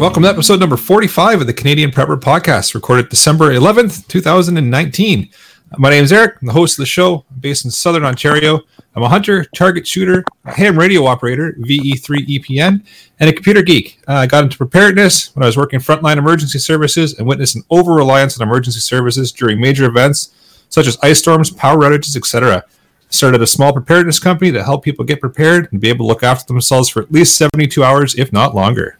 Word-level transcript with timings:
welcome 0.00 0.22
to 0.22 0.28
episode 0.30 0.58
number 0.58 0.78
45 0.78 1.42
of 1.42 1.46
the 1.46 1.52
Canadian 1.52 1.90
Prepper 1.90 2.18
Podcast, 2.18 2.72
recorded 2.72 3.10
December 3.10 3.52
11th, 3.52 4.06
2019. 4.08 5.28
My 5.76 5.90
name 5.90 6.04
is 6.04 6.10
Eric, 6.10 6.36
I'm 6.40 6.46
the 6.46 6.54
host 6.54 6.78
of 6.78 6.82
the 6.82 6.86
show, 6.86 7.26
I'm 7.30 7.38
based 7.40 7.66
in 7.66 7.70
Southern 7.70 8.06
Ontario. 8.06 8.62
I'm 8.96 9.02
a 9.02 9.10
hunter, 9.10 9.44
target 9.54 9.86
shooter, 9.86 10.24
ham 10.46 10.78
radio 10.78 11.04
operator, 11.04 11.54
VE3 11.60 12.26
EPN, 12.26 12.82
and 13.20 13.28
a 13.28 13.32
computer 13.34 13.60
geek. 13.60 14.00
Uh, 14.08 14.14
I 14.14 14.26
got 14.26 14.42
into 14.42 14.56
preparedness 14.56 15.36
when 15.36 15.42
I 15.42 15.46
was 15.46 15.58
working 15.58 15.80
frontline 15.80 16.16
emergency 16.16 16.60
services 16.60 17.18
and 17.18 17.28
witnessed 17.28 17.56
an 17.56 17.64
over 17.68 17.92
reliance 17.92 18.40
on 18.40 18.48
emergency 18.48 18.80
services 18.80 19.32
during 19.32 19.60
major 19.60 19.84
events 19.84 20.34
such 20.70 20.86
as 20.86 20.96
ice 21.02 21.18
storms, 21.18 21.50
power 21.50 21.76
outages, 21.76 22.16
etc. 22.16 22.64
Started 23.10 23.42
a 23.42 23.46
small 23.46 23.74
preparedness 23.74 24.18
company 24.18 24.50
that 24.52 24.64
helped 24.64 24.86
people 24.86 25.04
get 25.04 25.20
prepared 25.20 25.70
and 25.72 25.80
be 25.80 25.90
able 25.90 26.06
to 26.06 26.08
look 26.08 26.22
after 26.22 26.46
themselves 26.46 26.88
for 26.88 27.02
at 27.02 27.12
least 27.12 27.36
72 27.36 27.84
hours, 27.84 28.14
if 28.14 28.32
not 28.32 28.54
longer. 28.54 28.96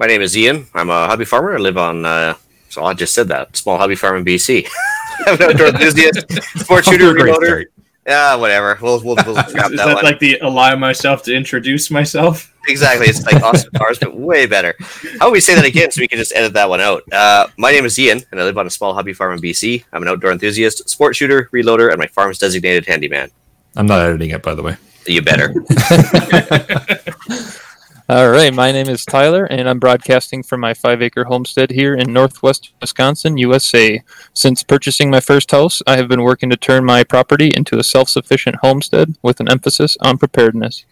My 0.00 0.06
name 0.06 0.22
is 0.22 0.34
Ian. 0.34 0.66
I'm 0.72 0.88
a 0.88 1.06
hobby 1.06 1.26
farmer. 1.26 1.54
I 1.54 1.58
live 1.58 1.76
on, 1.76 2.06
uh, 2.06 2.32
so 2.70 2.82
I 2.82 2.94
just 2.94 3.14
said 3.14 3.28
that, 3.28 3.54
small 3.54 3.76
hobby 3.76 3.94
farm 3.94 4.16
in 4.16 4.24
BC. 4.24 4.66
I'm 5.26 5.34
an 5.34 5.42
outdoor 5.42 5.66
enthusiast, 5.66 6.24
sports 6.58 6.88
shooter, 6.88 7.12
reloader. 7.12 7.66
Yeah, 8.06 8.34
whatever. 8.36 8.78
We'll, 8.80 9.04
we'll, 9.04 9.16
we'll 9.26 9.36
scrap 9.48 9.70
Is 9.72 9.76
that, 9.76 9.84
that 9.84 9.94
one. 9.96 10.02
like 10.02 10.18
the 10.18 10.38
allow 10.38 10.74
myself 10.76 11.22
to 11.24 11.36
introduce 11.36 11.90
myself? 11.90 12.50
exactly. 12.66 13.08
It's 13.08 13.22
like 13.26 13.42
Austin 13.42 13.72
Powers, 13.72 13.98
but 13.98 14.16
way 14.16 14.46
better. 14.46 14.74
How 14.78 15.26
about 15.26 15.32
we 15.32 15.40
say 15.40 15.54
that 15.54 15.66
again 15.66 15.90
so 15.90 16.00
we 16.00 16.08
can 16.08 16.18
just 16.18 16.34
edit 16.34 16.54
that 16.54 16.70
one 16.70 16.80
out? 16.80 17.02
Uh, 17.12 17.48
my 17.58 17.70
name 17.70 17.84
is 17.84 17.98
Ian, 17.98 18.22
and 18.30 18.40
I 18.40 18.44
live 18.44 18.56
on 18.56 18.66
a 18.66 18.70
small 18.70 18.94
hobby 18.94 19.12
farm 19.12 19.34
in 19.34 19.38
BC. 19.38 19.84
I'm 19.92 20.00
an 20.00 20.08
outdoor 20.08 20.32
enthusiast, 20.32 20.88
sports 20.88 21.18
shooter, 21.18 21.50
reloader, 21.52 21.90
and 21.90 21.98
my 21.98 22.06
farm's 22.06 22.38
designated 22.38 22.86
handyman. 22.86 23.30
I'm 23.76 23.86
not 23.86 24.00
editing 24.00 24.30
it, 24.30 24.42
by 24.42 24.54
the 24.54 24.62
way. 24.62 24.78
You 25.04 25.20
better. 25.20 25.52
All 28.10 28.28
right, 28.28 28.52
my 28.52 28.72
name 28.72 28.88
is 28.88 29.04
Tyler, 29.04 29.44
and 29.44 29.68
I'm 29.68 29.78
broadcasting 29.78 30.42
from 30.42 30.58
my 30.58 30.74
five 30.74 31.00
acre 31.00 31.26
homestead 31.26 31.70
here 31.70 31.94
in 31.94 32.12
northwest 32.12 32.72
Wisconsin, 32.80 33.38
USA. 33.38 34.02
Since 34.34 34.64
purchasing 34.64 35.10
my 35.10 35.20
first 35.20 35.52
house, 35.52 35.80
I 35.86 35.94
have 35.94 36.08
been 36.08 36.24
working 36.24 36.50
to 36.50 36.56
turn 36.56 36.84
my 36.84 37.04
property 37.04 37.52
into 37.54 37.78
a 37.78 37.84
self 37.84 38.08
sufficient 38.08 38.56
homestead 38.62 39.14
with 39.22 39.38
an 39.38 39.48
emphasis 39.48 39.96
on 40.00 40.18
preparedness. 40.18 40.84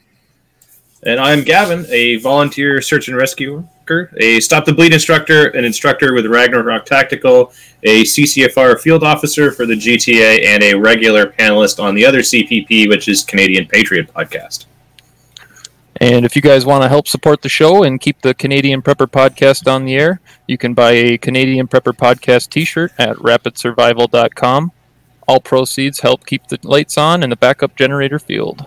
And 1.03 1.19
I'm 1.19 1.43
Gavin, 1.43 1.87
a 1.91 2.19
volunteer 2.19 2.81
search 2.81 3.09
and 3.09 3.17
rescue 3.17 3.67
worker, 3.81 4.13
a 4.19 4.39
stop 4.39 4.65
the 4.65 4.73
bleed 4.73 4.93
instructor, 4.93 5.49
an 5.49 5.65
instructor 5.65 6.15
with 6.15 6.25
Ragnarok 6.25 6.87
Tactical, 6.87 7.53
a 7.83 8.05
CCFR 8.05 8.79
field 8.79 9.03
officer 9.03 9.51
for 9.51 9.67
the 9.67 9.75
GTA, 9.75 10.45
and 10.45 10.63
a 10.63 10.75
regular 10.75 11.27
panelist 11.27 11.83
on 11.83 11.97
the 11.97 12.07
other 12.07 12.21
CPP, 12.21 12.89
which 12.89 13.09
is 13.09 13.25
Canadian 13.25 13.67
Patriot 13.67 14.15
Podcast. 14.15 14.67
And 16.01 16.25
if 16.25 16.37
you 16.37 16.43
guys 16.43 16.65
want 16.65 16.83
to 16.85 16.89
help 16.89 17.09
support 17.09 17.43
the 17.43 17.49
show 17.49 17.83
and 17.83 18.01
keep 18.01 18.21
the 18.21 18.33
Canadian 18.33 18.83
Prepper 18.83 19.09
Podcast 19.09 19.71
on 19.71 19.85
the 19.85 19.97
air, 19.97 20.21
you 20.47 20.57
can 20.57 20.73
buy 20.73 20.93
a 20.93 21.19
Canadian 21.19 21.67
Prepper 21.67 21.93
Podcast 21.93 22.51
t 22.51 22.65
shirt 22.65 22.93
at 22.99 23.17
rapidsurvival.com. 23.17 24.73
All 25.27 25.41
proceeds 25.41 26.01
help 26.01 26.25
keep 26.25 26.47
the 26.47 26.59
lights 26.63 26.97
on 26.97 27.23
and 27.23 27.33
the 27.33 27.37
backup 27.37 27.75
generator 27.75 28.19
fueled. 28.19 28.65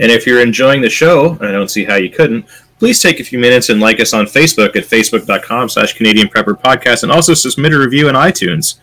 And 0.00 0.10
if 0.10 0.26
you're 0.26 0.40
enjoying 0.40 0.80
the 0.80 0.88
show, 0.88 1.36
I 1.42 1.52
don't 1.52 1.70
see 1.70 1.84
how 1.84 1.96
you 1.96 2.08
couldn't, 2.08 2.46
please 2.78 3.00
take 3.00 3.20
a 3.20 3.24
few 3.24 3.38
minutes 3.38 3.68
and 3.68 3.78
like 3.78 4.00
us 4.00 4.14
on 4.14 4.24
Facebook 4.24 4.74
at 4.74 4.84
facebook.com 4.84 5.68
slash 5.68 5.92
Canadian 5.92 6.28
Prepper 6.28 6.58
Podcast 6.58 7.02
and 7.02 7.12
also 7.12 7.34
submit 7.34 7.74
a 7.74 7.78
review 7.78 8.08
in 8.08 8.14
iTunes. 8.14 8.78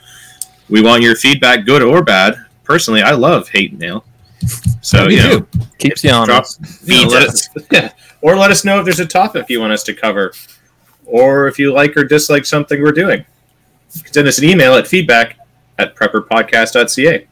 We 0.70 0.84
want 0.84 1.02
your 1.02 1.16
feedback, 1.16 1.66
good 1.66 1.82
or 1.82 2.04
bad. 2.04 2.46
Personally, 2.64 3.02
I 3.02 3.14
love 3.14 3.50
hate 3.50 3.74
mail. 3.74 4.06
So, 4.82 5.06
Me 5.06 5.16
you 5.16 5.24
know, 5.24 5.40
too. 5.40 5.48
Keeps 5.80 6.04
you 6.04 6.12
drop, 6.12 6.30
honest. 6.30 6.88
you 6.88 7.04
know, 7.04 7.10
let 7.10 7.28
us, 7.28 7.50
or 8.22 8.36
let 8.36 8.52
us 8.52 8.64
know 8.64 8.80
if 8.80 8.86
there's 8.86 9.00
a 9.00 9.06
topic 9.06 9.50
you 9.50 9.60
want 9.60 9.74
us 9.74 9.84
to 9.84 9.94
cover, 9.94 10.34
or 11.06 11.48
if 11.48 11.60
you 11.60 11.74
like 11.74 11.96
or 11.98 12.04
dislike 12.04 12.46
something 12.46 12.82
we're 12.82 12.92
doing. 12.92 13.26
Send 13.90 14.28
us 14.28 14.38
an 14.38 14.46
email 14.46 14.76
at 14.76 14.88
feedback 14.88 15.38
at 15.78 15.96
prepperpodcast.ca. 15.96 17.28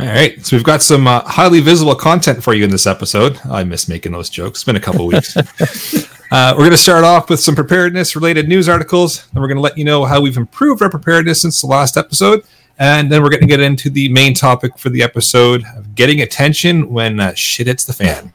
All 0.00 0.06
right, 0.06 0.44
so 0.44 0.56
we've 0.56 0.64
got 0.64 0.82
some 0.82 1.06
uh, 1.06 1.20
highly 1.20 1.60
visible 1.60 1.94
content 1.94 2.42
for 2.42 2.52
you 2.52 2.64
in 2.64 2.70
this 2.70 2.84
episode. 2.84 3.38
I 3.48 3.62
miss 3.62 3.88
making 3.88 4.10
those 4.10 4.28
jokes. 4.28 4.58
It's 4.58 4.64
been 4.64 4.74
a 4.74 4.80
couple 4.80 5.06
weeks. 5.06 5.36
uh, 6.32 6.52
we're 6.52 6.64
going 6.64 6.70
to 6.72 6.76
start 6.76 7.04
off 7.04 7.30
with 7.30 7.38
some 7.38 7.54
preparedness 7.54 8.16
related 8.16 8.48
news 8.48 8.68
articles. 8.68 9.24
Then 9.28 9.40
we're 9.40 9.46
going 9.46 9.56
to 9.56 9.62
let 9.62 9.78
you 9.78 9.84
know 9.84 10.04
how 10.04 10.20
we've 10.20 10.36
improved 10.36 10.82
our 10.82 10.90
preparedness 10.90 11.42
since 11.42 11.60
the 11.60 11.68
last 11.68 11.96
episode. 11.96 12.42
And 12.78 13.10
then 13.10 13.22
we're 13.22 13.30
going 13.30 13.40
to 13.40 13.46
get 13.46 13.60
into 13.60 13.88
the 13.88 14.08
main 14.08 14.34
topic 14.34 14.78
for 14.78 14.88
the 14.88 15.02
episode 15.02 15.64
of 15.76 15.94
getting 15.94 16.20
attention 16.20 16.90
when 16.92 17.20
uh, 17.20 17.34
shit 17.34 17.68
hits 17.68 17.84
the 17.84 17.92
fan. 17.92 18.32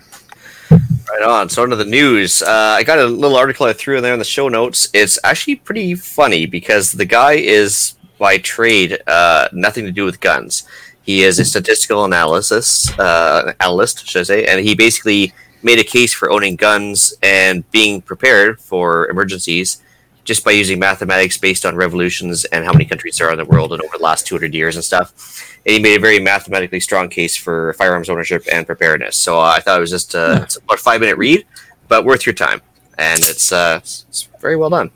Right 0.72 1.23
on. 1.23 1.50
So, 1.50 1.63
into 1.63 1.75
the 1.75 1.85
news. 1.85 2.41
Uh, 2.41 2.75
I 2.77 2.83
got 2.83 3.00
a 3.00 3.05
little 3.05 3.35
article 3.35 3.66
I 3.66 3.73
threw 3.73 3.97
in 3.97 4.03
there 4.03 4.13
in 4.13 4.19
the 4.19 4.25
show 4.25 4.47
notes. 4.47 4.88
It's 4.94 5.19
actually 5.23 5.55
pretty 5.55 5.95
funny 5.95 6.45
because 6.45 6.91
the 6.91 7.05
guy 7.05 7.33
is, 7.33 7.95
by 8.17 8.38
trade, 8.38 9.00
uh, 9.07 9.50
nothing 9.51 9.85
to 9.85 9.91
do 9.91 10.05
with 10.05 10.19
guns. 10.19 10.63
He 11.01 11.23
is 11.23 11.39
a 11.39 11.45
statistical 11.45 12.06
analysis 12.06 12.97
uh, 13.00 13.53
analyst, 13.59 14.07
should 14.07 14.19
I 14.19 14.23
say, 14.23 14.45
and 14.45 14.63
he 14.63 14.75
basically 14.75 15.33
made 15.63 15.79
a 15.79 15.83
case 15.83 16.13
for 16.13 16.31
owning 16.31 16.56
guns 16.56 17.13
and 17.23 17.69
being 17.71 18.01
prepared 18.01 18.61
for 18.61 19.09
emergencies 19.09 19.81
just 20.29 20.45
by 20.45 20.51
using 20.51 20.78
mathematics 20.78 21.40
based 21.40 21.66
on 21.66 21.75
revolutions 21.75 22.45
and 22.45 22.63
how 22.63 22.72
many 22.72 22.85
countries 22.85 23.17
there 23.17 23.28
are 23.28 23.31
in 23.31 23.38
the 23.40 23.45
world 23.45 23.73
and 23.73 23.81
over 23.81 23.97
the 23.97 24.03
last 24.03 24.28
200 24.28 24.53
years 24.53 24.75
and 24.75 24.85
stuff. 24.85 25.59
And 25.66 25.73
he 25.73 25.79
made 25.79 25.97
a 25.97 26.00
very 26.00 26.19
mathematically 26.19 26.79
strong 26.79 27.09
case 27.09 27.35
for 27.35 27.73
firearms 27.73 28.12
ownership 28.12 28.44
and 28.51 28.63
preparedness. 28.68 29.18
So 29.18 29.39
uh, 29.39 29.56
I 29.57 29.59
thought 29.59 29.78
it 29.78 29.81
was 29.81 29.89
just 29.89 30.13
uh, 30.13 30.41
it's 30.44 30.57
about 30.57 30.78
a 30.78 30.81
five 30.84 31.01
minute 31.01 31.18
read, 31.18 31.47
but 31.88 32.06
worth 32.06 32.28
your 32.28 32.35
time. 32.35 32.62
And 33.00 33.19
it's, 33.22 33.51
uh, 33.51 33.79
it's, 33.81 34.28
very 34.39 34.56
well 34.56 34.69
done. 34.69 34.91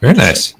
Very 0.00 0.14
nice. 0.14 0.54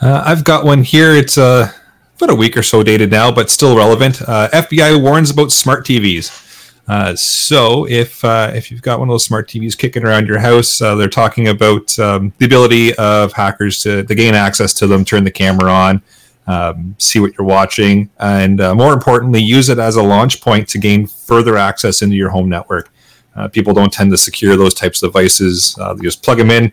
Uh, 0.00 0.22
I've 0.24 0.44
got 0.44 0.64
one 0.64 0.84
here. 0.84 1.16
It's 1.16 1.36
uh, 1.36 1.72
about 2.16 2.30
a 2.30 2.34
week 2.36 2.56
or 2.56 2.62
so 2.62 2.84
dated 2.84 3.10
now, 3.10 3.32
but 3.32 3.50
still 3.50 3.76
relevant. 3.76 4.22
Uh, 4.22 4.48
FBI 4.52 5.02
warns 5.02 5.30
about 5.30 5.50
smart 5.50 5.84
TVs. 5.84 6.45
Uh, 6.88 7.16
so 7.16 7.86
if 7.88 8.24
uh, 8.24 8.52
if 8.54 8.70
you've 8.70 8.82
got 8.82 9.00
one 9.00 9.08
of 9.08 9.12
those 9.12 9.24
smart 9.24 9.48
TVs 9.48 9.76
kicking 9.76 10.04
around 10.04 10.26
your 10.26 10.38
house, 10.38 10.80
uh, 10.80 10.94
they're 10.94 11.08
talking 11.08 11.48
about 11.48 11.98
um, 11.98 12.32
the 12.38 12.46
ability 12.46 12.94
of 12.94 13.32
hackers 13.32 13.80
to, 13.80 14.04
to 14.04 14.14
gain 14.14 14.34
access 14.34 14.72
to 14.74 14.86
them, 14.86 15.04
turn 15.04 15.24
the 15.24 15.30
camera 15.30 15.70
on, 15.70 16.00
um, 16.46 16.94
see 16.98 17.18
what 17.18 17.36
you're 17.36 17.46
watching, 17.46 18.08
and 18.20 18.60
uh, 18.60 18.74
more 18.74 18.92
importantly, 18.92 19.42
use 19.42 19.68
it 19.68 19.78
as 19.78 19.96
a 19.96 20.02
launch 20.02 20.40
point 20.40 20.68
to 20.68 20.78
gain 20.78 21.06
further 21.06 21.56
access 21.56 22.02
into 22.02 22.14
your 22.14 22.30
home 22.30 22.48
network. 22.48 22.90
Uh, 23.34 23.48
people 23.48 23.74
don't 23.74 23.92
tend 23.92 24.10
to 24.12 24.16
secure 24.16 24.56
those 24.56 24.72
types 24.72 25.02
of 25.02 25.08
devices. 25.08 25.74
They 25.74 26.02
just 26.02 26.22
plug 26.22 26.38
them 26.38 26.52
in, 26.52 26.72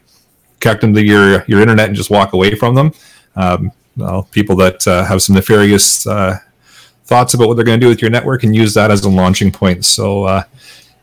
connect 0.59 0.81
them 0.81 0.93
to 0.93 1.03
your 1.03 1.43
your 1.47 1.59
internet, 1.59 1.87
and 1.87 1.95
just 1.95 2.11
walk 2.11 2.33
away 2.33 2.53
from 2.53 2.75
them. 2.75 2.93
Um, 3.35 3.71
well, 3.97 4.23
people 4.31 4.55
that 4.57 4.83
have 4.83 5.23
some 5.23 5.35
nefarious 5.35 6.05
thoughts 7.05 7.33
about 7.33 7.47
what 7.47 7.55
they're 7.55 7.65
going 7.65 7.79
to 7.79 7.85
do 7.85 7.89
with 7.89 8.01
your 8.01 8.11
network 8.11 8.43
and 8.43 8.55
use 8.55 8.73
that 8.75 8.91
as 8.91 9.03
a 9.03 9.09
launching 9.09 9.51
point. 9.51 9.85
So 9.85 10.23
uh, 10.23 10.43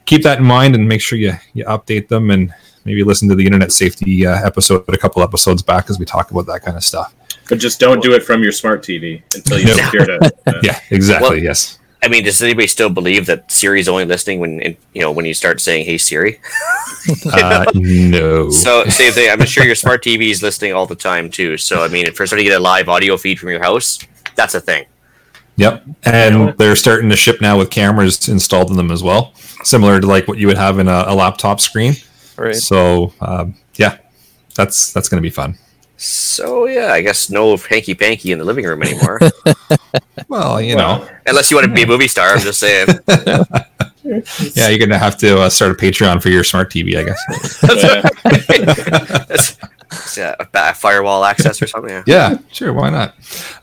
keep 0.07 0.23
that 0.23 0.39
in 0.39 0.45
mind 0.45 0.75
and 0.75 0.89
make 0.89 1.01
sure 1.01 1.19
you, 1.19 1.35
you 1.55 1.65
update 1.67 2.09
them 2.09 2.31
and 2.31 2.53
maybe 2.85 3.05
listen 3.05 3.29
to 3.29 3.35
the 3.35 3.45
internet 3.45 3.73
safety 3.73 4.27
uh, 4.27 4.45
episode 4.47 4.85
a 4.89 4.97
couple 4.97 5.23
episodes 5.23 5.63
back 5.63 5.91
as 5.91 5.99
we 5.99 6.05
talk 6.07 6.31
about 6.31 6.47
that 6.47 6.63
kind 6.63 6.77
of 6.77 6.83
stuff. 6.85 7.15
But 7.49 7.59
just 7.59 7.81
don't 7.81 8.03
do 8.03 8.15
it 8.15 8.23
from 8.23 8.43
your 8.43 8.53
smart 8.53 8.83
TV 8.83 9.23
until 9.35 9.59
you 9.59 9.67
No. 9.67 9.75
secure 9.75 10.11
it. 10.11 10.33
Uh, 10.47 10.53
Yeah, 10.63 10.81
exactly. 10.91 11.29
Well- 11.31 11.39
yes. 11.39 11.77
I 12.03 12.09
mean, 12.09 12.25
does 12.25 12.43
anybody 12.43 12.67
still 12.67 12.89
believe 12.89 13.27
that 13.27 13.53
Siri's 13.53 13.87
only 13.87 14.07
listening 14.07 14.41
when 14.41 14.75
you 14.95 15.03
know 15.03 15.13
when 15.13 15.27
you 15.27 15.35
start 15.35 15.61
saying 15.61 15.85
"Hey 15.85 15.99
Siri"? 15.99 16.41
Uh, 17.31 17.65
no. 17.75 18.49
So 18.51 18.85
same 18.87 19.13
thing. 19.13 19.31
I'm 19.31 19.45
sure 19.45 19.65
your 19.65 19.75
smart 19.75 20.03
TV 20.03 20.31
is 20.31 20.43
listening 20.43 20.73
all 20.73 20.87
the 20.87 20.95
time 20.95 21.29
too. 21.31 21.57
So 21.59 21.85
I 21.85 21.89
mean, 21.89 22.07
if 22.07 22.19
you're 22.19 22.27
starting 22.27 22.45
to 22.47 22.51
get 22.51 22.59
a 22.59 22.63
live 22.63 22.89
audio 22.89 23.19
feed 23.19 23.39
from 23.39 23.51
your 23.51 23.61
house, 23.63 23.99
that's 24.35 24.55
a 24.55 24.61
thing. 24.61 24.87
Yep. 25.61 25.85
And 26.05 26.57
they're 26.57 26.75
starting 26.75 27.11
to 27.11 27.17
ship 27.17 27.43
now 27.43 27.59
with 27.59 27.69
cameras 27.69 28.31
installed 28.31 28.71
in 28.71 28.79
them 28.79 28.91
as 28.91 29.03
well, 29.03 29.35
similar 29.63 30.01
to 30.01 30.07
like 30.07 30.27
what 30.27 30.39
you 30.39 30.47
would 30.47 30.57
have 30.57 30.79
in 30.79 30.89
a, 30.89 31.05
a 31.09 31.15
laptop 31.15 31.61
screen. 31.61 31.95
Right. 32.39 32.57
So 32.57 33.13
um, 33.21 33.55
yeah, 33.75 33.99
that's 34.55 34.91
that's 34.95 35.11
going 35.11 35.19
to 35.19 35.23
be 35.23 35.31
fun. 35.31 35.59
So 35.99 36.67
yeah, 36.67 36.95
I 36.95 37.03
guess 37.03 37.29
no 37.29 37.59
hanky 37.59 37.95
panky 37.95 38.33
in 38.33 38.39
the 38.39 38.45
living 38.45 38.65
room 38.65 38.83
anymore, 38.83 39.21
Well, 40.29 40.63
you 40.63 40.77
well, 40.77 41.01
know, 41.01 41.09
unless 41.27 41.51
you 41.51 41.59
want 41.59 41.67
to 41.69 41.75
be 41.75 41.83
a 41.83 41.87
movie 41.87 42.09
star. 42.09 42.31
I'm 42.31 42.41
just 42.41 42.59
saying. 42.59 42.89
yeah, 44.55 44.69
you're 44.69 44.79
going 44.79 44.89
to 44.89 44.99
have 44.99 45.19
to 45.19 45.43
uh, 45.43 45.51
start 45.51 45.73
a 45.73 45.75
Patreon 45.75 46.23
for 46.23 46.31
your 46.31 46.43
smart 46.43 46.71
TV, 46.71 46.97
I 46.97 47.05
guess. 47.05 47.61
That's, 49.29 49.59
uh, 50.19 50.35
a 50.55 50.75
firewall 50.75 51.25
access 51.25 51.61
or 51.61 51.67
something. 51.67 51.91
Yeah. 51.91 52.03
yeah, 52.07 52.39
sure. 52.53 52.73
Why 52.73 52.91
not? 52.91 53.15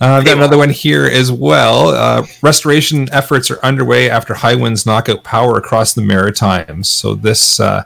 Uh, 0.01 0.17
I've 0.17 0.25
got 0.25 0.37
another 0.37 0.57
one 0.57 0.69
here 0.69 1.05
as 1.05 1.31
well. 1.31 1.89
Uh, 1.89 2.25
restoration 2.41 3.07
efforts 3.11 3.49
are 3.51 3.59
underway 3.63 4.09
after 4.09 4.33
high 4.33 4.55
winds 4.55 4.85
knock 4.85 5.09
out 5.09 5.23
power 5.23 5.57
across 5.57 5.93
the 5.93 6.01
Maritimes. 6.01 6.89
So 6.89 7.15
this 7.15 7.59
uh, 7.59 7.83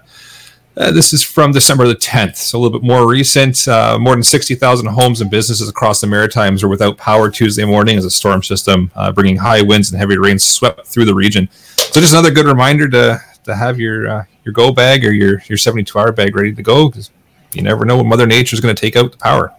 uh, 0.77 0.89
this 0.89 1.11
is 1.11 1.21
from 1.21 1.51
December 1.51 1.85
the 1.85 1.95
10th, 1.95 2.37
so 2.37 2.57
a 2.57 2.59
little 2.59 2.79
bit 2.79 2.85
more 2.85 3.07
recent. 3.07 3.67
Uh, 3.67 3.97
more 3.99 4.15
than 4.15 4.23
60,000 4.23 4.85
homes 4.87 5.19
and 5.19 5.29
businesses 5.29 5.67
across 5.67 5.99
the 5.99 6.07
Maritimes 6.07 6.63
were 6.63 6.69
without 6.69 6.97
power 6.97 7.29
Tuesday 7.29 7.65
morning 7.65 7.97
as 7.97 8.05
a 8.05 8.09
storm 8.09 8.41
system, 8.41 8.89
uh, 8.95 9.11
bringing 9.11 9.35
high 9.35 9.61
winds 9.61 9.91
and 9.91 9.99
heavy 9.99 10.17
rain 10.17 10.39
swept 10.39 10.87
through 10.87 11.05
the 11.05 11.13
region. 11.13 11.49
So 11.75 11.99
just 11.99 12.13
another 12.13 12.31
good 12.31 12.45
reminder 12.45 12.87
to 12.89 13.21
to 13.43 13.55
have 13.55 13.79
your 13.79 14.07
uh, 14.07 14.23
your 14.45 14.53
go 14.53 14.71
bag 14.71 15.03
or 15.03 15.11
your 15.11 15.41
your 15.47 15.57
72 15.57 15.97
hour 15.99 16.11
bag 16.11 16.35
ready 16.35 16.53
to 16.53 16.63
go 16.63 16.87
because 16.87 17.11
you 17.53 17.61
never 17.61 17.85
know 17.85 17.97
what 17.97 18.05
Mother 18.05 18.27
Nature 18.27 18.55
is 18.55 18.59
going 18.59 18.75
to 18.75 18.79
take 18.79 18.95
out 18.95 19.11
the 19.11 19.17
power. 19.17 19.53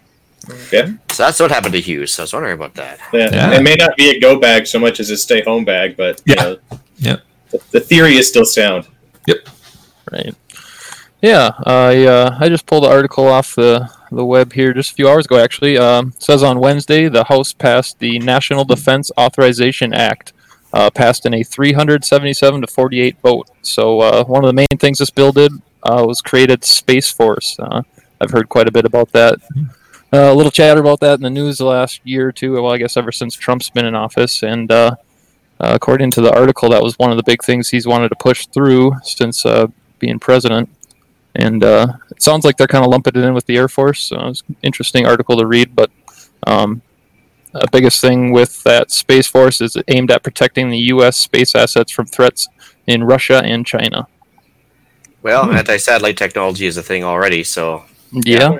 Yeah. 0.72 0.90
So 1.12 1.22
that's 1.24 1.38
what 1.38 1.50
happened 1.50 1.74
to 1.74 1.80
Hughes. 1.80 2.12
So 2.14 2.22
I 2.22 2.24
was 2.24 2.32
wondering 2.32 2.54
about 2.54 2.74
that. 2.74 2.98
yeah. 3.12 3.28
Yeah. 3.32 3.52
It 3.58 3.62
may 3.62 3.74
not 3.76 3.96
be 3.96 4.10
a 4.10 4.18
go 4.20 4.38
bag 4.40 4.66
so 4.66 4.78
much 4.78 4.98
as 4.98 5.10
a 5.10 5.16
stay 5.16 5.42
home 5.42 5.64
bag, 5.64 5.96
but 5.96 6.20
you 6.24 6.34
Yeah. 6.36 6.42
know, 6.42 6.58
Yeah. 6.98 7.16
The, 7.50 7.60
the 7.72 7.80
theory 7.80 8.16
is 8.16 8.26
still 8.28 8.44
sound. 8.44 8.88
Yep. 9.26 9.48
Right. 10.10 10.34
Yeah, 11.20 11.52
I 11.64 12.04
uh, 12.06 12.36
I 12.40 12.48
just 12.48 12.66
pulled 12.66 12.82
the 12.82 12.88
article 12.88 13.28
off 13.28 13.54
the 13.54 13.88
the 14.10 14.24
web 14.24 14.52
here 14.52 14.72
just 14.74 14.90
a 14.90 14.94
few 14.94 15.08
hours 15.08 15.26
ago. 15.26 15.38
Actually, 15.38 15.78
um, 15.78 16.08
it 16.16 16.20
says 16.22 16.42
on 16.42 16.58
Wednesday 16.58 17.08
the 17.08 17.22
House 17.22 17.52
passed 17.52 18.00
the 18.00 18.18
National 18.18 18.64
Defense 18.64 19.12
Authorization 19.16 19.94
Act, 19.94 20.32
uh, 20.72 20.90
passed 20.90 21.24
in 21.24 21.32
a 21.34 21.44
377 21.44 22.62
to 22.62 22.66
48 22.66 23.16
vote. 23.22 23.48
So 23.62 24.00
uh, 24.00 24.24
one 24.24 24.42
of 24.44 24.48
the 24.48 24.52
main 24.54 24.78
things 24.80 24.98
this 24.98 25.10
bill 25.10 25.30
did 25.30 25.52
uh, 25.82 26.05
was 26.06 26.20
created 26.20 26.64
Space 26.64 27.11
Force. 27.11 27.56
Uh, 27.58 27.82
I've 28.20 28.31
heard 28.31 28.49
quite 28.49 28.69
a 28.69 28.73
bit 28.73 28.84
about 28.84 29.12
that. 29.12 29.38
Uh, 30.12 30.31
a 30.31 30.34
little 30.34 30.50
chatter 30.50 30.81
about 30.81 31.00
that 31.00 31.14
in 31.14 31.23
the 31.23 31.31
news 31.31 31.58
the 31.58 31.64
last 31.64 32.00
year 32.05 32.29
or 32.29 32.32
two. 32.32 32.52
Well, 32.52 32.73
I 32.73 32.79
guess 32.79 32.96
ever 32.96 33.12
since 33.12 33.34
Trump's 33.34 33.70
been 33.70 33.87
in 33.87 33.94
office, 33.94 34.43
and 34.43 34.70
uh, 34.70 34.96
uh, 35.58 35.73
according 35.75 36.11
to 36.12 36.20
the 36.20 36.32
article, 36.32 36.69
that 36.70 36.82
was 36.82 36.99
one 36.99 37.11
of 37.11 37.17
the 37.17 37.23
big 37.23 37.43
things 37.43 37.70
he's 37.70 37.87
wanted 37.87 38.11
to 38.11 38.17
push 38.17 38.46
through 38.46 38.93
since 39.02 39.44
being 39.99 40.19
president. 40.19 40.69
And 41.34 41.62
it 41.64 42.23
sounds 42.23 42.44
like 42.44 42.58
they're 42.58 42.67
kind 42.67 42.84
of 42.84 42.90
lumping 42.90 43.14
it 43.17 43.25
in 43.25 43.32
with 43.32 43.46
the 43.46 43.56
Air 43.56 43.69
Force. 43.69 44.02
So 44.02 44.29
it's 44.29 44.43
an 44.49 44.56
interesting 44.62 45.06
article 45.06 45.37
to 45.38 45.46
read. 45.46 45.75
But 45.75 45.90
um, 46.46 46.82
the 47.52 47.69
biggest 47.70 48.00
thing 48.00 48.32
with 48.32 48.62
that 48.64 48.90
Space 48.90 49.26
Force 49.26 49.61
is 49.61 49.76
aimed 49.88 50.11
at 50.11 50.23
protecting 50.23 50.70
the 50.70 50.79
U.S. 50.79 51.17
space 51.17 51.55
assets 51.55 51.93
from 51.93 52.06
threats 52.06 52.49
in 52.87 53.05
Russia 53.05 53.43
and 53.44 53.67
China. 53.67 54.06
Well, 55.22 55.44
Hmm. 55.46 55.56
anti-satellite 55.56 56.16
technology 56.16 56.66
is 56.66 56.76
a 56.76 56.82
thing 56.82 57.04
already, 57.04 57.44
so 57.44 57.84
Yeah, 58.12 58.56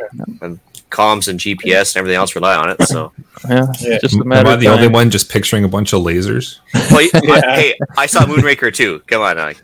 comms 0.91 1.29
and 1.29 1.39
GPS 1.41 1.95
and 1.95 2.01
everything 2.01 2.17
else 2.17 2.35
rely 2.35 2.55
on 2.55 2.71
it. 2.71 2.83
So, 2.87 3.13
yeah, 3.49 3.67
Yeah. 3.81 3.99
just 4.01 4.15
a 4.15 4.21
Am 4.21 4.33
I 4.33 4.53
of 4.55 4.61
the 4.61 4.69
only 4.69 4.89
one 4.89 5.11
just 5.11 5.29
picturing 5.31 5.65
a 5.65 5.69
bunch 5.69 5.93
of 5.93 6.03
lasers? 6.03 6.59
well, 6.91 7.01
Yeah. 7.23 7.41
I, 7.47 7.57
hey, 7.61 7.75
I 7.97 8.07
saw 8.07 8.25
Moonraker 8.25 8.73
too. 8.73 9.03
Come 9.07 9.23
on, 9.23 9.39
I, 9.39 9.55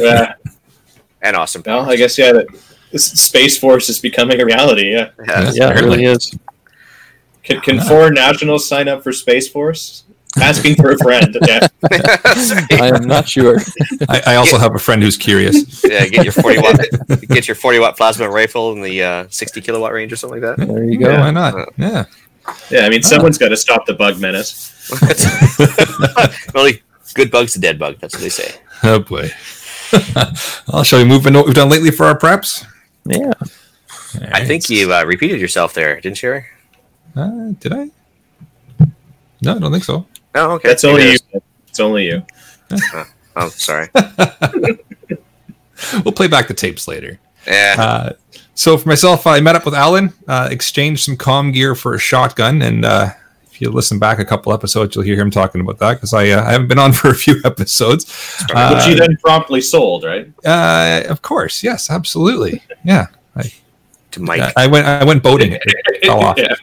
Yeah. 0.00 0.34
and 1.22 1.36
awesome. 1.36 1.62
well, 1.66 1.88
I 1.90 1.96
guess 1.96 2.16
yeah. 2.18 2.32
The, 2.32 2.46
this 2.92 3.04
Space 3.06 3.56
Force 3.58 3.88
is 3.88 3.98
becoming 4.00 4.40
a 4.40 4.44
reality. 4.44 4.90
Yeah. 4.92 5.10
Yeah. 5.26 5.50
Yeah, 5.54 5.70
it 5.78 5.80
really 5.84 6.04
is. 6.04 6.34
Can, 7.44 7.60
can 7.60 7.80
foreign 7.80 8.14
nationals 8.14 8.68
sign 8.68 8.88
up 8.88 9.02
for 9.02 9.12
Space 9.12 9.48
Force? 9.48 10.04
Asking 10.40 10.76
for 10.76 10.92
a 10.92 10.98
friend. 10.98 11.36
Yeah. 11.46 11.66
I 11.90 12.92
am 12.94 13.04
not 13.06 13.28
sure. 13.28 13.58
I, 14.08 14.22
I 14.28 14.34
also 14.36 14.58
have 14.58 14.74
a 14.74 14.78
friend 14.78 15.02
who's 15.02 15.16
curious. 15.16 15.82
yeah, 15.84 16.06
get 16.06 16.24
your 16.24 16.32
forty 16.32 16.58
watt, 16.60 16.78
get 17.28 17.48
your 17.48 17.56
forty 17.56 17.78
watt 17.80 17.96
plasma 17.96 18.28
rifle 18.30 18.72
in 18.72 18.80
the 18.80 19.02
uh, 19.02 19.26
sixty 19.28 19.60
kilowatt 19.60 19.92
range 19.92 20.12
or 20.12 20.16
something 20.16 20.40
like 20.40 20.56
that. 20.56 20.66
There 20.66 20.84
you 20.84 21.00
Yeah, 21.00 21.16
go. 21.16 21.18
why 21.20 21.30
not? 21.32 21.68
Yeah. 21.76 22.04
Yeah. 22.70 22.82
I 22.86 22.88
mean, 22.90 23.02
someone's 23.02 23.38
got 23.38 23.48
to 23.48 23.56
stop 23.56 23.86
the 23.86 23.94
bug 23.94 24.20
menace. 24.20 24.68
Only 26.54 26.82
good 27.14 27.30
bug's 27.32 27.56
a 27.56 27.60
dead 27.60 27.78
bug. 27.78 27.96
That's 28.00 28.14
what 28.14 28.22
they 28.22 28.28
say. 28.28 28.54
Oh 28.84 29.00
boy. 29.00 29.30
I'll 30.68 30.84
show 30.84 30.98
you 30.98 31.06
moving 31.06 31.34
what 31.34 31.46
we've 31.46 31.54
done 31.54 31.68
lately 31.68 31.90
for 31.90 32.06
our 32.06 32.16
preps. 32.16 32.64
Yeah. 33.04 33.32
I 34.32 34.44
think 34.44 34.70
you 34.70 34.92
uh, 34.92 35.04
repeated 35.04 35.40
yourself 35.40 35.74
there, 35.74 36.00
didn't 36.00 36.22
you? 36.22 36.28
Harry? 36.30 36.44
Uh, 37.16 37.52
did 37.58 37.72
I? 37.72 37.90
No, 39.42 39.56
I 39.56 39.58
don't 39.58 39.72
think 39.72 39.84
so. 39.84 40.06
Oh, 40.34 40.52
okay. 40.52 40.68
That's 40.68 40.84
only 40.84 41.12
you. 41.12 41.18
It's 41.68 41.80
only 41.80 42.06
you. 42.06 42.22
there's- 42.68 43.08
Oh, 43.36 43.48
sorry. 43.48 43.88
We'll 46.04 46.12
play 46.12 46.28
back 46.28 46.46
the 46.48 46.54
tapes 46.54 46.86
later. 46.86 47.18
Yeah. 47.46 47.76
Uh, 47.78 48.12
so 48.54 48.76
for 48.76 48.88
myself, 48.88 49.26
I 49.26 49.40
met 49.40 49.56
up 49.56 49.64
with 49.64 49.74
Alan, 49.74 50.12
uh, 50.28 50.48
exchanged 50.50 51.04
some 51.04 51.16
comm 51.16 51.54
gear 51.54 51.74
for 51.74 51.94
a 51.94 51.98
shotgun, 51.98 52.60
and 52.60 52.84
uh, 52.84 53.10
if 53.50 53.62
you 53.62 53.70
listen 53.70 53.98
back 53.98 54.18
a 54.18 54.24
couple 54.24 54.52
episodes, 54.52 54.94
you'll 54.94 55.04
hear 55.04 55.18
him 55.18 55.30
talking 55.30 55.62
about 55.62 55.78
that 55.78 55.94
because 55.94 56.12
I, 56.12 56.28
uh, 56.30 56.44
I 56.44 56.52
haven't 56.52 56.68
been 56.68 56.78
on 56.78 56.92
for 57.00 57.08
a 57.08 57.14
few 57.14 57.36
episodes. 57.44 58.04
Uh, 58.54 58.74
Which 58.74 58.86
you 58.88 58.94
then 58.94 59.16
promptly 59.24 59.62
sold, 59.62 60.04
right? 60.04 60.30
Uh, 60.44 61.02
of 61.08 61.22
course, 61.22 61.62
yes, 61.64 61.90
absolutely, 61.90 62.62
yeah. 62.84 63.06
to 64.10 64.20
Mike. 64.20 64.52
I 64.56 64.66
went 64.66 64.86
I 64.86 65.04
went 65.04 65.22
boating. 65.22 65.52
It, 65.52 65.62
it 65.64 66.04
fell 66.04 66.20
off. 66.20 66.36
Yeah. 66.38 66.54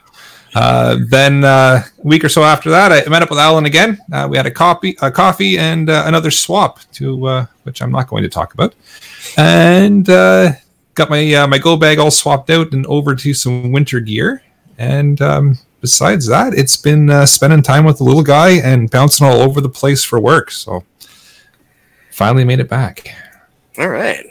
Uh, 0.59 0.98
then 1.07 1.44
uh, 1.44 1.83
a 1.86 2.07
week 2.07 2.24
or 2.24 2.30
so 2.30 2.42
after 2.42 2.71
that, 2.71 2.92
I 2.92 3.07
met 3.07 3.21
up 3.21 3.30
with 3.30 3.38
Alan 3.38 3.65
again. 3.65 4.00
Uh, 4.12 4.27
we 4.27 4.38
had 4.38 4.48
a 4.48 4.51
coffee, 4.51 4.98
a 5.04 5.12
coffee, 5.12 5.59
and 5.59 5.88
uh, 5.88 6.06
another 6.07 6.31
swap 6.31 6.80
to 6.94 7.27
uh, 7.27 7.45
which 7.62 7.80
I'm 7.80 7.92
not 7.92 8.07
going 8.07 8.24
to 8.24 8.30
talk 8.30 8.56
about, 8.56 8.74
and 9.38 10.09
uh, 10.09 10.54
got 10.95 11.12
my 11.12 11.45
my 11.45 11.59
go 11.59 11.77
bag 11.77 12.00
all 12.00 12.09
swapped 12.09 12.50
out 12.50 12.74
and 12.74 12.88
over 12.88 13.13
to 13.13 13.33
some 13.36 13.71
winter 13.71 14.00
gear. 14.00 14.42
And 14.80 15.21
um, 15.21 15.59
besides 15.80 16.25
that, 16.25 16.56
it's 16.56 16.75
been 16.75 17.27
spending 17.27 17.62
time 17.62 17.86
with 17.86 18.00
the 18.00 18.03
little 18.03 18.24
guy 18.24 18.53
and 18.53 18.89
bouncing 18.89 19.27
all 19.27 19.42
over 19.42 19.62
the 19.62 19.69
place 19.69 20.03
for 20.03 20.19
work. 20.19 20.50
So 20.50 20.83
finally 22.10 22.45
made 22.45 22.60
it 22.60 22.69
back. 22.69 23.13
All 23.77 23.89
right. 23.89 24.25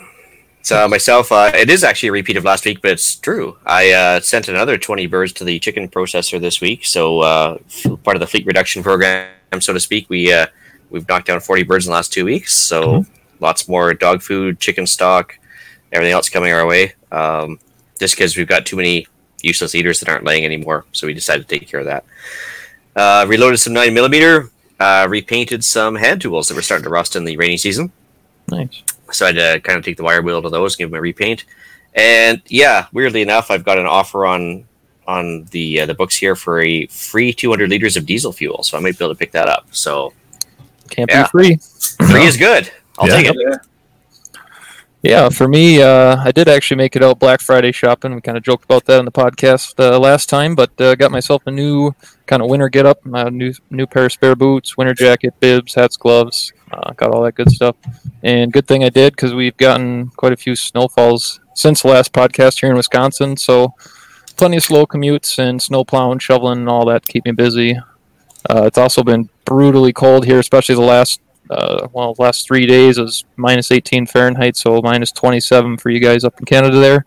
So 0.66 0.88
myself, 0.88 1.30
uh, 1.30 1.52
it 1.54 1.70
is 1.70 1.84
actually 1.84 2.08
a 2.08 2.12
repeat 2.12 2.36
of 2.36 2.42
last 2.42 2.64
week, 2.64 2.82
but 2.82 2.90
it's 2.90 3.14
true. 3.14 3.56
I 3.64 3.92
uh, 3.92 4.20
sent 4.20 4.48
another 4.48 4.76
20 4.76 5.06
birds 5.06 5.32
to 5.34 5.44
the 5.44 5.60
chicken 5.60 5.88
processor 5.88 6.40
this 6.40 6.60
week. 6.60 6.84
So 6.84 7.20
uh, 7.20 7.58
part 8.02 8.16
of 8.16 8.20
the 8.20 8.26
fleet 8.26 8.46
reduction 8.46 8.82
program, 8.82 9.28
so 9.60 9.72
to 9.72 9.78
speak, 9.78 10.10
we 10.10 10.32
uh, 10.32 10.48
we've 10.90 11.08
knocked 11.08 11.28
down 11.28 11.38
40 11.38 11.62
birds 11.62 11.86
in 11.86 11.90
the 11.90 11.94
last 11.94 12.12
two 12.12 12.24
weeks. 12.24 12.52
So 12.52 13.06
lots 13.38 13.68
more 13.68 13.94
dog 13.94 14.22
food, 14.22 14.58
chicken 14.58 14.88
stock, 14.88 15.38
everything 15.92 16.12
else 16.12 16.28
coming 16.28 16.52
our 16.52 16.66
way. 16.66 16.94
Um, 17.12 17.60
just 18.00 18.16
because 18.16 18.36
we've 18.36 18.48
got 18.48 18.66
too 18.66 18.74
many 18.74 19.06
useless 19.42 19.72
eaters 19.72 20.00
that 20.00 20.08
aren't 20.08 20.24
laying 20.24 20.44
anymore, 20.44 20.84
so 20.90 21.06
we 21.06 21.14
decided 21.14 21.46
to 21.46 21.58
take 21.58 21.68
care 21.68 21.78
of 21.78 21.86
that. 21.86 22.04
Uh, 22.96 23.24
reloaded 23.28 23.60
some 23.60 23.72
nine 23.72 23.94
millimeter, 23.94 24.50
uh, 24.80 25.06
repainted 25.08 25.62
some 25.62 25.94
hand 25.94 26.22
tools 26.22 26.48
that 26.48 26.56
were 26.56 26.62
starting 26.62 26.82
to 26.82 26.90
rust 26.90 27.14
in 27.14 27.24
the 27.24 27.36
rainy 27.36 27.56
season 27.56 27.92
Nice. 28.48 28.82
So 29.12 29.26
I 29.26 29.32
had 29.32 29.36
to 29.54 29.60
kind 29.60 29.78
of 29.78 29.84
take 29.84 29.96
the 29.96 30.02
wire 30.04 30.22
wheel 30.22 30.42
to 30.42 30.48
those, 30.50 30.76
give 30.76 30.90
them 30.90 30.98
a 30.98 31.00
repaint, 31.00 31.44
and 31.94 32.42
yeah, 32.48 32.86
weirdly 32.92 33.22
enough, 33.22 33.50
I've 33.50 33.64
got 33.64 33.78
an 33.78 33.86
offer 33.86 34.26
on 34.26 34.64
on 35.06 35.44
the 35.52 35.80
uh, 35.82 35.86
the 35.86 35.94
books 35.94 36.16
here 36.16 36.34
for 36.34 36.60
a 36.60 36.86
free 36.86 37.32
200 37.32 37.70
liters 37.70 37.96
of 37.96 38.06
diesel 38.06 38.32
fuel, 38.32 38.62
so 38.64 38.76
I 38.76 38.80
might 38.80 38.98
be 38.98 39.04
able 39.04 39.14
to 39.14 39.18
pick 39.18 39.32
that 39.32 39.48
up. 39.48 39.66
So 39.70 40.12
Can't 40.90 41.10
Yeah. 41.10 41.24
be 41.24 41.28
free. 41.30 41.56
free 42.10 42.24
is 42.26 42.36
good. 42.36 42.70
I'll 42.98 43.08
Yeah. 43.08 43.16
take 43.16 43.26
it. 43.26 43.36
Yeah. 43.38 43.56
Yeah, 45.02 45.28
for 45.28 45.46
me, 45.46 45.80
uh, 45.82 46.16
I 46.18 46.32
did 46.32 46.48
actually 46.48 46.78
make 46.78 46.96
it 46.96 47.02
out 47.02 47.20
Black 47.20 47.40
Friday 47.40 47.70
shopping. 47.70 48.14
We 48.14 48.20
kind 48.20 48.36
of 48.36 48.42
joked 48.42 48.64
about 48.64 48.86
that 48.86 48.98
in 48.98 49.04
the 49.04 49.12
podcast 49.12 49.74
uh, 49.78 49.98
last 50.00 50.28
time, 50.28 50.54
but 50.56 50.70
uh, 50.80 50.96
got 50.96 51.12
myself 51.12 51.42
a 51.46 51.50
new 51.50 51.94
kind 52.26 52.42
of 52.42 52.48
winter 52.48 52.68
get 52.68 52.86
up, 52.86 52.98
a 53.04 53.30
new 53.30 53.52
new 53.70 53.86
pair 53.86 54.06
of 54.06 54.12
spare 54.12 54.34
boots, 54.34 54.76
winter 54.76 54.94
jacket, 54.94 55.34
bibs, 55.38 55.74
hats, 55.74 55.96
gloves, 55.96 56.52
uh, 56.72 56.92
got 56.92 57.10
all 57.10 57.22
that 57.22 57.34
good 57.34 57.50
stuff. 57.50 57.76
And 58.22 58.52
good 58.52 58.66
thing 58.66 58.84
I 58.84 58.88
did 58.88 59.14
because 59.14 59.34
we've 59.34 59.56
gotten 59.56 60.08
quite 60.10 60.32
a 60.32 60.36
few 60.36 60.56
snowfalls 60.56 61.40
since 61.54 61.82
the 61.82 61.88
last 61.88 62.12
podcast 62.12 62.60
here 62.60 62.70
in 62.70 62.76
Wisconsin. 62.76 63.36
So 63.36 63.74
plenty 64.36 64.56
of 64.58 64.64
slow 64.64 64.86
commutes 64.86 65.38
and 65.38 65.62
snow 65.62 65.84
plowing, 65.84 66.18
shoveling, 66.18 66.60
and 66.60 66.68
all 66.68 66.86
that 66.86 67.04
to 67.04 67.12
keep 67.12 67.24
me 67.24 67.32
busy. 67.32 67.78
Uh, 68.48 68.64
it's 68.64 68.78
also 68.78 69.02
been 69.02 69.28
brutally 69.44 69.92
cold 69.92 70.24
here, 70.24 70.38
especially 70.38 70.74
the 70.74 70.80
last 70.80 71.20
uh, 71.50 71.86
well, 71.92 72.14
last 72.18 72.46
three 72.46 72.66
days 72.66 72.98
is 72.98 73.24
minus 73.36 73.70
18 73.70 74.06
Fahrenheit, 74.06 74.56
so 74.56 74.80
minus 74.82 75.12
27 75.12 75.78
for 75.78 75.90
you 75.90 76.00
guys 76.00 76.24
up 76.24 76.38
in 76.38 76.44
Canada 76.44 76.78
there, 76.80 77.06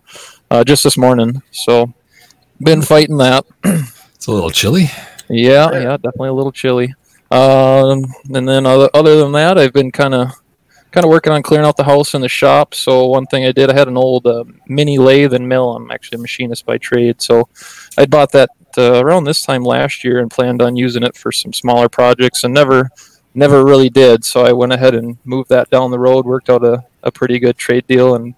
uh, 0.50 0.64
just 0.64 0.84
this 0.84 0.98
morning. 0.98 1.42
So, 1.52 1.94
been 2.62 2.82
fighting 2.82 3.18
that. 3.18 3.46
It's 4.16 4.28
a 4.28 4.34
little 4.34 4.50
chilly. 4.50 4.92
Yeah, 5.30 5.72
yeah, 5.72 5.96
definitely 5.96 6.28
a 6.28 6.34
little 6.34 6.52
chilly. 6.52 6.94
Um, 7.32 8.06
and 8.34 8.48
then 8.48 8.66
other, 8.66 8.90
other 8.94 9.18
than 9.18 9.32
that, 9.34 9.58
I've 9.58 9.74
been 9.74 9.92
kind 9.92 10.14
of 10.14 10.32
kind 10.92 11.06
of 11.06 11.12
working 11.12 11.32
on 11.32 11.44
clearing 11.44 11.68
out 11.68 11.78
the 11.78 11.84
house 11.84 12.16
and 12.16 12.24
the 12.24 12.30
shop. 12.30 12.74
So 12.74 13.06
one 13.06 13.28
thing 13.28 13.46
I 13.46 13.52
did, 13.52 13.70
I 13.70 13.74
had 13.74 13.88
an 13.88 13.98
old 13.98 14.26
uh, 14.26 14.44
mini 14.68 14.98
lathe 14.98 15.34
and 15.34 15.48
mill. 15.48 15.76
I'm 15.76 15.92
actually 15.92 16.18
a 16.18 16.22
machinist 16.22 16.66
by 16.66 16.80
trade, 16.80 17.22
so 17.22 17.48
I 17.98 18.06
bought 18.08 18.32
that 18.32 18.50
uh, 18.78 19.04
around 19.04 19.26
this 19.26 19.44
time 19.44 19.64
last 19.64 20.04
year 20.04 20.20
and 20.20 20.32
planned 20.32 20.62
on 20.62 20.76
using 20.76 21.04
it 21.04 21.16
for 21.16 21.32
some 21.32 21.54
smaller 21.54 21.90
projects, 21.90 22.44
and 22.44 22.54
never 22.54 22.90
never 23.36 23.64
really 23.64 23.90
did. 23.90 24.26
So 24.26 24.44
I 24.44 24.52
went 24.52 24.74
ahead 24.74 24.96
and 24.96 25.18
moved 25.24 25.50
that 25.50 25.70
down 25.70 25.92
the 25.92 26.00
road. 26.00 26.26
Worked 26.26 26.50
out 26.50 26.64
a, 26.64 26.84
a 27.04 27.12
pretty 27.12 27.40
good 27.40 27.58
trade 27.58 27.86
deal 27.88 28.16
and 28.16 28.34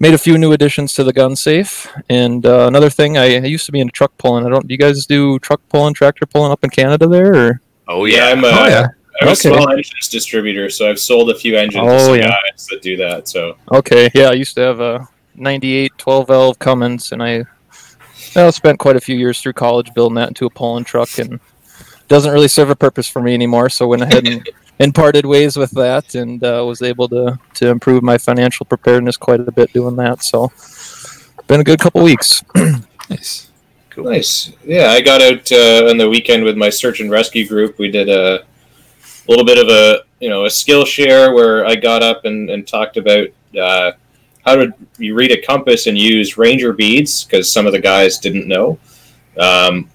made 0.00 0.14
a 0.14 0.18
few 0.18 0.36
new 0.36 0.52
additions 0.52 0.92
to 0.94 1.04
the 1.04 1.12
gun 1.12 1.36
safe. 1.36 1.88
And 2.08 2.44
uh, 2.44 2.66
another 2.66 2.90
thing, 2.90 3.16
I, 3.16 3.36
I 3.36 3.44
used 3.44 3.66
to 3.66 3.72
be 3.72 3.80
into 3.80 3.92
truck 3.92 4.16
pulling. 4.18 4.44
I 4.44 4.48
don't. 4.48 4.66
Do 4.66 4.74
you 4.74 4.78
guys 4.78 5.06
do 5.06 5.38
truck 5.38 5.60
pulling, 5.68 5.94
tractor 5.94 6.26
pulling 6.26 6.50
up 6.50 6.64
in 6.64 6.70
Canada 6.70 7.06
there? 7.06 7.34
Or? 7.34 7.60
Oh 7.88 8.04
Yeah, 8.04 8.16
yeah, 8.16 8.32
I'm 8.32 8.44
a, 8.44 8.48
Oh, 8.48 8.66
yeah. 8.66 8.88
I'm 9.20 9.28
a 9.28 9.36
small 9.36 9.70
engines 9.70 10.08
distributor, 10.08 10.70
so 10.70 10.88
I've 10.88 10.98
sold 10.98 11.30
a 11.30 11.34
few 11.34 11.56
engines 11.56 11.84
to 11.84 11.90
Oh, 11.90 11.98
some 11.98 12.16
yeah. 12.16 12.28
guys 12.28 12.66
that 12.68 12.82
do 12.82 12.96
that. 12.96 13.28
So 13.28 13.56
Okay, 13.72 14.10
yeah, 14.14 14.28
I 14.28 14.32
used 14.32 14.54
to 14.56 14.60
have 14.62 14.80
a 14.80 15.08
98 15.34 15.92
12 15.98 16.26
valve 16.26 16.58
Cummins, 16.58 17.12
and 17.12 17.22
I 17.22 17.44
well, 18.34 18.50
spent 18.52 18.78
quite 18.78 18.96
a 18.96 19.00
few 19.00 19.16
years 19.16 19.40
through 19.40 19.52
college 19.52 19.92
building 19.94 20.14
that 20.16 20.28
into 20.28 20.46
a 20.46 20.50
pulling 20.50 20.84
truck, 20.84 21.18
and 21.18 21.38
doesn't 22.08 22.32
really 22.32 22.48
serve 22.48 22.70
a 22.70 22.76
purpose 22.76 23.08
for 23.08 23.20
me 23.22 23.34
anymore. 23.34 23.68
So 23.68 23.86
went 23.86 24.02
ahead 24.02 24.26
and 24.26 24.48
and 24.78 24.94
parted 24.94 25.26
ways 25.26 25.56
with 25.56 25.70
that, 25.72 26.14
and 26.14 26.42
uh, 26.42 26.64
was 26.66 26.82
able 26.82 27.08
to 27.10 27.38
to 27.54 27.68
improve 27.68 28.02
my 28.02 28.18
financial 28.18 28.64
preparedness 28.66 29.16
quite 29.16 29.40
a 29.40 29.52
bit 29.52 29.72
doing 29.72 29.96
that. 29.96 30.24
So, 30.24 30.50
been 31.46 31.60
a 31.60 31.64
good 31.64 31.78
couple 31.80 32.02
weeks. 32.02 32.42
Nice. 33.10 33.51
Cool. 34.02 34.12
Nice. 34.12 34.52
Yeah, 34.64 34.90
I 34.90 35.00
got 35.00 35.22
out 35.22 35.50
uh, 35.52 35.88
on 35.88 35.96
the 35.96 36.08
weekend 36.08 36.44
with 36.44 36.56
my 36.56 36.70
search 36.70 37.00
and 37.00 37.10
rescue 37.10 37.46
group. 37.46 37.78
We 37.78 37.90
did 37.90 38.08
a 38.08 38.44
little 39.28 39.44
bit 39.44 39.58
of 39.58 39.68
a 39.68 40.04
you 40.20 40.28
know 40.28 40.44
a 40.44 40.50
skill 40.50 40.84
share 40.84 41.32
where 41.32 41.64
I 41.66 41.74
got 41.74 42.02
up 42.02 42.24
and, 42.24 42.50
and 42.50 42.66
talked 42.66 42.96
about 42.96 43.28
uh, 43.58 43.92
how 44.44 44.56
to 44.56 44.74
you 44.98 45.14
read 45.14 45.30
a 45.30 45.40
compass 45.40 45.86
and 45.86 45.96
use 45.96 46.36
ranger 46.36 46.72
beads 46.72 47.24
because 47.24 47.50
some 47.50 47.66
of 47.66 47.72
the 47.72 47.80
guys 47.80 48.18
didn't 48.18 48.48
know. 48.48 48.78
Um, 49.38 49.88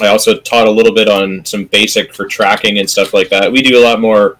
I 0.00 0.08
also 0.08 0.38
taught 0.38 0.66
a 0.66 0.70
little 0.70 0.94
bit 0.94 1.08
on 1.08 1.44
some 1.44 1.66
basic 1.66 2.14
for 2.14 2.26
tracking 2.26 2.78
and 2.78 2.88
stuff 2.88 3.12
like 3.12 3.28
that. 3.28 3.52
We 3.52 3.60
do 3.60 3.78
a 3.78 3.84
lot 3.84 4.00
more, 4.00 4.38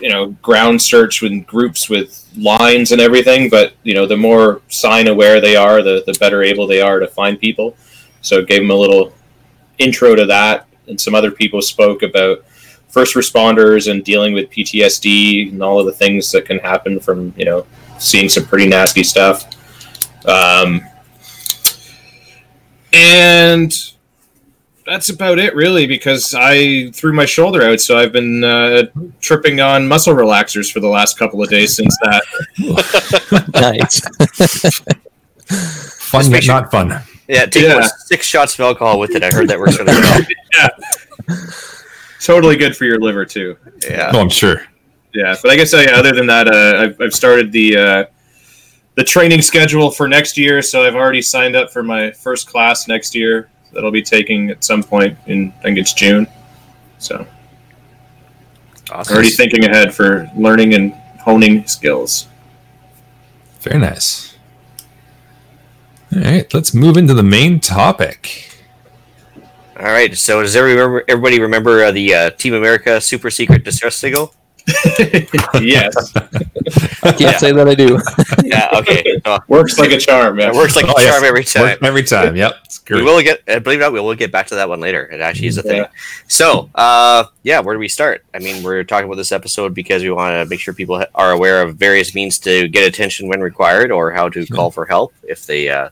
you 0.00 0.08
know, 0.08 0.28
ground 0.42 0.80
search 0.80 1.20
with 1.20 1.44
groups 1.46 1.88
with 1.88 2.24
lines 2.36 2.92
and 2.92 3.00
everything. 3.00 3.50
But 3.50 3.74
you 3.82 3.94
know, 3.94 4.06
the 4.06 4.16
more 4.16 4.62
sign 4.68 5.08
aware 5.08 5.40
they 5.40 5.56
are, 5.56 5.82
the 5.82 6.04
the 6.06 6.16
better 6.20 6.42
able 6.42 6.68
they 6.68 6.80
are 6.80 7.00
to 7.00 7.08
find 7.08 7.40
people. 7.40 7.76
So 8.28 8.38
it 8.40 8.46
gave 8.46 8.60
them 8.60 8.70
a 8.70 8.74
little 8.74 9.12
intro 9.78 10.14
to 10.14 10.26
that, 10.26 10.66
and 10.86 11.00
some 11.00 11.14
other 11.14 11.30
people 11.30 11.62
spoke 11.62 12.02
about 12.02 12.44
first 12.88 13.14
responders 13.14 13.90
and 13.90 14.04
dealing 14.04 14.32
with 14.34 14.50
PTSD 14.50 15.52
and 15.52 15.62
all 15.62 15.78
of 15.78 15.86
the 15.86 15.92
things 15.92 16.30
that 16.32 16.44
can 16.46 16.58
happen 16.58 16.98
from 17.00 17.32
you 17.36 17.44
know 17.44 17.66
seeing 17.98 18.28
some 18.28 18.44
pretty 18.46 18.66
nasty 18.66 19.02
stuff. 19.02 19.46
Um, 20.26 20.82
and 22.92 23.72
that's 24.86 25.10
about 25.10 25.38
it, 25.38 25.54
really, 25.54 25.86
because 25.86 26.34
I 26.36 26.90
threw 26.92 27.12
my 27.12 27.26
shoulder 27.26 27.62
out, 27.62 27.80
so 27.80 27.98
I've 27.98 28.12
been 28.12 28.42
uh, 28.42 28.84
tripping 29.20 29.60
on 29.60 29.86
muscle 29.86 30.14
relaxers 30.14 30.72
for 30.72 30.80
the 30.80 30.88
last 30.88 31.18
couple 31.18 31.42
of 31.42 31.50
days 31.50 31.76
since 31.76 31.96
that. 32.02 32.22
nice. 33.54 34.00
Fun 36.08 36.20
Just 36.20 36.30
yet 36.30 36.30
make 36.30 36.42
sure- 36.42 36.54
not 36.54 36.70
fun. 36.70 37.02
Yeah, 37.28 37.46
take 37.46 37.64
Yeah. 37.64 37.86
six 38.06 38.26
shots 38.26 38.54
of 38.54 38.60
alcohol 38.60 38.98
with 38.98 39.10
it. 39.14 39.22
I 39.22 39.30
heard 39.30 39.48
that 39.48 39.58
works 39.58 39.78
really 39.78 39.92
well. 40.00 40.22
Yeah. 40.56 41.36
Totally 42.20 42.56
good 42.56 42.76
for 42.76 42.84
your 42.84 42.98
liver 42.98 43.24
too. 43.24 43.56
Yeah. 43.88 44.10
Oh, 44.12 44.20
I'm 44.20 44.28
sure. 44.30 44.62
Yeah, 45.14 45.34
but 45.42 45.50
I 45.50 45.56
guess 45.56 45.72
uh, 45.72 45.78
yeah, 45.78 45.96
other 45.96 46.12
than 46.12 46.26
that, 46.26 46.48
uh, 46.48 46.82
I've, 46.82 47.00
I've 47.00 47.14
started 47.14 47.50
the 47.52 47.76
uh, 47.76 48.04
the 48.94 49.04
training 49.04 49.42
schedule 49.42 49.90
for 49.90 50.08
next 50.08 50.36
year. 50.36 50.60
So 50.62 50.84
I've 50.84 50.94
already 50.94 51.22
signed 51.22 51.54
up 51.56 51.70
for 51.72 51.82
my 51.82 52.10
first 52.12 52.48
class 52.48 52.88
next 52.88 53.14
year 53.14 53.48
that 53.72 53.84
I'll 53.84 53.90
be 53.90 54.02
taking 54.02 54.50
at 54.50 54.64
some 54.64 54.82
point 54.82 55.16
in 55.26 55.52
I 55.58 55.62
think 55.62 55.78
it's 55.78 55.92
June. 55.92 56.26
So 56.98 57.26
Awesome. 58.90 59.14
already 59.14 59.30
thinking 59.30 59.64
ahead 59.64 59.94
for 59.94 60.30
learning 60.36 60.74
and 60.74 60.92
honing 61.20 61.66
skills. 61.66 62.26
Very 63.60 63.78
nice. 63.78 64.27
All 66.14 66.22
right, 66.22 66.52
let's 66.54 66.72
move 66.74 66.96
into 66.96 67.14
the 67.14 67.22
main 67.22 67.60
topic. 67.60 68.44
All 69.78 69.84
right. 69.86 70.16
So 70.16 70.42
does 70.42 70.56
everybody 70.56 70.80
remember, 70.80 71.04
everybody 71.08 71.40
remember 71.40 71.84
uh, 71.84 71.92
the 71.92 72.12
uh, 72.14 72.30
Team 72.30 72.54
America 72.54 73.00
Super 73.00 73.30
Secret 73.30 73.62
Distress 73.62 73.94
Signal? 73.96 74.34
yes, 74.98 76.12
I 76.16 77.12
Can't 77.12 77.20
Yeah. 77.20 77.36
say 77.38 77.52
that 77.52 77.66
I 77.68 77.74
do. 77.74 77.98
Yeah. 78.44 78.68
Okay. 78.80 79.20
Uh, 79.24 79.38
works 79.48 79.78
like 79.78 79.90
a 79.92 79.98
charm. 79.98 80.38
Yeah. 80.38 80.48
it 80.48 80.54
works 80.54 80.74
like 80.74 80.86
a 80.86 80.88
Oh, 80.90 80.94
yes. 80.98 81.12
charm 81.14 81.24
every 81.24 81.44
time. 81.44 81.62
Work 81.62 81.82
every 81.84 82.02
time. 82.02 82.34
Yep. 82.36 82.54
It's 82.64 82.82
We 82.90 83.02
will 83.02 83.22
get, 83.22 83.42
uh, 83.48 83.60
believe 83.60 83.78
it 83.80 83.82
or 83.82 83.86
not, 83.86 83.92
we 83.92 84.00
will 84.00 84.14
get 84.14 84.32
back 84.32 84.46
to 84.48 84.54
that 84.56 84.68
one 84.68 84.80
later. 84.80 85.04
It 85.06 85.20
actually 85.20 85.46
is 85.48 85.58
a 85.58 85.62
thing. 85.62 85.78
Yeah. 85.82 85.88
So, 86.28 86.70
uh, 86.74 87.24
yeah, 87.42 87.60
where 87.60 87.74
do 87.74 87.78
we 87.78 87.88
start? 87.88 88.24
I 88.34 88.38
mean, 88.40 88.62
we're 88.62 88.84
talking 88.84 89.06
about 89.06 89.16
this 89.16 89.32
episode 89.32 89.74
because 89.74 90.02
we 90.02 90.10
want 90.10 90.32
to 90.34 90.46
make 90.50 90.60
sure 90.60 90.74
people 90.74 90.98
ha- 90.98 91.06
are 91.14 91.30
aware 91.32 91.62
of 91.62 91.76
various 91.76 92.14
means 92.14 92.38
to 92.40 92.68
get 92.68 92.86
attention 92.86 93.28
when 93.28 93.40
required 93.40 93.90
or 93.92 94.10
how 94.10 94.28
to 94.30 94.44
call 94.46 94.70
for 94.70 94.86
help 94.86 95.12
if 95.22 95.46
they 95.46 95.68
uh, 95.68 95.90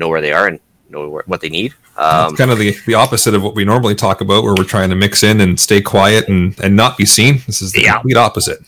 know 0.00 0.08
where 0.08 0.20
they 0.20 0.32
are 0.32 0.48
and 0.48 0.58
know 0.88 1.08
where, 1.08 1.22
what 1.26 1.40
they 1.40 1.48
need. 1.48 1.72
Um, 1.96 2.30
it's 2.30 2.38
kind 2.38 2.50
of 2.50 2.58
the, 2.58 2.74
the 2.86 2.94
opposite 2.94 3.34
of 3.34 3.42
what 3.42 3.54
we 3.54 3.64
normally 3.64 3.94
talk 3.94 4.20
about, 4.22 4.42
where 4.42 4.54
we're 4.54 4.64
trying 4.64 4.90
to 4.90 4.96
mix 4.96 5.22
in 5.22 5.40
and 5.40 5.60
stay 5.60 5.80
quiet 5.80 6.28
and, 6.28 6.58
and 6.60 6.74
not 6.74 6.96
be 6.98 7.04
seen. 7.06 7.42
This 7.46 7.60
is 7.62 7.72
the 7.72 7.82
Yeah. 7.82 7.94
complete 7.94 8.16
opposite. 8.16 8.58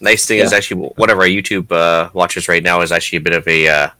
nice 0.00 0.24
thing 0.26 0.38
is 0.38 0.52
actually 0.52 0.88
one 0.96 1.10
of 1.10 1.18
our 1.18 1.26
YouTube 1.26 1.70
uh, 1.72 2.08
watchers 2.14 2.48
right 2.48 2.62
now 2.62 2.80
is 2.82 2.92
actually 2.92 3.18
a 3.18 3.20
bit 3.20 3.34
of 3.34 3.46
a 3.48 3.68
uh, 3.68 3.90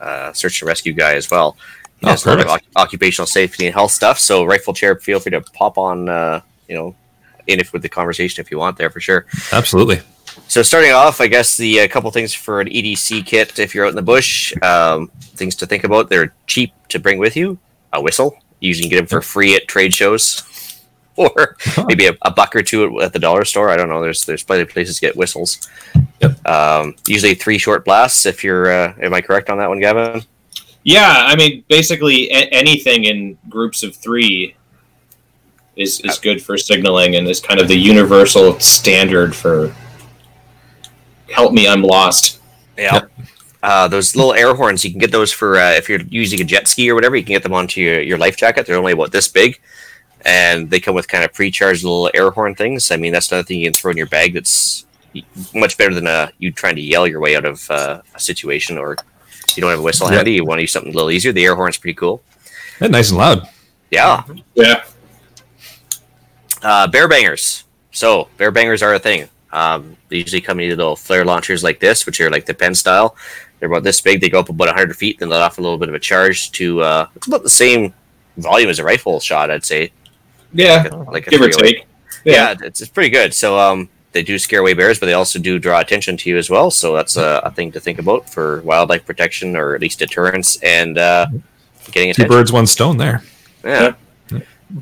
uh, 0.00 0.32
search 0.32 0.62
and 0.62 0.66
rescue 0.66 0.92
guy 0.94 1.14
as 1.14 1.30
well. 1.30 1.56
He 2.00 2.06
Oh, 2.06 2.10
does 2.10 2.24
a 2.26 2.30
lot 2.30 2.40
of 2.40 2.46
perfect. 2.46 2.66
occupational 2.74 3.26
safety 3.26 3.66
and 3.66 3.74
health 3.74 3.92
stuff. 3.92 4.18
So, 4.18 4.44
Rifle 4.44 4.74
Chair, 4.74 4.96
feel 4.96 5.20
free 5.20 5.30
to 5.30 5.40
pop 5.40 5.78
on, 5.78 6.08
uh, 6.08 6.40
you 6.68 6.74
know, 6.74 6.96
in 7.46 7.60
if 7.60 7.72
with 7.72 7.82
the 7.82 7.88
conversation 7.88 8.40
if 8.42 8.50
you 8.50 8.58
want 8.58 8.76
there 8.78 8.88
for 8.90 8.98
sure. 9.00 9.26
Absolutely. 9.52 10.00
So 10.48 10.62
starting 10.62 10.92
off, 10.92 11.20
I 11.20 11.26
guess 11.26 11.56
the 11.56 11.78
a 11.78 11.88
couple 11.88 12.10
things 12.10 12.34
for 12.34 12.60
an 12.60 12.68
EDC 12.68 13.26
kit 13.26 13.58
if 13.58 13.74
you're 13.74 13.84
out 13.84 13.90
in 13.90 13.96
the 13.96 14.02
bush. 14.02 14.54
Um, 14.62 15.08
things 15.18 15.54
to 15.56 15.66
think 15.66 15.84
about: 15.84 16.08
they're 16.08 16.34
cheap 16.46 16.72
to 16.88 16.98
bring 16.98 17.18
with 17.18 17.36
you. 17.36 17.58
A 17.92 18.00
whistle, 18.00 18.36
you 18.60 18.68
usually 18.68 18.88
get 18.88 18.96
them 18.96 19.06
for 19.06 19.20
free 19.20 19.54
at 19.54 19.68
trade 19.68 19.92
shows, 19.92 20.80
or 21.16 21.56
maybe 21.86 22.06
a, 22.06 22.16
a 22.22 22.30
buck 22.30 22.54
or 22.56 22.62
two 22.62 22.84
at, 22.84 23.04
at 23.04 23.12
the 23.12 23.18
dollar 23.18 23.44
store. 23.44 23.70
I 23.70 23.76
don't 23.76 23.88
know. 23.88 24.00
There's 24.00 24.24
there's 24.24 24.42
plenty 24.42 24.62
of 24.62 24.70
places 24.70 24.96
to 24.96 25.00
get 25.00 25.16
whistles. 25.16 25.68
Yep. 26.20 26.46
Um, 26.46 26.94
usually 27.06 27.34
three 27.34 27.58
short 27.58 27.84
blasts. 27.84 28.26
If 28.26 28.44
you're, 28.44 28.70
uh, 28.70 28.94
am 29.00 29.12
I 29.12 29.20
correct 29.20 29.50
on 29.50 29.58
that 29.58 29.68
one, 29.68 29.80
Gavin? 29.80 30.22
Yeah, 30.84 31.24
I 31.26 31.36
mean, 31.36 31.64
basically 31.68 32.30
a- 32.30 32.48
anything 32.52 33.04
in 33.04 33.38
groups 33.48 33.82
of 33.82 33.94
three 33.94 34.56
is 35.76 36.00
is 36.00 36.18
good 36.18 36.42
for 36.42 36.58
signaling 36.58 37.16
and 37.16 37.26
is 37.28 37.40
kind 37.40 37.60
of 37.60 37.68
the 37.68 37.76
universal 37.76 38.58
standard 38.60 39.34
for 39.34 39.74
help 41.32 41.52
me, 41.52 41.66
I'm 41.68 41.82
lost. 41.82 42.40
Yeah. 42.76 43.02
Uh, 43.62 43.86
those 43.86 44.16
little 44.16 44.34
air 44.34 44.54
horns, 44.54 44.84
you 44.84 44.90
can 44.90 44.98
get 44.98 45.12
those 45.12 45.32
for 45.32 45.56
uh, 45.56 45.70
if 45.72 45.88
you're 45.88 46.00
using 46.08 46.40
a 46.40 46.44
jet 46.44 46.66
ski 46.66 46.90
or 46.90 46.94
whatever. 46.94 47.14
You 47.16 47.22
can 47.22 47.34
get 47.34 47.42
them 47.42 47.54
onto 47.54 47.80
your, 47.80 48.00
your 48.00 48.18
life 48.18 48.36
jacket. 48.36 48.66
They're 48.66 48.76
only 48.76 48.92
about 48.92 49.12
this 49.12 49.28
big, 49.28 49.60
and 50.24 50.68
they 50.68 50.80
come 50.80 50.94
with 50.94 51.06
kind 51.06 51.22
of 51.24 51.32
pre-charged 51.32 51.84
little 51.84 52.10
air 52.14 52.30
horn 52.30 52.54
things. 52.54 52.90
I 52.90 52.96
mean, 52.96 53.12
that's 53.12 53.30
another 53.30 53.44
thing 53.46 53.60
you 53.60 53.66
can 53.66 53.74
throw 53.74 53.90
in 53.92 53.96
your 53.96 54.08
bag. 54.08 54.34
That's 54.34 54.84
much 55.54 55.78
better 55.78 55.94
than 55.94 56.06
uh, 56.06 56.30
you 56.38 56.50
trying 56.50 56.74
to 56.76 56.82
yell 56.82 57.06
your 57.06 57.20
way 57.20 57.36
out 57.36 57.44
of 57.44 57.70
uh, 57.70 58.02
a 58.14 58.20
situation, 58.20 58.78
or 58.78 58.96
you 59.54 59.60
don't 59.60 59.70
have 59.70 59.78
a 59.78 59.82
whistle 59.82 60.08
Yeah. 60.10 60.16
handy. 60.16 60.32
You 60.32 60.44
want 60.44 60.58
to 60.58 60.62
use 60.62 60.72
something 60.72 60.92
a 60.92 60.96
little 60.96 61.10
easier. 61.10 61.32
The 61.32 61.44
air 61.44 61.54
horn's 61.54 61.76
pretty 61.76 61.94
cool. 61.94 62.22
And 62.80 62.90
nice 62.90 63.10
and 63.10 63.18
loud. 63.18 63.48
Yeah. 63.92 64.24
Yeah. 64.54 64.82
Uh, 66.62 66.86
bear 66.88 67.06
bangers. 67.08 67.64
So 67.92 68.28
bear 68.38 68.50
bangers 68.50 68.82
are 68.82 68.94
a 68.94 68.98
thing. 68.98 69.28
Um, 69.52 69.96
they 70.08 70.16
usually 70.16 70.40
come 70.40 70.60
in 70.60 70.68
little 70.70 70.96
flare 70.96 71.24
launchers 71.24 71.62
like 71.62 71.80
this, 71.80 72.06
which 72.06 72.20
are 72.20 72.30
like 72.30 72.46
the 72.46 72.54
pen 72.54 72.74
style. 72.74 73.16
They're 73.58 73.70
about 73.70 73.84
this 73.84 74.00
big. 74.00 74.20
They 74.20 74.28
go 74.28 74.40
up 74.40 74.48
about 74.48 74.68
100 74.68 74.96
feet, 74.96 75.18
then 75.18 75.28
let 75.28 75.42
off 75.42 75.58
a 75.58 75.60
little 75.60 75.78
bit 75.78 75.88
of 75.88 75.94
a 75.94 76.00
charge 76.00 76.50
to. 76.52 76.80
Uh, 76.80 77.06
it's 77.14 77.26
about 77.26 77.42
the 77.42 77.50
same 77.50 77.94
volume 78.36 78.70
as 78.70 78.78
a 78.78 78.84
rifle 78.84 79.20
shot, 79.20 79.50
I'd 79.50 79.64
say. 79.64 79.92
Yeah. 80.52 80.88
Like 81.10 81.26
a 81.26 81.30
Give 81.30 81.42
or 81.42 81.48
take. 81.48 81.86
Yeah, 82.24 82.54
it's, 82.62 82.80
it's 82.80 82.90
pretty 82.90 83.10
good. 83.10 83.34
So 83.34 83.58
um, 83.58 83.88
they 84.12 84.22
do 84.22 84.38
scare 84.38 84.60
away 84.60 84.74
bears, 84.74 84.98
but 84.98 85.06
they 85.06 85.14
also 85.14 85.38
do 85.38 85.58
draw 85.58 85.80
attention 85.80 86.16
to 86.18 86.30
you 86.30 86.38
as 86.38 86.50
well. 86.50 86.70
So 86.70 86.94
that's 86.94 87.16
a, 87.16 87.40
a 87.44 87.50
thing 87.50 87.72
to 87.72 87.80
think 87.80 87.98
about 87.98 88.28
for 88.28 88.62
wildlife 88.62 89.04
protection 89.04 89.56
or 89.56 89.74
at 89.74 89.80
least 89.80 89.98
deterrence 89.98 90.56
and 90.62 90.98
uh, 90.98 91.26
getting 91.90 92.12
Two 92.14 92.26
birds, 92.26 92.52
one 92.52 92.66
stone 92.66 92.96
there. 92.96 93.22
Yeah. 93.64 93.94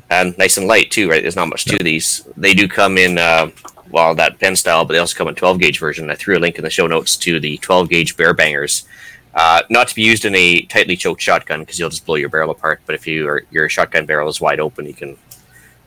And 0.09 0.37
nice 0.37 0.57
and 0.57 0.67
light 0.67 0.89
too, 0.91 1.09
right? 1.09 1.21
There's 1.21 1.35
not 1.35 1.49
much 1.49 1.65
to 1.65 1.83
these. 1.83 2.25
They 2.37 2.53
do 2.53 2.67
come 2.67 2.97
in 2.97 3.17
uh, 3.17 3.49
well 3.89 4.15
that 4.15 4.39
pen 4.39 4.55
style, 4.55 4.85
but 4.85 4.93
they 4.93 4.99
also 4.99 5.17
come 5.17 5.27
in 5.27 5.35
12 5.35 5.59
gauge 5.59 5.79
version. 5.79 6.09
I 6.09 6.15
threw 6.15 6.37
a 6.37 6.39
link 6.39 6.57
in 6.57 6.63
the 6.63 6.69
show 6.69 6.87
notes 6.87 7.17
to 7.17 7.39
the 7.39 7.57
12 7.57 7.89
gauge 7.89 8.17
bear 8.17 8.33
bangers. 8.33 8.85
Uh, 9.33 9.61
not 9.69 9.87
to 9.87 9.95
be 9.95 10.01
used 10.01 10.25
in 10.25 10.35
a 10.35 10.61
tightly 10.63 10.95
choked 10.95 11.21
shotgun 11.21 11.61
because 11.61 11.79
you'll 11.79 11.89
just 11.89 12.05
blow 12.05 12.15
your 12.15 12.29
barrel 12.29 12.51
apart. 12.51 12.81
But 12.85 12.95
if 12.95 13.07
you 13.07 13.27
are, 13.27 13.43
your 13.49 13.69
shotgun 13.69 14.05
barrel 14.05 14.27
is 14.27 14.41
wide 14.41 14.59
open, 14.59 14.85
you 14.85 14.93
can 14.93 15.17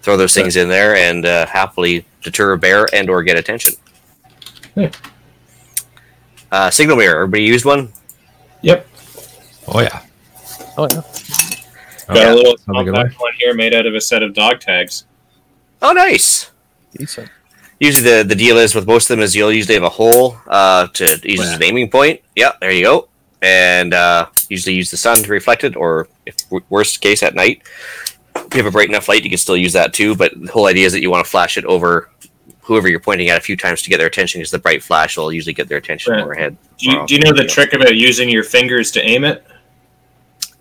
throw 0.03 0.17
those 0.17 0.35
things 0.35 0.57
in 0.57 0.69
there 0.69 0.97
and 0.97 1.25
uh, 1.27 1.47
happily 1.47 2.05
deter 2.23 2.53
a 2.53 2.59
bear 2.59 2.87
and 2.95 3.09
or 3.11 3.23
get 3.23 3.37
attention. 3.37 3.75
Yeah. 4.75 4.91
Uh, 6.51 6.71
signal 6.71 6.97
mirror. 6.97 7.23
Everybody 7.23 7.45
used 7.45 7.65
one? 7.65 7.93
Yep. 8.63 8.87
Oh, 9.69 9.81
yeah. 9.81 10.03
Oh 10.77 10.89
yeah. 10.91 11.03
Oh, 12.09 12.15
Got 12.15 12.17
yeah. 12.17 12.33
a 12.33 12.35
little 12.35 12.57
Sounds 12.59 12.69
like 12.69 12.87
a 12.87 12.93
compact 12.93 13.21
one 13.21 13.33
here 13.39 13.55
made 13.55 13.75
out 13.75 13.87
of 13.87 13.95
a 13.95 14.01
set 14.01 14.23
of 14.23 14.35
dog 14.35 14.61
tags. 14.61 15.05
Oh, 15.81 15.93
nice. 15.93 16.51
Decent. 16.97 17.31
Usually 17.81 18.09
the, 18.09 18.23
the 18.23 18.35
deal 18.35 18.57
is 18.57 18.75
with 18.75 18.87
most 18.87 19.11
of 19.11 19.17
them 19.17 19.23
is 19.25 19.35
you'll 19.35 19.53
usually 19.53 19.75
have 19.75 19.83
a 19.83 19.89
hole 19.89 20.37
uh, 20.47 20.87
to 20.89 21.21
use 21.25 21.41
as 21.41 21.53
an 21.53 21.63
aiming 21.63 21.91
point. 21.91 22.21
Yeah, 22.37 22.53
there 22.61 22.71
you 22.71 22.85
go. 22.85 23.09
And 23.43 23.93
uh, 23.93 24.27
usually 24.49 24.75
use 24.75 24.91
the 24.91 24.97
sun 24.97 25.17
to 25.19 25.31
reflect 25.31 25.65
it, 25.65 25.77
or 25.77 26.09
if 26.25 26.37
worst 26.71 27.01
case 27.01 27.23
at 27.23 27.35
night, 27.35 27.63
if 28.37 28.55
you 28.55 28.63
have 28.63 28.67
a 28.67 28.71
bright 28.71 28.89
enough 28.89 29.09
light, 29.09 29.23
you 29.23 29.29
can 29.29 29.39
still 29.39 29.57
use 29.57 29.73
that 29.75 29.93
too. 29.93 30.15
But 30.15 30.33
the 30.41 30.51
whole 30.51 30.67
idea 30.67 30.87
is 30.87 30.93
that 30.93 31.03
you 31.03 31.11
want 31.11 31.25
to 31.25 31.31
flash 31.31 31.59
it 31.59 31.65
over 31.67 32.11
whoever 32.63 32.89
you're 32.89 33.01
pointing 33.01 33.29
at 33.29 33.37
a 33.37 33.43
few 33.43 33.57
times 33.57 33.83
to 33.83 33.91
get 33.91 33.99
their 33.99 34.07
attention, 34.07 34.39
because 34.41 34.51
the 34.51 34.59
bright 34.59 34.83
flash 34.83 35.19
will 35.19 35.31
usually 35.31 35.53
get 35.53 35.69
their 35.69 35.77
attention 35.77 36.15
Right. 36.15 36.23
overhead. 36.23 36.57
Do 36.79 36.91
you, 36.91 37.07
do 37.07 37.15
you 37.15 37.21
know 37.21 37.33
the 37.33 37.45
trick 37.45 37.75
about 37.75 37.95
using 37.95 38.31
your 38.31 38.45
fingers 38.45 38.91
to 38.93 39.03
aim 39.03 39.25
it? 39.25 39.45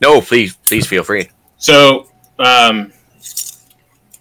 No, 0.02 0.20
please, 0.20 0.54
please 0.54 0.86
feel 0.86 1.04
free. 1.04 1.30
So, 1.58 2.10
um, 2.40 2.92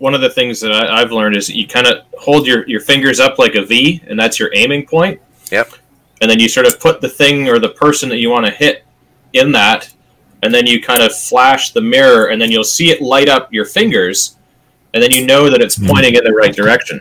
one 0.03 0.15
of 0.15 0.21
the 0.21 0.31
things 0.31 0.59
that 0.61 0.73
I, 0.73 1.01
I've 1.01 1.13
learned 1.13 1.37
is 1.37 1.49
you 1.49 1.65
kind 1.69 1.87
of 1.87 2.05
hold 2.19 2.45
your, 2.45 2.67
your 2.69 2.81
fingers 2.81 3.21
up 3.21 3.39
like 3.39 3.55
a 3.55 3.65
V, 3.65 4.03
and 4.09 4.19
that's 4.19 4.37
your 4.37 4.51
aiming 4.53 4.85
point. 4.85 5.21
Yep. 5.53 5.75
And 6.21 6.29
then 6.29 6.41
you 6.41 6.49
sort 6.49 6.67
of 6.67 6.81
put 6.81 7.01
the 7.01 7.09
thing 7.09 7.49
or 7.49 7.61
the 7.61 7.69
person 7.69 8.09
that 8.09 8.19
you 8.19 8.29
want 8.29 8.45
to 8.47 8.51
hit 8.51 8.85
in 9.33 9.53
that, 9.53 9.93
and 10.43 10.53
then 10.53 10.67
you 10.67 10.83
kind 10.83 11.05
of 11.05 11.15
flash 11.17 11.71
the 11.71 11.81
mirror, 11.81 12.27
and 12.31 12.43
then 12.43 12.51
you'll 12.51 12.65
see 12.65 12.91
it 12.91 13.01
light 13.01 13.29
up 13.29 13.53
your 13.53 13.65
fingers, 13.65 14.37
and 14.93 15.01
then 15.01 15.13
you 15.13 15.25
know 15.25 15.49
that 15.49 15.61
it's 15.61 15.77
Hmm. 15.77 15.87
pointing 15.87 16.15
in 16.17 16.25
the 16.25 16.33
right 16.33 16.53
direction, 16.55 17.01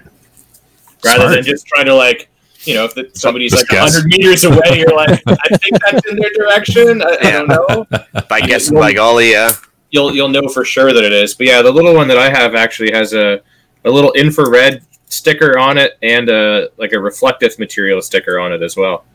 rather 1.03 1.21
Smart. 1.21 1.33
than 1.33 1.43
just 1.43 1.65
trying 1.65 1.87
to 1.87 1.95
like. 1.95 2.27
You 2.65 2.75
know, 2.75 2.85
if 2.85 2.93
the, 2.93 3.09
somebody's 3.15 3.53
Just 3.53 3.63
like 3.63 3.69
guess. 3.79 3.95
hundred 3.95 4.09
meters 4.11 4.43
away, 4.43 4.77
you're 4.77 4.95
like, 4.95 5.19
I 5.25 5.57
think 5.57 5.79
that's 5.83 6.05
in 6.07 6.15
their 6.15 6.29
direction. 6.35 7.01
I, 7.01 7.17
I 7.19 7.31
don't 7.31 7.47
know. 7.47 7.87
By 8.29 8.41
guessing, 8.41 8.77
by 8.77 8.93
golly, 8.93 9.31
yeah. 9.31 9.49
You'll 9.91 10.13
you'll 10.15 10.29
know 10.29 10.47
for 10.49 10.65
sure 10.65 10.91
that 10.93 11.03
it 11.03 11.13
is. 11.13 11.33
But 11.35 11.47
yeah, 11.47 11.61
the 11.61 11.71
little 11.71 11.93
one 11.93 12.07
that 12.07 12.17
I 12.17 12.29
have 12.29 12.55
actually 12.55 12.91
has 12.91 13.13
a 13.13 13.41
a 13.85 13.89
little 13.89 14.11
infrared 14.13 14.83
sticker 15.07 15.57
on 15.59 15.77
it 15.77 15.97
and 16.01 16.29
a 16.29 16.69
like 16.77 16.93
a 16.93 16.99
reflective 16.99 17.57
material 17.59 18.01
sticker 18.01 18.39
on 18.39 18.51
it 18.53 18.61
as 18.61 18.75
well. 18.75 19.05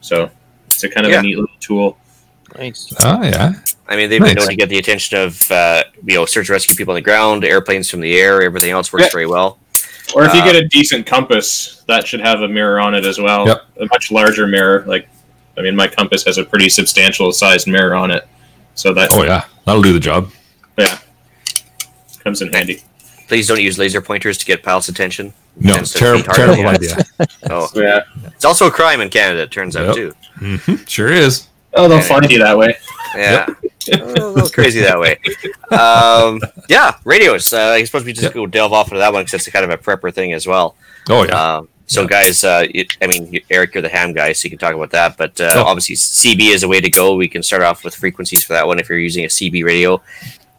So 0.00 0.30
it's 0.66 0.82
a 0.84 0.88
kind 0.88 1.06
of 1.06 1.12
Yeah. 1.12 1.20
a 1.20 1.22
neat 1.22 1.36
little 1.38 1.56
tool. 1.60 1.98
Nice. 2.58 2.92
Oh 3.02 3.22
yeah. 3.22 3.52
I 3.88 3.96
mean, 3.96 4.08
they've 4.10 4.20
been 4.20 4.34
Nice. 4.34 4.36
known 4.36 4.48
to 4.48 4.56
get 4.56 4.68
the 4.68 4.78
attention 4.78 5.18
of 5.18 5.50
uh, 5.50 5.84
you 6.04 6.14
know 6.16 6.26
search 6.26 6.48
and 6.48 6.50
rescue 6.50 6.76
people 6.76 6.92
on 6.92 6.96
the 6.96 7.00
ground, 7.02 7.44
airplanes 7.44 7.88
from 7.90 8.00
the 8.00 8.18
air, 8.18 8.42
everything 8.42 8.70
else 8.70 8.92
works 8.92 9.04
Yeah. 9.06 9.10
very 9.12 9.26
well. 9.26 9.58
Or 10.14 10.24
if 10.24 10.34
you 10.34 10.40
Uh, 10.40 10.44
get 10.44 10.56
a 10.56 10.66
decent 10.66 11.06
compass, 11.06 11.82
that 11.86 12.06
should 12.08 12.20
have 12.20 12.42
a 12.42 12.48
mirror 12.48 12.80
on 12.80 12.94
it 12.96 13.04
as 13.06 13.20
well. 13.20 13.46
Yep. 13.46 13.62
A 13.82 13.86
much 13.92 14.10
larger 14.10 14.44
mirror. 14.48 14.82
Like, 14.84 15.08
I 15.56 15.60
mean, 15.62 15.76
my 15.76 15.86
compass 15.86 16.24
has 16.24 16.36
a 16.38 16.44
pretty 16.44 16.68
substantial 16.68 17.30
sized 17.30 17.68
mirror 17.68 17.94
on 17.94 18.10
it, 18.10 18.26
so 18.80 18.94
that 18.94 19.10
Oh 19.12 19.22
yeah. 19.24 19.44
That'll 19.66 19.82
do 19.82 19.92
the 19.92 20.00
job. 20.00 20.30
yeah 20.78 20.98
comes 22.24 22.42
in 22.42 22.52
handy. 22.52 22.82
Please 23.28 23.46
don't 23.48 23.60
use 23.60 23.78
laser 23.78 24.00
pointers 24.00 24.36
to 24.38 24.44
get 24.44 24.62
pilots' 24.62 24.88
attention. 24.88 25.32
No, 25.56 25.74
Tends 25.74 25.92
to 25.92 25.98
terrible, 25.98 26.24
terrible 26.34 26.66
idea. 26.66 26.96
Oh, 27.50 27.68
Yeah. 27.74 28.02
it's 28.26 28.44
also 28.44 28.66
a 28.66 28.70
crime 28.70 29.00
in 29.00 29.08
Canada. 29.08 29.42
It 29.42 29.50
turns 29.50 29.76
out 29.76 29.86
Yep. 29.86 29.94
too. 29.96 30.14
hmm 30.38 30.74
Sure 30.86 31.10
is. 31.12 31.46
Oh, 31.74 31.88
they'll 31.88 31.98
Yeah. 31.98 32.04
find 32.04 32.30
you 32.30 32.38
that 32.40 32.58
way. 32.58 32.76
Yeah, 33.16 33.46
a 33.92 33.96
little 34.04 34.48
crazy 34.50 34.80
that 34.80 34.98
way. 35.00 35.18
Um, 35.76 36.40
yeah, 36.68 36.94
radios. 37.04 37.52
Uh, 37.52 37.70
I 37.78 37.84
suppose 37.84 38.04
we 38.04 38.12
just 38.12 38.24
Yep. 38.26 38.34
go 38.34 38.46
delve 38.46 38.72
off 38.72 38.88
into 38.88 38.98
that 38.98 39.12
one 39.12 39.24
because 39.24 39.34
it's 39.46 39.48
kind 39.52 39.64
of 39.64 39.70
a 39.70 39.78
prepper 39.78 40.12
thing 40.14 40.32
as 40.32 40.46
well. 40.46 40.76
Oh 41.08 41.24
yeah. 41.24 41.56
Um, 41.56 41.68
so, 41.94 42.02
Yeah. 42.02 42.06
guys, 42.08 42.44
uh, 42.44 42.64
you- 42.72 42.86
I 43.02 43.06
mean, 43.08 43.40
Eric, 43.50 43.74
you're 43.74 43.82
the 43.82 43.88
ham 43.98 44.12
guy, 44.12 44.32
so 44.32 44.46
you 44.46 44.50
can 44.50 44.58
talk 44.58 44.74
about 44.74 44.90
that. 44.98 45.16
But 45.16 45.40
uh, 45.40 45.52
Oh. 45.56 45.62
obviously, 45.70 45.96
CB 45.96 46.50
is 46.56 46.62
a 46.62 46.68
way 46.68 46.80
to 46.80 46.90
go. 46.90 47.14
We 47.16 47.28
can 47.28 47.42
start 47.42 47.62
off 47.62 47.84
with 47.84 47.94
frequencies 47.94 48.42
for 48.44 48.52
that 48.54 48.66
one 48.66 48.78
if 48.78 48.88
you're 48.88 48.98
using 49.10 49.24
a 49.24 49.28
CB 49.28 49.64
radio. 49.64 50.00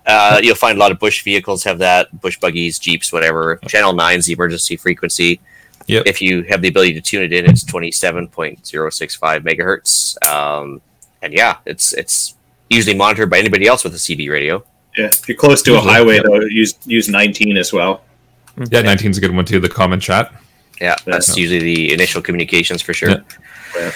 Uh, 0.06 0.40
you'll 0.44 0.56
find 0.66 0.76
a 0.78 0.80
lot 0.80 0.92
of 0.92 1.00
bush 1.00 1.24
vehicles 1.24 1.64
have 1.64 1.78
that, 1.80 2.04
bush 2.22 2.38
buggies, 2.40 2.80
jeeps, 2.80 3.14
whatever. 3.14 3.60
Channel 3.68 3.94
9 3.94 4.18
is 4.20 4.26
the 4.26 4.34
emergency 4.34 4.76
frequency. 4.76 5.40
Yep. 5.88 6.04
If 6.06 6.22
you 6.22 6.44
have 6.50 6.62
the 6.62 6.68
ability 6.70 6.94
to 6.94 7.02
tune 7.02 7.24
it 7.24 7.34
in, 7.34 7.46
it's 7.50 7.64
27.065 7.64 9.44
megahertz. 9.44 10.16
Um, 10.28 10.82
and 11.22 11.34
yeah, 11.34 11.58
it's 11.66 11.94
it's 11.94 12.36
usually 12.70 12.96
monitored 12.96 13.30
by 13.30 13.38
anybody 13.40 13.68
else 13.68 13.84
with 13.84 13.94
a 13.94 13.98
CB 14.00 14.30
radio. 14.30 14.64
Yeah. 14.98 15.06
If 15.08 15.28
you're 15.28 15.38
close 15.38 15.62
to 15.64 15.76
a 15.78 15.80
highway, 15.82 16.16
yep. 16.16 16.26
though, 16.26 16.40
use 16.42 16.74
use 16.86 17.08
19 17.08 17.58
as 17.58 17.72
well. 17.74 18.04
yeah, 18.72 18.82
19's 18.82 19.18
a 19.18 19.22
good 19.22 19.34
one 19.36 19.46
too. 19.46 19.60
The 19.60 19.70
common 19.70 20.00
chat. 20.00 20.34
Yeah, 20.82 20.96
that's 21.06 21.38
usually 21.38 21.60
the 21.60 21.94
initial 21.94 22.22
communications 22.22 22.82
for 22.82 22.94
sure. 22.94 23.10
Yeah. 23.12 23.22
Yeah. 23.78 23.92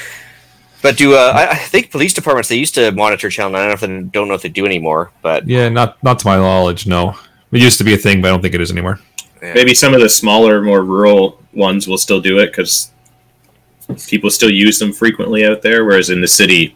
But 0.82 0.98
do 0.98 1.16
uh, 1.16 1.32
I, 1.36 1.50
I 1.50 1.56
think 1.56 1.90
police 1.90 2.14
departments 2.14 2.48
they 2.48 2.58
used 2.58 2.76
to 2.76 2.92
monitor 2.92 3.30
channel 3.32 3.52
nine. 3.54 3.62
I 3.64 3.68
don't 3.70 3.70
know 3.70 3.74
if 3.74 3.80
they 3.82 4.10
don't 4.12 4.28
know 4.28 4.34
if 4.36 4.42
they 4.44 4.50
do 4.50 4.66
anymore, 4.68 5.12
but 5.24 5.48
Yeah, 5.48 5.68
not 5.70 6.02
not 6.04 6.20
to 6.20 6.28
my 6.28 6.38
knowledge. 6.38 6.86
No, 6.86 7.16
it 7.52 7.60
used 7.60 7.80
to 7.80 7.84
be 7.84 7.96
a 7.96 7.98
thing, 7.98 8.22
but 8.22 8.28
I 8.28 8.32
don't 8.32 8.42
think 8.42 8.54
it 8.54 8.62
is 8.62 8.72
anymore. 8.72 9.00
Maybe 9.42 9.74
some 9.74 9.94
of 9.94 10.00
the 10.02 10.10
smaller, 10.10 10.62
more 10.62 10.84
rural 10.84 11.40
ones 11.54 11.88
will 11.88 11.98
still 11.98 12.22
do 12.22 12.40
it 12.40 12.48
because 12.48 12.92
people 14.08 14.30
still 14.30 14.50
use 14.50 14.80
them 14.80 14.92
frequently 14.94 15.46
out 15.46 15.62
there. 15.62 15.86
Whereas 15.86 16.10
in 16.10 16.22
the 16.22 16.28
city, 16.28 16.76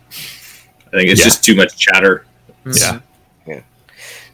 I 0.87 0.97
think 0.97 1.09
it's 1.09 1.19
Yeah. 1.21 1.25
just 1.25 1.43
too 1.43 1.55
much 1.55 1.77
chatter. 1.77 2.25
Yeah. 2.65 2.99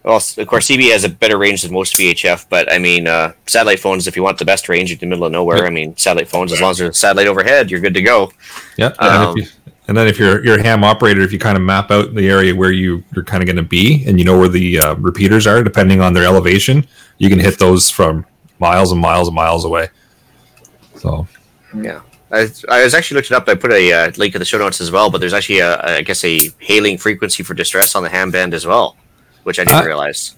Well, 0.05 0.17
of 0.17 0.47
course 0.47 0.67
CB 0.67 0.91
has 0.91 1.03
a 1.03 1.09
better 1.09 1.37
range 1.37 1.63
than 1.63 1.73
most 1.73 1.95
VHF. 1.95 2.45
But 2.47 2.71
I 2.71 2.77
mean, 2.77 3.07
uh, 3.07 3.33
satellite 3.47 3.79
phones 3.79 4.07
if 4.07 4.15
you 4.15 4.21
want 4.21 4.37
the 4.37 4.45
best 4.45 4.69
range 4.69 4.91
in 4.91 4.99
the 4.99 5.07
middle 5.07 5.25
of 5.25 5.31
nowhere. 5.31 5.65
I 5.65 5.71
mean, 5.71 5.97
satellite 5.97 6.29
phones 6.29 6.53
as 6.53 6.61
long 6.61 6.71
as 6.71 6.77
there's 6.77 6.91
a 6.91 6.93
satellite 6.93 7.27
overhead, 7.27 7.71
you're 7.71 7.79
good 7.79 7.95
to 7.95 8.03
go. 8.03 8.31
Yeah. 8.77 8.93
Um, 8.99 9.29
and, 9.29 9.37
you, 9.37 9.45
and 9.87 9.97
then 9.97 10.07
if 10.07 10.19
you're 10.19 10.45
you're 10.45 10.59
a 10.59 10.63
ham 10.63 10.83
operator, 10.83 11.21
if 11.21 11.33
you 11.33 11.39
kind 11.39 11.57
of 11.57 11.63
map 11.63 11.89
out 11.89 12.13
the 12.13 12.29
area 12.29 12.53
where 12.53 12.71
you 12.71 13.03
you're 13.15 13.25
kind 13.25 13.41
of 13.41 13.47
going 13.47 13.55
to 13.55 13.63
be, 13.63 14.05
and 14.05 14.19
you 14.19 14.25
know 14.25 14.37
where 14.37 14.47
the 14.47 14.79
uh, 14.79 14.95
repeaters 14.95 15.47
are, 15.47 15.63
depending 15.63 16.01
on 16.01 16.13
their 16.13 16.25
elevation, 16.25 16.85
you 17.17 17.27
can 17.27 17.39
hit 17.39 17.57
those 17.57 17.89
from 17.89 18.25
miles 18.59 18.91
and 18.91 19.01
miles 19.01 19.27
and 19.27 19.35
miles 19.35 19.65
away. 19.65 19.89
So 20.97 21.27
yeah. 21.75 22.01
I, 22.31 22.49
I 22.69 22.83
was 22.83 22.93
actually 22.93 23.15
looked 23.15 23.31
it 23.31 23.35
up. 23.35 23.47
I 23.47 23.55
put 23.55 23.71
a 23.71 23.93
uh, 23.93 24.11
link 24.17 24.35
in 24.35 24.39
the 24.39 24.45
show 24.45 24.57
notes 24.57 24.81
as 24.81 24.91
well. 24.91 25.09
But 25.09 25.19
there's 25.19 25.33
actually 25.33 25.59
a, 25.59 25.81
I 25.81 26.01
guess 26.01 26.23
a 26.23 26.51
hailing 26.59 26.97
frequency 26.97 27.43
for 27.43 27.53
distress 27.53 27.95
on 27.95 28.03
the 28.03 28.09
ham 28.09 28.31
band 28.31 28.53
as 28.53 28.65
well, 28.65 28.97
which 29.45 29.59
I 29.59 29.63
didn't 29.63 29.81
Uh, 29.83 29.85
realize. 29.85 30.35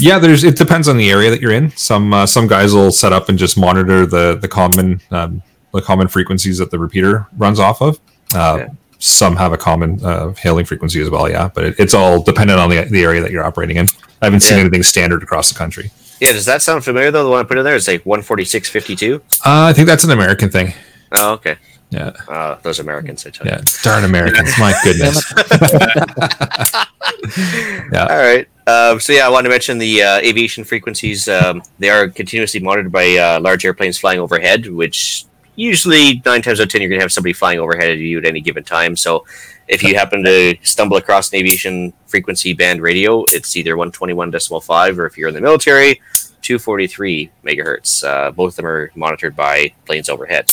yeah, 0.00 0.18
there's 0.18 0.42
it 0.44 0.56
depends 0.56 0.88
on 0.88 0.96
the 0.96 1.10
area 1.10 1.30
that 1.30 1.40
you're 1.40 1.52
in. 1.52 1.70
Some 1.76 2.12
uh, 2.12 2.26
some 2.26 2.46
guys 2.48 2.74
will 2.74 2.90
set 2.92 3.12
up 3.12 3.28
and 3.28 3.38
just 3.38 3.56
monitor 3.56 4.04
the 4.06 4.36
the 4.36 4.48
common 4.48 5.00
um, 5.10 5.42
the 5.72 5.80
common 5.82 6.08
frequencies 6.08 6.58
that 6.58 6.70
the 6.70 6.78
repeater 6.78 7.26
runs 7.38 7.60
off 7.60 7.80
of. 7.80 7.98
Uh, 8.34 8.56
Yeah. 8.58 8.68
Some 8.98 9.36
have 9.36 9.52
a 9.52 9.58
common 9.58 10.02
uh, 10.02 10.32
hailing 10.32 10.64
frequency 10.64 11.02
as 11.02 11.10
well. 11.10 11.28
Yeah, 11.28 11.50
but 11.54 11.64
it, 11.64 11.74
it's 11.78 11.92
all 11.92 12.22
dependent 12.22 12.58
on 12.58 12.70
the 12.70 12.82
the 12.84 13.02
area 13.04 13.20
that 13.22 13.30
you're 13.30 13.44
operating 13.44 13.76
in. 13.76 13.86
I 14.22 14.26
haven't 14.26 14.40
seen 14.40 14.56
Yeah. 14.56 14.62
anything 14.64 14.82
standard 14.82 15.22
across 15.22 15.50
the 15.52 15.58
country. 15.58 15.90
Yeah, 16.18 16.32
does 16.32 16.46
that 16.46 16.62
sound 16.62 16.82
familiar 16.82 17.10
though? 17.10 17.22
The 17.24 17.28
one 17.30 17.40
I 17.40 17.42
put 17.46 17.58
in 17.58 17.64
there 17.64 17.76
is 17.76 17.86
like 17.86 18.04
146.52. 18.04 19.16
Uh, 19.16 19.20
I 19.44 19.72
think 19.74 19.86
that's 19.86 20.04
an 20.04 20.10
American 20.12 20.48
thing. 20.48 20.72
Oh, 21.12 21.32
okay. 21.34 21.56
Yeah. 21.90 22.12
Uh, 22.28 22.56
those 22.62 22.80
Americans, 22.80 23.26
I 23.26 23.30
tell 23.30 23.46
you. 23.46 23.52
Yeah, 23.52 23.62
darn 23.82 24.04
Americans! 24.04 24.52
My 24.58 24.74
goodness. 24.84 25.32
yeah, 27.92 28.06
All 28.10 28.18
right. 28.18 28.48
Um, 28.66 28.98
so 28.98 29.12
yeah, 29.12 29.26
I 29.26 29.28
wanted 29.28 29.44
to 29.44 29.50
mention 29.50 29.78
the 29.78 30.02
uh, 30.02 30.18
aviation 30.18 30.64
frequencies. 30.64 31.28
Um, 31.28 31.62
they 31.78 31.88
are 31.88 32.08
continuously 32.08 32.58
monitored 32.58 32.90
by 32.90 33.16
uh, 33.16 33.40
large 33.40 33.64
airplanes 33.64 33.98
flying 33.98 34.18
overhead, 34.18 34.66
which 34.66 35.24
usually 35.54 36.20
nine 36.26 36.42
times 36.42 36.60
out 36.60 36.64
of 36.64 36.68
ten 36.70 36.82
you're 36.82 36.88
going 36.88 36.98
to 36.98 37.04
have 37.04 37.12
somebody 37.12 37.32
flying 37.32 37.60
overhead 37.60 37.90
of 37.90 38.00
you 38.00 38.18
at 38.18 38.24
any 38.24 38.40
given 38.40 38.64
time. 38.64 38.96
So 38.96 39.24
if 39.68 39.82
you 39.82 39.94
happen 39.94 40.24
to 40.24 40.56
stumble 40.62 40.96
across 40.96 41.32
an 41.32 41.38
aviation 41.38 41.92
frequency 42.06 42.52
band 42.52 42.82
radio, 42.82 43.24
it's 43.28 43.56
either 43.56 43.76
121.5 43.76 44.98
or 44.98 45.06
if 45.06 45.16
you're 45.16 45.28
in 45.28 45.34
the 45.34 45.40
military, 45.40 46.00
243 46.42 47.30
megahertz. 47.44 48.04
Uh, 48.04 48.30
both 48.30 48.52
of 48.52 48.56
them 48.56 48.66
are 48.66 48.90
monitored 48.94 49.34
by 49.34 49.72
planes 49.84 50.08
overhead. 50.08 50.52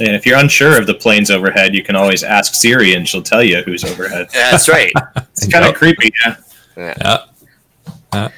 And 0.00 0.16
if 0.16 0.24
you're 0.26 0.38
unsure 0.38 0.78
of 0.78 0.86
the 0.86 0.94
planes 0.94 1.30
overhead, 1.30 1.74
you 1.74 1.82
can 1.84 1.96
always 1.96 2.22
ask 2.24 2.54
Siri, 2.54 2.94
and 2.94 3.06
she'll 3.08 3.22
tell 3.22 3.42
you 3.42 3.62
who's 3.62 3.84
overhead. 3.84 4.28
That's 4.32 4.68
right. 4.68 4.92
It's 5.32 5.46
kind 5.52 5.64
of 5.64 5.70
Yep. 5.70 5.76
creepy. 5.76 6.10
Yeah. 6.24 7.24
yeah. 8.12 8.28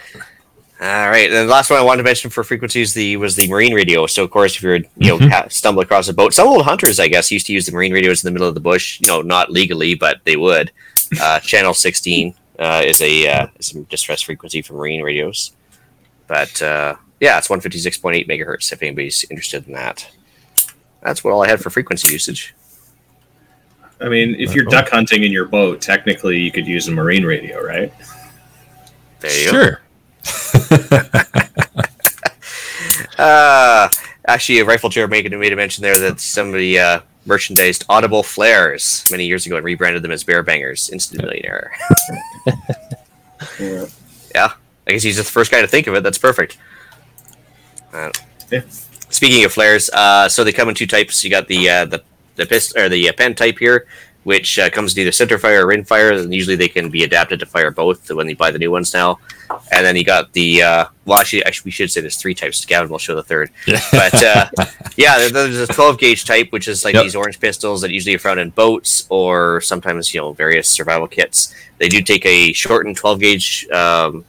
All 0.81 1.09
right, 1.09 1.31
and 1.31 1.49
the 1.49 1.53
last 1.53 1.71
one 1.71 1.79
I 1.79 1.83
wanted 1.83 1.99
to 1.99 2.05
mention 2.05 2.31
for 2.31 2.45
frequencies 2.45 2.93
the 2.95 3.17
was 3.17 3.37
the 3.37 3.47
marine 3.49 3.73
radio. 3.75 4.07
So 4.07 4.23
of 4.25 4.31
course, 4.31 4.57
if 4.57 4.62
you're 4.62 4.77
you 4.77 5.09
know 5.09 5.19
Mhm. 5.19 5.31
ha- 5.31 5.47
stumble 5.49 5.83
across 5.83 6.09
a 6.09 6.12
boat, 6.12 6.35
some 6.35 6.49
old 6.49 6.64
hunters 6.64 6.99
I 7.01 7.09
guess 7.09 7.31
used 7.31 7.47
to 7.47 7.53
use 7.53 7.64
the 7.67 7.73
marine 7.73 7.93
radios 7.93 8.23
in 8.23 8.29
the 8.29 8.33
middle 8.33 8.49
of 8.49 8.55
the 8.55 8.61
bush. 8.61 8.99
You 9.01 9.07
know, 9.09 9.23
not 9.23 9.51
legally, 9.51 9.95
but 9.95 10.21
they 10.25 10.37
would. 10.37 10.73
Uh, 11.21 11.38
channel 11.51 11.75
16 11.75 12.35
uh, 12.59 12.83
is 12.85 13.01
a 13.01 13.27
uh, 13.29 13.47
is 13.59 13.75
a 13.75 13.81
distress 13.85 14.21
frequency 14.23 14.62
for 14.62 14.75
marine 14.75 15.03
radios, 15.03 15.53
but 16.27 16.61
uh, 16.61 16.97
yeah, 17.21 17.38
it's 17.38 17.49
156.8 17.49 18.27
megahertz. 18.29 18.73
If 18.73 18.83
anybody's 18.83 19.25
interested 19.31 19.67
in 19.67 19.73
that, 19.75 20.07
that's 21.05 21.23
what 21.23 21.33
all 21.33 21.45
I 21.45 21.49
had 21.49 21.61
for 21.61 21.71
frequency 21.71 22.12
usage. 22.12 22.55
I 24.01 24.09
mean, 24.09 24.35
if 24.38 24.55
you're 24.55 24.64
duck 24.64 24.88
hunting 24.88 25.23
in 25.23 25.31
your 25.33 25.45
boat, 25.45 25.81
technically 25.81 26.38
you 26.38 26.51
could 26.51 26.67
use 26.67 26.88
a 26.88 26.93
marine 26.93 27.25
radio, 27.25 27.62
right? 27.62 27.93
There 29.21 29.38
you 29.38 29.53
go. 29.53 29.53
Sure. 29.53 29.81
Uh, 33.19 33.88
actually, 34.27 34.59
a 34.59 34.64
rifle 34.64 34.90
chair 34.90 35.07
making 35.07 35.38
made 35.38 35.53
a 35.53 35.57
mention 35.57 35.83
there 35.83 35.99
that 35.99 36.21
somebody 36.21 36.79
uh, 36.79 37.01
merchandised 37.27 37.85
audible 37.88 38.23
flares 38.23 39.05
many 39.11 39.25
years 39.27 39.47
ago 39.47 39.57
and 39.57 39.64
rebranded 39.64 40.03
them 40.03 40.11
as 40.11 40.25
bear 40.25 40.43
bangers. 40.43 40.90
Instant 40.90 41.23
millionaire. 41.23 41.73
Yeah. 44.35 44.53
I 44.87 44.90
guess 44.93 45.03
he's 45.05 45.14
just 45.17 45.29
the 45.29 45.33
first 45.33 45.53
guy 45.53 45.61
to 45.61 45.69
think 45.69 45.87
of 45.87 45.95
it. 45.95 46.03
That's 46.03 46.19
perfect. 46.19 46.57
Uh, 47.93 48.11
Yeah. 48.51 48.62
Speaking 49.14 49.44
of 49.44 49.53
flares, 49.53 49.88
uh, 49.90 50.29
so 50.29 50.42
they 50.42 50.53
come 50.53 50.68
in 50.68 50.74
two 50.74 50.88
types. 50.88 51.22
You 51.22 51.31
got 51.31 51.46
the 51.46 51.70
uh, 51.70 51.85
the 51.85 52.03
the 52.35 52.46
pist- 52.46 52.77
or 52.77 52.88
the 52.88 53.09
uh, 53.09 53.12
pen 53.12 53.37
type 53.37 53.59
here, 53.61 53.87
which 54.24 54.59
uh, 54.59 54.68
comes 54.70 54.96
in 54.96 55.03
either 55.03 55.12
center 55.12 55.38
fire 55.38 55.62
or 55.62 55.68
rim 55.68 55.85
fire, 55.85 56.11
and 56.12 56.35
usually 56.35 56.57
they 56.57 56.66
can 56.66 56.90
be 56.90 57.05
adapted 57.05 57.38
to 57.38 57.46
fire 57.46 57.70
both 57.70 58.11
when 58.11 58.29
you 58.29 58.35
buy 58.35 58.50
the 58.50 58.59
new 58.59 58.72
ones 58.72 58.92
now. 58.92 59.20
And 59.70 59.87
then 59.87 59.94
you 59.94 60.03
got 60.03 60.33
the 60.33 60.62
uh, 60.62 60.85
well, 61.05 61.20
actually, 61.20 61.44
actually, 61.44 61.68
we 61.68 61.70
should 61.70 61.92
say 61.92 62.00
there's 62.00 62.16
three 62.16 62.35
types. 62.35 62.64
Gavin 62.64 62.90
will 62.90 62.98
show 62.98 63.14
the 63.14 63.22
third. 63.22 63.50
Yeah. 63.68 63.81
But 63.92 64.14
uh, 64.24 64.50
yeah, 64.96 65.29
there's 65.29 65.59
a 65.59 65.66
12 65.68 65.98
gauge 65.98 66.24
type, 66.24 66.50
which 66.50 66.66
is 66.66 66.85
like 66.85 66.94
Yep. 66.94 67.05
these 67.05 67.14
orange 67.14 67.38
pistols 67.38 67.83
that 67.83 67.92
usually 67.92 68.16
are 68.16 68.18
found 68.18 68.40
in 68.40 68.50
boats 68.50 69.07
or 69.11 69.61
sometimes 69.61 70.12
you 70.12 70.20
know 70.20 70.33
various 70.33 70.68
survival 70.68 71.07
kits. 71.07 71.55
They 71.79 71.88
do 71.88 72.03
take 72.03 72.27
a 72.27 72.53
shortened 72.53 72.96
12 72.96 73.20
gauge 73.20 73.68
um, 73.70 74.24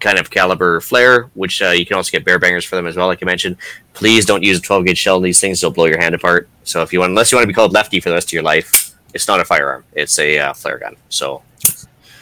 kind 0.00 0.18
of 0.18 0.30
caliber 0.30 0.80
flare, 0.80 1.30
which 1.34 1.62
uh, 1.62 1.70
you 1.70 1.86
can 1.86 1.96
also 1.96 2.10
get 2.10 2.24
bear 2.24 2.38
bangers 2.38 2.64
for 2.64 2.76
them 2.76 2.86
as 2.86 2.96
well, 2.96 3.06
like 3.06 3.22
I 3.22 3.26
mentioned. 3.26 3.56
Please 3.94 4.26
don't 4.26 4.42
use 4.42 4.58
a 4.58 4.62
12 4.62 4.84
gauge 4.86 4.98
shell 4.98 5.16
in 5.16 5.22
these 5.22 5.40
things; 5.40 5.60
they'll 5.60 5.70
blow 5.70 5.86
your 5.86 5.98
hand 5.98 6.14
apart. 6.14 6.48
So 6.64 6.82
if 6.82 6.92
you 6.92 7.00
want, 7.00 7.10
unless 7.10 7.32
you 7.32 7.36
want 7.36 7.44
to 7.44 7.48
be 7.48 7.54
called 7.54 7.72
lefty 7.72 8.00
for 8.00 8.10
the 8.10 8.14
rest 8.14 8.28
of 8.28 8.32
your 8.32 8.42
life, 8.42 8.94
it's 9.14 9.26
not 9.28 9.40
a 9.40 9.44
firearm; 9.44 9.84
it's 9.92 10.18
a 10.18 10.38
uh, 10.38 10.52
flare 10.52 10.78
gun. 10.78 10.96
So 11.08 11.42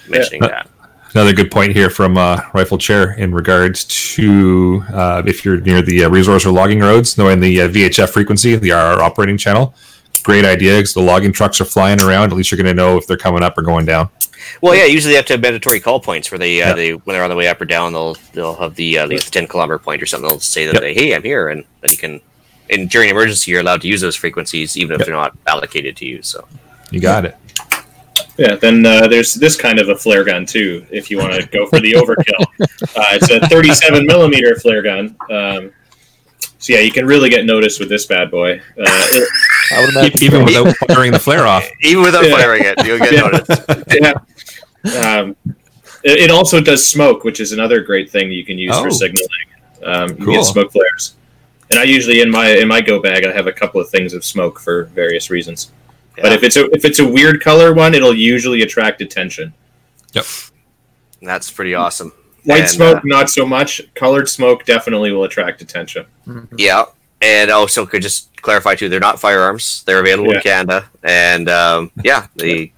mentioning 0.08 0.42
Yeah. 0.42 0.48
that. 0.48 0.70
Another 1.14 1.32
good 1.32 1.50
point 1.52 1.72
here 1.72 1.90
from 1.90 2.18
uh, 2.18 2.40
Rifle 2.54 2.76
Chair 2.76 3.12
in 3.12 3.32
regards 3.32 3.84
to 3.84 4.82
uh, 4.92 5.22
if 5.24 5.44
you're 5.44 5.60
near 5.60 5.80
the 5.80 6.04
uh, 6.04 6.10
resource 6.10 6.44
or 6.44 6.50
logging 6.50 6.80
roads, 6.80 7.16
knowing 7.16 7.38
the 7.38 7.60
uh, 7.60 7.68
VHF 7.68 8.10
frequency, 8.10 8.56
the 8.56 8.72
RR 8.72 9.00
operating 9.00 9.38
channel. 9.38 9.74
Great 10.24 10.44
idea 10.44 10.76
because 10.76 10.92
the 10.92 11.02
logging 11.02 11.30
trucks 11.32 11.60
are 11.60 11.64
flying 11.66 12.00
around. 12.02 12.32
At 12.32 12.36
least 12.36 12.50
you're 12.50 12.56
going 12.60 12.66
to 12.66 12.74
know 12.74 12.96
if 12.96 13.06
they're 13.06 13.16
coming 13.16 13.44
up 13.44 13.56
or 13.56 13.62
going 13.62 13.84
down. 13.84 14.08
Well, 14.60 14.74
yeah, 14.74 14.84
usually 14.84 15.12
they 15.12 15.16
have 15.16 15.26
to 15.26 15.32
have 15.34 15.40
mandatory 15.42 15.80
call 15.80 16.00
points 16.00 16.30
where 16.30 16.38
they, 16.38 16.62
uh, 16.62 16.68
Yeah. 16.68 16.74
they 16.74 16.90
when 16.92 17.14
they're 17.14 17.22
on 17.24 17.30
the 17.30 17.36
way 17.36 17.48
up 17.48 17.60
or 17.60 17.64
down, 17.64 17.92
they'll 17.92 18.16
they'll 18.32 18.54
have 18.56 18.74
the 18.74 18.98
uh, 18.98 19.06
the 19.06 19.18
ten 19.18 19.46
kilometer 19.46 19.78
point 19.78 20.02
or 20.02 20.06
something. 20.06 20.28
They'll 20.28 20.40
say 20.40 20.66
that 20.66 20.74
Yep. 20.74 20.82
they, 20.82 20.94
hey, 20.94 21.14
I'm 21.14 21.22
here, 21.22 21.48
and 21.48 21.64
then 21.80 21.90
you 21.90 21.96
can. 21.96 22.20
And 22.70 22.88
during 22.88 23.10
emergency, 23.10 23.50
you're 23.50 23.60
allowed 23.60 23.82
to 23.82 23.88
use 23.88 24.00
those 24.00 24.16
frequencies 24.16 24.76
even 24.76 24.94
if 24.94 25.00
Yep. 25.00 25.06
they're 25.06 25.14
not 25.16 25.36
allocated 25.46 25.96
to 25.98 26.06
you. 26.06 26.22
So 26.22 26.46
You 26.90 27.00
got 27.00 27.24
it. 27.26 27.36
Yeah, 28.38 28.54
then 28.56 28.84
uh, 28.86 29.06
there's 29.06 29.34
this 29.34 29.56
kind 29.56 29.78
of 29.78 29.88
a 29.90 29.96
flare 29.96 30.24
gun 30.24 30.44
too. 30.46 30.84
If 30.90 31.10
you 31.10 31.18
want 31.18 31.34
to 31.34 31.46
go 31.48 31.66
for 31.66 31.78
the 31.80 31.92
overkill, 31.92 32.44
uh, 32.96 33.08
it's 33.12 33.30
a 33.30 33.40
37 33.48 34.06
millimeter 34.06 34.56
flare 34.56 34.82
gun. 34.82 35.16
Um, 35.30 35.72
so 36.64 36.72
yeah, 36.72 36.80
you 36.80 36.90
can 36.90 37.04
really 37.06 37.28
get 37.28 37.44
noticed 37.44 37.78
with 37.78 37.90
this 37.90 38.06
bad 38.06 38.30
boy. 38.30 38.52
Uh, 38.58 38.58
it- 38.78 39.28
I 39.72 39.80
would 39.80 39.90
imagine. 39.96 40.22
Even 40.22 40.44
without 40.46 40.74
firing 40.88 41.12
the 41.12 41.18
flare 41.18 41.46
off. 41.46 41.68
even 41.82 42.02
without 42.02 42.24
Yeah. 42.26 42.36
firing 42.36 42.62
it, 42.64 42.86
you'll 42.86 42.98
get 42.98 43.12
Yeah. 43.18 43.20
noticed. 43.20 44.22
yeah. 44.84 45.20
Um, 45.20 45.36
it, 46.02 46.20
it 46.20 46.30
also 46.30 46.60
does 46.62 46.86
smoke, 46.88 47.22
which 47.24 47.38
is 47.38 47.52
another 47.52 47.80
great 47.82 48.10
thing 48.10 48.30
you 48.32 48.46
can 48.46 48.56
use 48.58 48.72
Oh. 48.74 48.82
for 48.84 48.90
signaling. 48.90 49.28
Um, 49.82 50.08
you 50.10 50.24
Cool. 50.24 50.34
get 50.36 50.44
smoke 50.44 50.72
flares, 50.72 51.16
and 51.68 51.78
I 51.78 51.82
usually 51.82 52.22
in 52.22 52.30
my 52.30 52.48
in 52.48 52.66
my 52.68 52.80
go 52.80 52.98
bag 53.02 53.26
I 53.26 53.32
have 53.32 53.46
a 53.46 53.52
couple 53.52 53.78
of 53.82 53.90
things 53.90 54.14
of 54.14 54.24
smoke 54.24 54.58
for 54.58 54.84
various 54.94 55.28
reasons. 55.28 55.70
But 56.16 56.32
if 56.32 56.42
it's 56.42 56.56
a 56.56 56.70
if 56.70 56.86
it's 56.86 56.98
a 57.00 57.06
weird 57.06 57.42
color 57.42 57.74
one, 57.74 57.94
it'll 57.94 58.14
usually 58.14 58.62
attract 58.62 59.02
attention. 59.02 59.52
Yep, 60.14 60.24
that's 61.20 61.50
pretty 61.50 61.74
awesome. 61.74 62.12
White 62.44 62.60
And, 62.60 62.68
smoke, 62.68 62.98
uh, 62.98 63.00
not 63.04 63.30
so 63.30 63.46
much. 63.46 63.80
Colored 63.94 64.28
smoke 64.28 64.64
definitely 64.64 65.12
will 65.12 65.24
attract 65.24 65.62
attention. 65.62 66.04
Yeah, 66.56 66.84
and 67.22 67.50
also 67.50 67.86
could 67.86 68.02
just 68.02 68.28
clarify 68.42 68.74
too, 68.74 68.88
they're 68.90 69.00
not 69.00 69.18
firearms. 69.18 69.82
They're 69.86 70.00
available 70.00 70.30
Yeah. 70.32 70.36
in 70.36 70.42
Canada, 70.42 70.90
and 71.02 71.48
um, 71.48 71.90
yeah, 72.02 72.26
they 72.36 72.72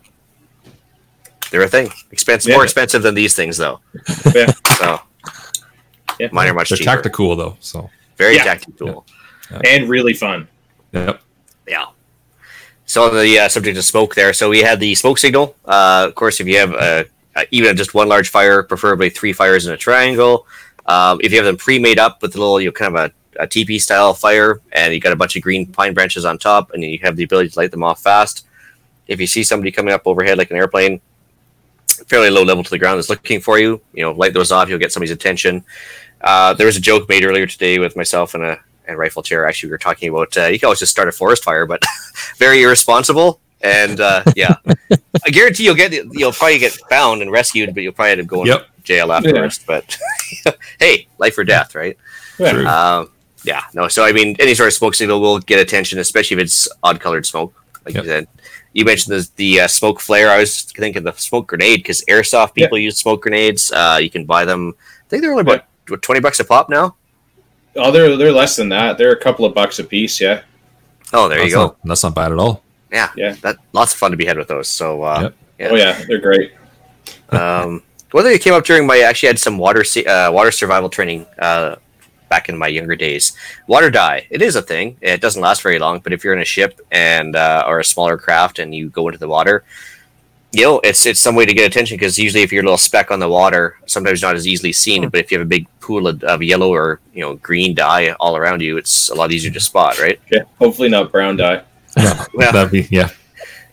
they're 1.51 1.63
a 1.63 1.69
thing. 1.69 1.91
Expensive, 2.11 2.51
Yeah. 2.51 2.57
more 2.57 2.65
expensive 2.65 3.03
than 3.03 3.15
these 3.15 3.35
things 3.35 3.57
though. 3.57 3.81
Yeah. 4.35 4.53
So 4.79 5.01
Yeah. 6.19 6.29
mine 6.33 6.49
are 6.49 6.55
much 6.55 6.69
They're 6.71 6.79
cheaper. 6.79 6.91
tactical 6.97 7.37
though. 7.37 7.57
So 7.61 7.91
Very 8.17 8.37
Yeah. 8.37 8.45
tactical. 8.45 9.05
and 9.65 9.89
really 9.89 10.15
fun. 10.15 10.49
yep. 10.93 11.21
Yeah. 11.69 11.87
So 12.87 13.09
on 13.09 13.17
the 13.17 13.39
uh, 13.41 13.49
subject 13.49 13.77
of 13.79 13.85
smoke, 13.85 14.15
there. 14.15 14.33
So 14.33 14.49
we 14.49 14.63
had 14.63 14.79
the 14.81 14.95
smoke 14.95 15.19
signal. 15.19 15.57
Uh, 15.65 16.07
of 16.09 16.15
course, 16.15 16.39
if 16.41 16.47
you 16.47 16.57
have 16.59 16.73
uh, 16.75 17.05
uh, 17.37 17.45
even 17.51 17.77
just 17.77 17.95
one 17.95 18.09
large 18.09 18.31
fire, 18.31 18.63
preferably 18.63 19.11
three 19.11 19.33
fires 19.33 19.67
in 19.67 19.73
a 19.73 19.77
triangle. 19.77 20.47
Um, 20.87 21.21
if 21.23 21.31
you 21.31 21.39
have 21.39 21.47
them 21.47 21.57
pre-made 21.57 21.99
up 21.99 22.23
with 22.23 22.35
a 22.35 22.39
little, 22.39 22.61
you 22.61 22.69
know, 22.69 22.73
kind 22.73 22.97
of 22.97 23.13
a, 23.39 23.43
a 23.43 23.47
teepee 23.47 23.79
style 23.79 24.15
fire, 24.15 24.61
and 24.73 24.95
you 24.95 25.01
got 25.01 25.13
a 25.13 25.17
bunch 25.17 25.37
of 25.37 25.43
green 25.43 25.67
pine 25.67 25.95
branches 25.95 26.25
on 26.25 26.39
top, 26.39 26.73
and 26.73 26.83
you 26.83 26.99
have 27.03 27.17
the 27.17 27.25
ability 27.25 27.51
to 27.51 27.59
light 27.59 27.71
them 27.71 27.85
off 27.85 28.03
fast. 28.03 28.47
If 29.07 29.21
you 29.21 29.27
see 29.27 29.45
somebody 29.45 29.71
coming 29.71 29.93
up 29.93 30.03
overhead 30.07 30.39
like 30.39 30.51
an 30.51 30.57
airplane, 30.57 31.01
fairly 32.07 32.31
low 32.31 32.43
level 32.43 32.65
to 32.65 32.71
the 32.71 32.79
ground, 32.79 32.99
is 32.99 33.11
looking 33.11 33.41
for 33.41 33.59
you, 33.59 33.81
you 33.93 34.03
know, 34.03 34.13
light 34.13 34.33
those 34.33 34.51
off. 34.51 34.69
You'll 34.69 34.79
get 34.79 34.93
somebody's 34.93 35.13
attention. 35.13 35.65
Uh, 36.23 36.55
there 36.55 36.67
was 36.67 36.77
a 36.77 36.81
joke 36.81 37.09
made 37.09 37.25
earlier 37.25 37.47
today 37.47 37.79
with 37.79 37.97
myself 37.97 38.35
and 38.35 38.43
a 38.43 38.61
and 38.89 38.99
rifle 38.99 39.23
chair. 39.23 39.47
Actually, 39.47 39.69
we 39.69 39.73
were 39.73 39.79
talking 39.79 40.09
about 40.09 40.37
uh, 40.37 40.47
you 40.47 40.59
can 40.59 40.67
always 40.67 40.79
just 40.79 40.93
start 40.93 41.09
a 41.09 41.13
forest 41.13 41.45
fire, 41.45 41.67
but 41.67 41.83
very 42.39 42.63
irresponsible. 42.63 43.41
And 43.63 44.01
uh, 44.01 44.23
yeah, 44.37 44.57
I 45.27 45.31
guarantee 45.31 45.65
you'll 45.65 45.75
get 45.75 45.93
you'll 46.13 46.33
probably 46.33 46.59
get 46.59 46.73
found 46.91 47.23
and 47.23 47.31
rescued, 47.31 47.75
but 47.75 47.83
you'll 47.83 47.93
probably 47.93 48.13
end 48.13 48.21
up 48.21 48.27
going 48.27 48.47
Yep. 48.47 48.67
to 48.77 48.83
jail 48.83 49.13
afterwards. 49.13 49.59
But 49.67 49.97
hey, 50.79 51.09
life 51.19 51.37
or 51.39 51.45
death, 51.45 51.75
right? 51.75 51.97
Yeah. 52.39 52.51
Um, 52.99 53.11
yeah, 53.45 53.63
no. 53.75 53.89
So 53.89 54.05
I 54.05 54.13
mean, 54.13 54.37
any 54.39 54.55
sort 54.55 54.67
of 54.69 54.75
smoke 54.75 54.95
signal 54.95 55.21
will 55.21 55.39
get 55.39 55.59
attention, 55.59 55.99
especially 55.99 56.37
if 56.37 56.43
it's 56.43 56.69
odd 56.83 57.01
colored 57.01 57.25
smoke, 57.27 57.55
like 57.85 57.95
Yep. 57.95 58.05
you 58.05 58.11
said. 58.11 58.29
You 58.75 58.85
mentioned 58.85 59.17
the, 59.17 59.29
the 59.37 59.61
uh, 59.63 59.69
smoke 59.69 60.01
flare. 60.01 60.29
I 60.29 60.39
was 60.41 60.63
thinking 60.65 61.03
the 61.03 61.13
smoke 61.13 61.47
grenade 61.47 61.79
because 61.79 62.05
airsoft 62.11 62.53
people 62.53 62.77
use 62.77 62.99
smoke 62.99 63.23
grenades. 63.23 63.73
Uh, 63.73 63.99
you 64.03 64.11
can 64.11 64.27
buy 64.27 64.45
them. 64.45 64.75
I 64.79 65.09
think 65.09 65.23
they're 65.23 65.31
only 65.31 65.41
about 65.43 65.65
what, 65.89 66.03
twenty 66.03 66.21
bucks 66.21 66.41
a 66.41 66.45
pop 66.45 66.69
now. 66.69 66.95
Oh, 67.75 67.91
they're 67.91 68.19
they're 68.19 68.33
less 68.33 68.55
than 68.57 68.69
that. 68.69 68.99
They're 68.99 69.13
a 69.13 69.19
couple 69.19 69.47
of 69.47 69.55
bucks 69.55 69.79
a 69.79 69.85
piece. 69.85 70.21
Yeah. 70.21 70.43
Oh, 71.15 71.27
there 71.29 71.39
that's 71.39 71.51
you 71.51 71.57
go. 71.57 71.63
Not, 71.69 71.77
that's 71.85 72.03
not 72.03 72.15
bad 72.15 72.33
at 72.33 72.39
all. 72.39 72.63
Yeah, 72.93 73.11
Yeah. 73.17 73.33
That 73.43 73.57
lots 73.73 73.93
of 73.93 73.99
fun 73.99 74.11
to 74.13 74.17
be 74.17 74.25
had 74.27 74.39
with 74.39 74.49
those. 74.49 74.69
So 74.69 75.03
uh, 75.03 75.21
Yep. 75.23 75.35
Yeah. 75.59 75.69
Oh 75.71 75.75
yeah, 75.75 76.03
they're 76.07 76.21
great. 76.21 76.53
um, 77.31 77.83
whether 78.13 78.31
it 78.31 78.43
came 78.43 78.55
up 78.55 78.65
during 78.65 78.87
my 78.87 78.97
I 78.97 79.01
actually 79.01 79.29
had 79.29 79.39
some 79.39 79.59
water 79.59 79.85
uh, 80.07 80.31
water 80.33 80.51
survival 80.51 80.89
training 80.89 81.27
uh, 81.39 81.77
back 82.29 82.49
in 82.49 82.57
my 82.59 82.69
younger 82.69 82.97
days. 82.97 83.37
Water 83.67 83.91
dye, 83.91 84.27
it 84.31 84.43
is 84.43 84.57
a 84.57 84.63
thing. 84.63 84.97
It 85.01 85.21
doesn't 85.21 85.41
last 85.43 85.63
very 85.63 85.79
long, 85.79 86.01
but 86.01 86.13
if 86.13 86.23
you're 86.25 86.35
in 86.35 86.41
a 86.41 86.45
ship 86.45 86.81
and 86.91 87.37
uh, 87.37 87.65
or 87.67 87.81
a 87.81 87.85
smaller 87.85 88.17
craft 88.19 88.59
and 88.59 88.75
you 88.75 88.91
go 88.91 89.09
into 89.09 89.19
the 89.19 89.29
water, 89.29 89.65
you 90.53 90.63
know 90.63 90.81
it's 90.81 91.07
it's 91.07 91.21
some 91.21 91.35
way 91.35 91.45
to 91.47 91.55
get 91.55 91.67
attention 91.67 91.97
because 91.97 92.19
usually 92.19 92.43
if 92.43 92.53
you're 92.53 92.63
a 92.63 92.65
little 92.65 92.79
speck 92.79 93.11
on 93.11 93.19
the 93.19 93.29
water, 93.29 93.77
sometimes 93.87 94.23
not 94.23 94.37
as 94.37 94.47
easily 94.47 94.73
seen. 94.73 95.09
But 95.09 95.21
if 95.21 95.33
you 95.33 95.39
have 95.39 95.47
a 95.47 95.49
big 95.49 95.67
pool 95.81 96.07
of, 96.07 96.23
of 96.25 96.43
yellow 96.43 96.73
or 96.73 97.01
you 97.15 97.23
know 97.23 97.35
green 97.37 97.75
dye 97.75 98.13
all 98.21 98.37
around 98.37 98.61
you, 98.61 98.77
it's 98.77 99.09
a 99.09 99.15
lot 99.15 99.33
easier 99.33 99.51
to 99.53 99.61
spot, 99.61 99.99
right? 99.99 100.21
Yeah. 100.31 100.43
Hopefully 100.59 100.89
not 100.89 101.11
brown 101.11 101.37
dye. 101.37 101.63
Well, 101.97 102.53
That'd 102.53 102.71
be 102.73 102.87
yeah. 102.91 103.11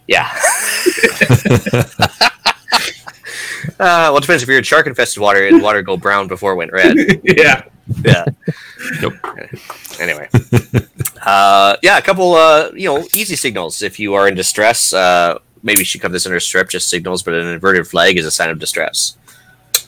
yeah. 0.07 0.31
Uh, 3.79 4.11
well, 4.11 4.17
it 4.17 4.21
depends 4.21 4.43
if 4.43 4.49
you're 4.49 4.57
in 4.57 4.63
shark 4.63 4.87
infested 4.87 5.21
water, 5.21 5.47
and 5.47 5.61
water 5.61 5.81
go 5.81 5.95
brown 5.95 6.27
before 6.27 6.51
it 6.51 6.55
went 6.57 6.71
red. 6.73 6.95
yeah. 7.23 7.63
Yeah. 8.03 8.25
Yep. 9.01 9.13
Anyway, 9.99 10.27
uh, 11.23 11.77
yeah, 11.83 11.97
a 11.97 12.01
couple, 12.01 12.33
uh, 12.33 12.71
you 12.73 12.91
know, 12.91 13.05
easy 13.13 13.35
signals 13.35 13.81
if 13.83 13.99
you 13.99 14.15
are 14.15 14.27
in 14.27 14.33
distress. 14.35 14.91
Uh, 14.91 15.37
maybe 15.61 15.79
you 15.79 15.85
should 15.85 16.01
come 16.01 16.11
this 16.11 16.25
under 16.25 16.39
strip, 16.39 16.67
just 16.67 16.89
signals, 16.89 17.21
but 17.21 17.35
an 17.35 17.45
inverted 17.47 17.87
flag 17.87 18.17
is 18.17 18.25
a 18.25 18.31
sign 18.31 18.49
of 18.49 18.57
distress. 18.57 19.17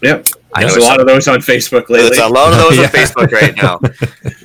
Yep. 0.03 0.27
I 0.53 0.61
There's 0.61 0.75
a 0.77 0.81
lot 0.81 0.99
of 1.01 1.07
those 1.07 1.27
on 1.27 1.39
Facebook 1.39 1.89
lately. 1.89 2.09
There's 2.09 2.19
a 2.19 2.27
lot 2.29 2.53
of 2.53 2.59
those 2.59 2.77
Yeah. 2.77 2.83
on 2.83 2.89
Facebook 2.89 3.31
right 3.31 3.55
now. 3.55 3.79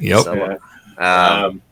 Yep. 0.01 0.23
So, 0.25 0.35
Yeah. 0.35 0.57
um, 0.99 1.45
um, 1.45 1.63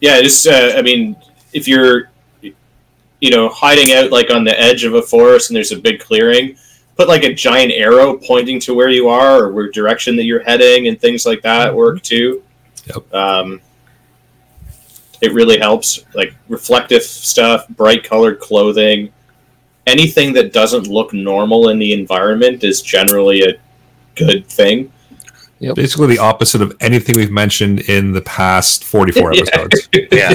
yeah, 0.00 0.20
just 0.20 0.46
uh, 0.46 0.72
I 0.76 0.82
mean, 0.82 1.16
if 1.52 1.68
you're, 1.68 2.10
you 2.42 3.30
know, 3.30 3.48
hiding 3.48 3.92
out 3.92 4.10
like 4.10 4.30
on 4.30 4.44
the 4.44 4.58
edge 4.58 4.84
of 4.84 4.94
a 4.94 5.02
forest 5.02 5.50
and 5.50 5.56
there's 5.56 5.72
a 5.72 5.78
big 5.78 6.00
clearing, 6.00 6.56
put 6.96 7.08
like 7.08 7.24
a 7.24 7.34
giant 7.34 7.72
arrow 7.72 8.16
pointing 8.16 8.60
to 8.60 8.74
where 8.74 8.88
you 8.88 9.08
are 9.08 9.44
or 9.44 9.52
where 9.52 9.70
direction 9.70 10.16
that 10.16 10.24
you're 10.24 10.42
heading 10.42 10.88
and 10.88 11.00
things 11.00 11.26
like 11.26 11.42
that 11.42 11.74
work 11.74 12.02
too. 12.02 12.42
Yep. 12.86 13.14
Um, 13.14 13.60
it 15.20 15.34
really 15.34 15.58
helps. 15.58 16.04
Like 16.14 16.34
reflective 16.48 17.02
stuff, 17.02 17.68
bright 17.68 18.04
colored 18.04 18.40
clothing, 18.40 19.12
anything 19.86 20.32
that 20.34 20.52
doesn't 20.52 20.86
look 20.86 21.12
normal 21.12 21.68
in 21.68 21.78
the 21.78 21.92
environment 21.92 22.64
is 22.64 22.80
generally 22.80 23.42
a 23.42 23.54
good 24.14 24.46
thing. 24.46 24.92
Basically, 25.60 26.06
the 26.06 26.18
opposite 26.18 26.62
of 26.62 26.74
anything 26.80 27.16
we've 27.16 27.30
mentioned 27.30 27.80
in 27.80 28.12
the 28.12 28.22
past 28.22 28.84
44 28.84 29.32
episodes. 29.36 29.88
yeah, 30.12 30.34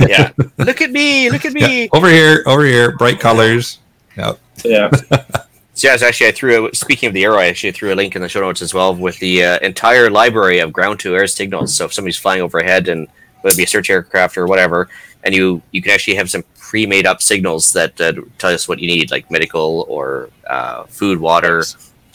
yeah. 0.00 0.30
Look 0.58 0.82
at 0.82 0.90
me! 0.90 1.30
Look 1.30 1.44
at 1.46 1.54
me! 1.54 1.84
Yeah. 1.84 1.88
Over 1.92 2.08
here, 2.08 2.42
over 2.46 2.64
here, 2.64 2.96
bright 2.96 3.18
colors. 3.18 3.78
Yep. 4.16 4.38
yeah. 4.64 4.90
So 5.76 5.88
yes, 5.88 6.00
actually, 6.00 6.28
I 6.28 6.32
threw. 6.32 6.68
A, 6.68 6.74
speaking 6.74 7.08
of 7.08 7.12
the 7.12 7.22
arrow, 7.24 7.36
I 7.36 7.48
actually 7.48 7.72
threw 7.72 7.92
a 7.92 7.94
link 7.94 8.16
in 8.16 8.22
the 8.22 8.30
show 8.30 8.40
notes 8.40 8.62
as 8.62 8.72
well 8.72 8.94
with 8.94 9.18
the 9.18 9.44
uh, 9.44 9.58
entire 9.58 10.08
library 10.08 10.58
of 10.60 10.72
ground-to-air 10.72 11.26
signals. 11.26 11.74
So 11.74 11.84
if 11.84 11.92
somebody's 11.92 12.16
flying 12.16 12.40
overhead 12.40 12.88
and 12.88 13.06
whether 13.42 13.52
it 13.52 13.58
be 13.58 13.64
a 13.64 13.66
search 13.66 13.90
aircraft 13.90 14.38
or 14.38 14.46
whatever, 14.46 14.88
and 15.22 15.34
you 15.34 15.60
you 15.72 15.82
can 15.82 15.92
actually 15.92 16.14
have 16.14 16.30
some 16.30 16.44
pre-made-up 16.58 17.20
signals 17.20 17.74
that 17.74 18.00
uh, 18.00 18.14
tell 18.38 18.54
us 18.54 18.66
what 18.66 18.78
you 18.78 18.86
need, 18.86 19.10
like 19.10 19.30
medical 19.30 19.84
or 19.90 20.30
uh, 20.48 20.84
food, 20.84 21.20
water, 21.20 21.62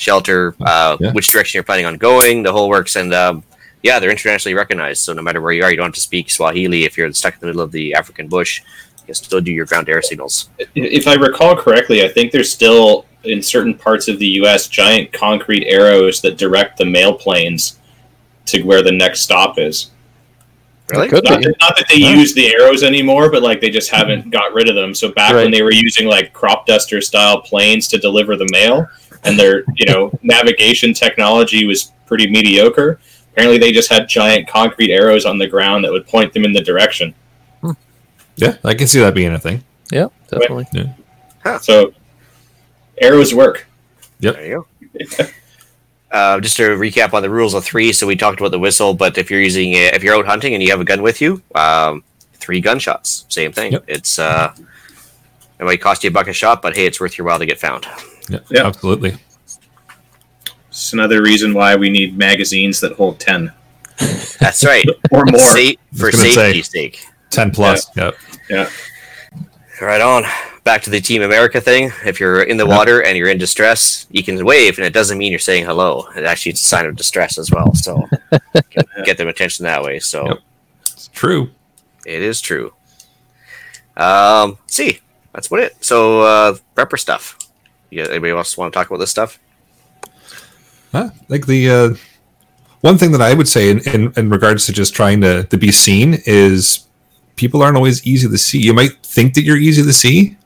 shelter, 0.01 0.55
uh, 0.61 0.97
Yeah. 0.99 1.11
which 1.11 1.27
direction 1.27 1.57
you're 1.57 1.63
planning 1.63 1.85
on 1.85 1.95
going, 1.97 2.41
the 2.43 2.51
whole 2.51 2.67
works, 2.69 2.95
and 2.95 3.13
um, 3.13 3.43
yeah, 3.83 3.99
they're 3.99 4.09
internationally 4.11 4.55
recognized. 4.55 5.03
So 5.03 5.13
no 5.13 5.21
matter 5.21 5.39
where 5.41 5.51
you 5.53 5.63
are, 5.63 5.69
you 5.71 5.77
don't 5.77 5.87
have 5.87 5.93
to 5.95 6.01
speak 6.01 6.29
Swahili 6.31 6.83
if 6.85 6.97
you're 6.97 7.11
stuck 7.13 7.35
in 7.35 7.39
the 7.41 7.45
middle 7.47 7.61
of 7.61 7.71
the 7.71 7.93
African 7.93 8.27
bush. 8.27 8.61
You 8.99 9.05
can 9.05 9.15
still 9.15 9.41
do 9.41 9.51
your 9.51 9.65
ground-to-air 9.65 10.01
signals. 10.01 10.49
If 10.75 11.07
I 11.07 11.13
recall 11.15 11.55
correctly, 11.55 12.03
I 12.03 12.07
think 12.07 12.31
there's 12.31 12.51
still 12.51 13.05
in 13.23 13.41
certain 13.43 13.75
parts 13.75 14.07
of 14.07 14.17
the 14.17 14.27
U.S. 14.41 14.67
giant 14.67 15.13
concrete 15.13 15.67
arrows 15.67 16.21
that 16.21 16.37
direct 16.37 16.77
the 16.77 16.85
mail 16.85 17.13
planes 17.13 17.79
to 18.47 18.63
where 18.63 18.81
the 18.81 18.91
next 18.91 19.21
stop 19.21 19.59
is. 19.59 19.91
Really? 20.91 21.07
Could 21.09 21.23
Not 21.23 21.39
be. 21.39 21.45
that, 21.45 21.55
not 21.61 21.75
that 21.77 21.85
they 21.89 21.97
Yeah. 21.97 22.15
use 22.15 22.33
the 22.33 22.53
arrows 22.55 22.83
anymore, 22.83 23.29
but 23.29 23.43
like 23.43 23.61
they 23.61 23.69
just 23.69 23.89
haven't 23.91 24.29
got 24.31 24.53
rid 24.53 24.67
of 24.67 24.75
them. 24.75 24.93
So 24.95 25.09
back 25.09 25.33
when 25.33 25.51
they 25.51 25.61
were 25.61 25.71
using 25.71 26.07
like 26.07 26.33
crop 26.33 26.65
duster 26.65 26.99
style 27.01 27.39
planes 27.41 27.87
to 27.89 27.97
deliver 27.97 28.35
the 28.35 28.47
mail, 28.51 28.87
and 29.23 29.37
their 29.37 29.63
you 29.75 29.85
know 29.85 30.11
navigation 30.21 30.93
technology 30.93 31.65
was 31.65 31.91
pretty 32.05 32.29
mediocre. 32.29 32.99
Apparently, 33.31 33.57
they 33.57 33.71
just 33.71 33.89
had 33.89 34.09
giant 34.09 34.47
concrete 34.47 34.91
arrows 34.91 35.25
on 35.25 35.37
the 35.37 35.47
ground 35.47 35.85
that 35.85 35.91
would 35.91 36.05
point 36.07 36.33
them 36.33 36.43
in 36.43 36.51
the 36.51 36.61
direction. 36.61 37.13
Yeah, 38.35 38.57
I 38.63 38.73
can 38.73 38.87
see 38.87 38.99
that 38.99 39.13
being 39.13 39.33
a 39.33 39.39
thing. 39.39 39.63
Yeah, 39.91 40.07
definitely. 40.29 40.65
So 41.61 41.93
arrows 42.99 43.33
work. 43.33 43.67
There 44.19 44.45
you 44.45 44.65
go. 44.99 45.25
Uh, 46.11 46.41
just 46.41 46.57
to 46.57 46.63
recap 46.71 47.13
on 47.13 47.21
the 47.21 47.29
rules 47.29 47.53
of 47.53 47.63
three, 47.63 47.93
so 47.93 48.05
we 48.05 48.17
talked 48.17 48.37
about 48.37 48.51
the 48.51 48.59
whistle, 48.59 48.93
but 48.93 49.17
if 49.17 49.31
you're 49.31 49.39
using 49.39 49.71
it, 49.71 49.93
if 49.93 50.03
you're 50.03 50.13
out 50.13 50.25
hunting 50.25 50.53
and 50.53 50.61
you 50.61 50.69
have 50.69 50.81
a 50.81 50.83
gun 50.83 51.01
with 51.01 51.21
you, 51.21 51.41
um, 51.55 52.03
three 52.33 52.59
gunshots, 52.59 53.25
same 53.29 53.53
thing. 53.53 53.71
Yep. 53.71 53.85
It's 53.87 54.19
uh, 54.19 54.53
it 55.57 55.63
might 55.63 55.79
cost 55.79 56.03
you 56.03 56.09
a 56.09 56.11
buck 56.11 56.27
a 56.27 56.33
shot, 56.33 56.61
but 56.61 56.75
hey, 56.75 56.85
it's 56.85 56.99
worth 56.99 57.17
your 57.17 57.25
while 57.27 57.39
to 57.39 57.45
get 57.45 57.59
found. 57.59 57.87
Yeah, 58.29 58.39
Yeah. 58.49 58.67
absolutely. 58.67 59.17
It's 60.69 60.93
another 60.93 61.21
reason 61.21 61.53
why 61.53 61.75
we 61.75 61.89
need 61.89 62.17
magazines 62.17 62.79
that 62.79 62.93
hold 62.93 63.19
ten 63.19 63.51
That's 64.39 64.63
right. 64.63 64.85
or 65.11 65.25
more. 65.25 65.39
Sa- 65.39 65.73
for 65.95 66.11
gonna 66.11 66.23
say. 66.23 66.31
safety's 66.31 66.69
sake. 66.69 67.05
Ten 67.29 67.51
plus. 67.51 67.87
Yep. 67.95 68.15
Yeah, 68.49 68.69
Right 69.81 70.01
on. 70.01 70.23
Back 70.63 70.83
to 70.83 70.89
the 70.91 71.01
Team 71.01 71.23
America 71.23 71.59
thing. 71.59 71.91
If 72.05 72.19
you're 72.19 72.43
in 72.43 72.57
the 72.57 72.67
Yeah. 72.67 72.77
water 72.77 73.03
and 73.03 73.17
you're 73.17 73.29
in 73.29 73.37
distress, 73.39 74.05
you 74.11 74.23
can 74.23 74.43
wave, 74.45 74.77
and 74.77 74.85
it 74.85 74.93
doesn't 74.93 75.17
mean 75.17 75.31
you're 75.31 75.39
saying 75.39 75.65
hello. 75.65 76.07
It 76.15 76.23
actually 76.23 76.51
it's 76.51 76.61
a 76.61 76.65
sign 76.65 76.85
of 76.85 76.95
distress 76.95 77.37
as 77.39 77.49
well. 77.51 77.73
So 77.75 78.07
get, 78.69 78.85
get 79.05 79.17
them 79.17 79.27
attention 79.27 79.63
that 79.65 79.83
way. 79.83 79.99
So 79.99 80.25
Yep. 80.27 80.37
It's 80.93 81.07
true. 81.09 81.49
it 82.05 82.21
is 82.21 82.39
true. 82.41 82.73
Um, 83.97 84.57
see, 84.67 84.99
that's 85.33 85.49
what 85.51 85.61
it. 85.61 85.83
So 85.83 86.21
uh, 86.21 86.57
prepper 86.75 86.99
stuff. 86.99 87.37
You, 87.91 88.03
anybody 88.03 88.31
else 88.31 88.57
want 88.57 88.73
to 88.73 88.77
talk 88.77 88.87
about 88.87 88.97
this 88.97 89.11
stuff? 89.11 89.37
Huh? 90.91 91.11
Like 91.27 91.45
the 91.45 91.69
uh, 91.69 91.89
one 92.81 92.97
thing 92.97 93.11
that 93.11 93.21
I 93.21 93.33
would 93.33 93.47
say 93.47 93.69
in, 93.69 93.79
in, 93.89 94.13
in 94.17 94.29
regards 94.29 94.65
to 94.65 94.73
just 94.73 94.95
trying 94.95 95.21
to, 95.21 95.43
to 95.43 95.57
be 95.57 95.71
seen 95.71 96.17
is 96.25 96.87
people 97.35 97.61
aren't 97.61 97.77
always 97.77 98.05
easy 98.07 98.27
to 98.27 98.37
see. 98.37 98.59
You 98.59 98.73
might 98.73 99.03
think 99.03 99.35
that 99.35 99.43
you're 99.43 99.57
easy 99.57 99.83
to 99.83 99.93
see. 99.93 100.37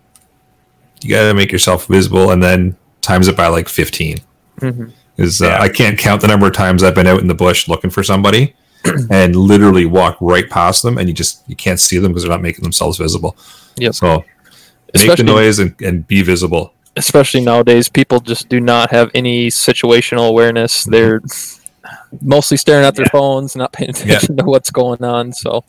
You 1.02 1.10
got 1.10 1.28
to 1.28 1.34
make 1.34 1.52
yourself 1.52 1.88
visible 1.88 2.32
and 2.32 2.42
then 2.42 2.76
times 3.02 3.28
it 3.28 3.38
by 3.38 3.48
like 3.48 3.70
15. 3.70 4.18
hmm 4.60 4.86
Is 5.18 5.42
uh, 5.42 5.48
Yeah. 5.48 5.62
I 5.62 5.70
can't 5.70 5.98
count 5.98 6.22
the 6.22 6.28
number 6.28 6.48
of 6.48 6.54
times 6.54 6.84
I've 6.84 6.96
been 6.96 7.08
out 7.08 7.22
in 7.22 7.28
the 7.28 7.36
bush 7.36 7.68
looking 7.68 7.90
for 7.92 8.04
somebody 8.04 8.56
and 9.12 9.36
literally 9.36 9.86
walk 9.86 10.18
right 10.20 10.50
past 10.50 10.84
them 10.84 10.98
and 10.98 11.08
you 11.08 11.14
just 11.14 11.48
you 11.48 11.56
can't 11.56 11.80
see 11.80 12.00
them 12.00 12.12
because 12.12 12.24
they're 12.24 12.32
not 12.32 12.42
making 12.42 12.64
themselves 12.64 12.98
visible. 12.98 13.38
Yeah. 13.78 13.92
So 13.92 14.26
make 14.94 15.18
the 15.18 15.24
noise 15.24 15.60
and, 15.60 15.80
and 15.82 16.08
be 16.08 16.22
visible. 16.22 16.74
Especially 16.98 17.42
nowadays, 17.42 17.90
people 17.90 18.20
just 18.20 18.48
do 18.48 18.60
not 18.60 18.92
have 18.92 19.12
any 19.14 19.48
situational 19.48 20.30
awareness. 20.30 20.86
They're 20.86 21.22
mostly 22.22 22.58
staring 22.58 22.86
at 22.86 22.96
their 22.96 23.06
Yeah. 23.06 23.12
phones, 23.12 23.56
not 23.56 23.74
paying 23.74 23.90
attention 23.90 24.38
to 24.38 24.46
what's 24.46 24.72
going 24.72 25.04
on. 25.04 25.34
So, 25.34 25.64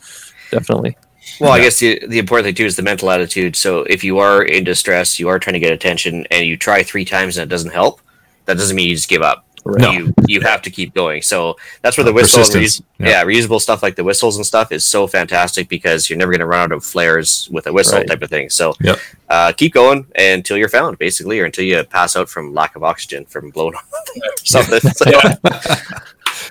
definitely. 0.50 0.96
Well, 1.40 1.52
I 1.52 1.60
guess 1.60 1.78
the, 1.80 2.00
the 2.06 2.18
important 2.18 2.46
thing 2.46 2.54
too 2.54 2.66
is 2.66 2.76
the 2.76 2.82
mental 2.82 3.10
attitude. 3.10 3.56
So 3.56 3.80
if 3.80 4.04
you 4.04 4.18
are 4.18 4.42
in 4.42 4.64
distress, 4.64 5.18
you 5.18 5.28
are 5.28 5.38
trying 5.38 5.54
to 5.54 5.60
get 5.60 5.72
attention, 5.72 6.26
and 6.30 6.46
you 6.46 6.56
try 6.56 6.82
three 6.82 7.04
times 7.04 7.36
and 7.36 7.42
it 7.50 7.52
doesn't 7.52 7.72
help, 7.72 8.00
that 8.44 8.56
doesn't 8.56 8.76
mean 8.76 8.88
you 8.88 8.94
just 8.94 9.08
give 9.08 9.22
up. 9.22 9.45
Right. 9.66 9.81
No. 9.83 9.90
You 9.92 10.14
you 10.29 10.40
have 10.42 10.62
to 10.62 10.70
keep 10.70 10.94
going. 10.94 11.22
So 11.22 11.57
that's 11.83 11.96
where 11.96 12.05
the 12.05 12.11
Uh, 12.11 12.14
whistle, 12.14 12.42
and 12.44 12.55
reus- 12.55 12.81
Yeah. 12.98 13.09
yeah. 13.09 13.24
reusable 13.24 13.61
stuff 13.61 13.83
like 13.83 13.96
the 13.96 14.05
whistles 14.05 14.37
and 14.37 14.46
stuff 14.46 14.70
is 14.72 14.85
so 14.87 15.07
fantastic 15.07 15.68
because 15.68 16.09
you're 16.09 16.18
never 16.18 16.31
going 16.33 16.40
to 16.40 16.46
run 16.46 16.61
out 16.61 16.72
of 16.72 16.85
flares 16.85 17.48
with 17.50 17.66
a 17.66 17.72
whistle 17.72 17.98
Right. 17.98 18.07
type 18.09 18.22
of 18.22 18.31
thing. 18.31 18.48
So 18.50 18.74
Yep. 18.81 18.98
uh, 19.29 19.52
keep 19.52 19.72
going 19.74 20.07
until 20.16 20.57
you're 20.57 20.68
found, 20.68 20.98
basically, 20.98 21.40
or 21.40 21.44
until 21.46 21.64
you 21.64 21.83
pass 21.85 22.16
out 22.16 22.29
from 22.31 22.55
lack 22.55 22.76
of 22.76 22.83
oxygen 22.85 23.24
from 23.26 23.50
blowing 23.50 23.74
on 23.74 23.83
something. 24.44 24.81
So- 24.81 25.11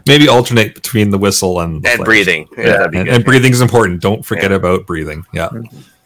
Maybe 0.08 0.28
alternate 0.28 0.75
between 0.75 1.10
the 1.10 1.17
whistle 1.17 1.60
and 1.62 1.82
the 1.84 1.89
and 1.89 1.95
flares. 1.97 2.06
breathing. 2.06 2.47
Yeah, 2.58 2.63
Yeah, 2.63 2.71
that'd 2.78 2.91
be 2.91 2.97
and, 2.97 3.06
good. 3.08 3.15
and 3.15 3.25
breathing 3.25 3.51
is 3.51 3.62
important. 3.62 4.01
Don't 4.01 4.25
forget 4.25 4.51
Yeah. 4.51 4.58
about 4.58 4.86
breathing. 4.86 5.25
Yeah, 5.34 5.49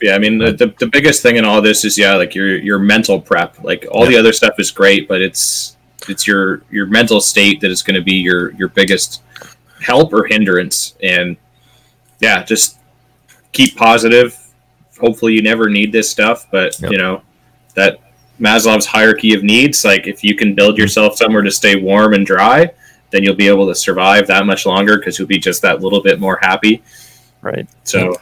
yeah. 0.01 0.15
I 0.15 0.19
mean, 0.19 0.37
the, 0.37 0.51
the, 0.51 0.73
the 0.79 0.87
biggest 0.87 1.21
thing 1.21 1.37
in 1.37 1.45
all 1.45 1.61
this 1.61 1.83
is 1.85 1.97
yeah, 1.97 2.15
like 2.15 2.35
your 2.35 2.57
your 2.57 2.79
mental 2.79 3.19
prep. 3.19 3.57
Like 3.63 3.85
all 3.91 4.05
the 4.05 4.17
other 4.17 4.31
stuff 4.33 4.53
is 4.59 4.69
great, 4.71 5.07
but 5.07 5.21
it's 5.21 5.75
it's 6.07 6.27
your 6.27 6.61
your 6.69 6.85
mental 6.85 7.19
state 7.21 7.59
that 7.61 7.71
is 7.71 7.81
going 7.81 7.95
to 7.95 8.01
be 8.01 8.13
your 8.15 8.51
your 8.53 8.69
biggest 8.69 9.21
help 9.81 10.13
or 10.13 10.25
hindrance. 10.25 10.95
And 11.03 11.37
yeah, 12.19 12.43
just 12.43 12.77
keep 13.51 13.75
positive. 13.75 14.37
Hopefully, 14.99 15.33
you 15.33 15.41
never 15.41 15.69
need 15.69 15.91
this 15.91 16.09
stuff, 16.09 16.47
but 16.51 16.79
Yep. 16.81 16.91
you 16.91 16.97
know 16.97 17.21
that 17.75 17.99
Maslow's 18.39 18.85
hierarchy 18.85 19.33
of 19.33 19.43
needs. 19.43 19.83
Like 19.83 20.07
if 20.07 20.23
you 20.23 20.35
can 20.35 20.53
build 20.55 20.77
yourself 20.77 21.15
somewhere 21.15 21.41
to 21.41 21.51
stay 21.51 21.75
warm 21.75 22.13
and 22.13 22.25
dry, 22.25 22.71
then 23.11 23.23
you'll 23.23 23.35
be 23.35 23.47
able 23.47 23.67
to 23.67 23.75
survive 23.75 24.27
that 24.27 24.45
much 24.45 24.65
longer 24.65 24.97
because 24.97 25.17
you'll 25.19 25.27
be 25.27 25.39
just 25.39 25.61
that 25.61 25.81
little 25.81 26.01
bit 26.01 26.19
more 26.19 26.37
happy. 26.41 26.81
Right. 27.41 27.67
So 27.83 28.15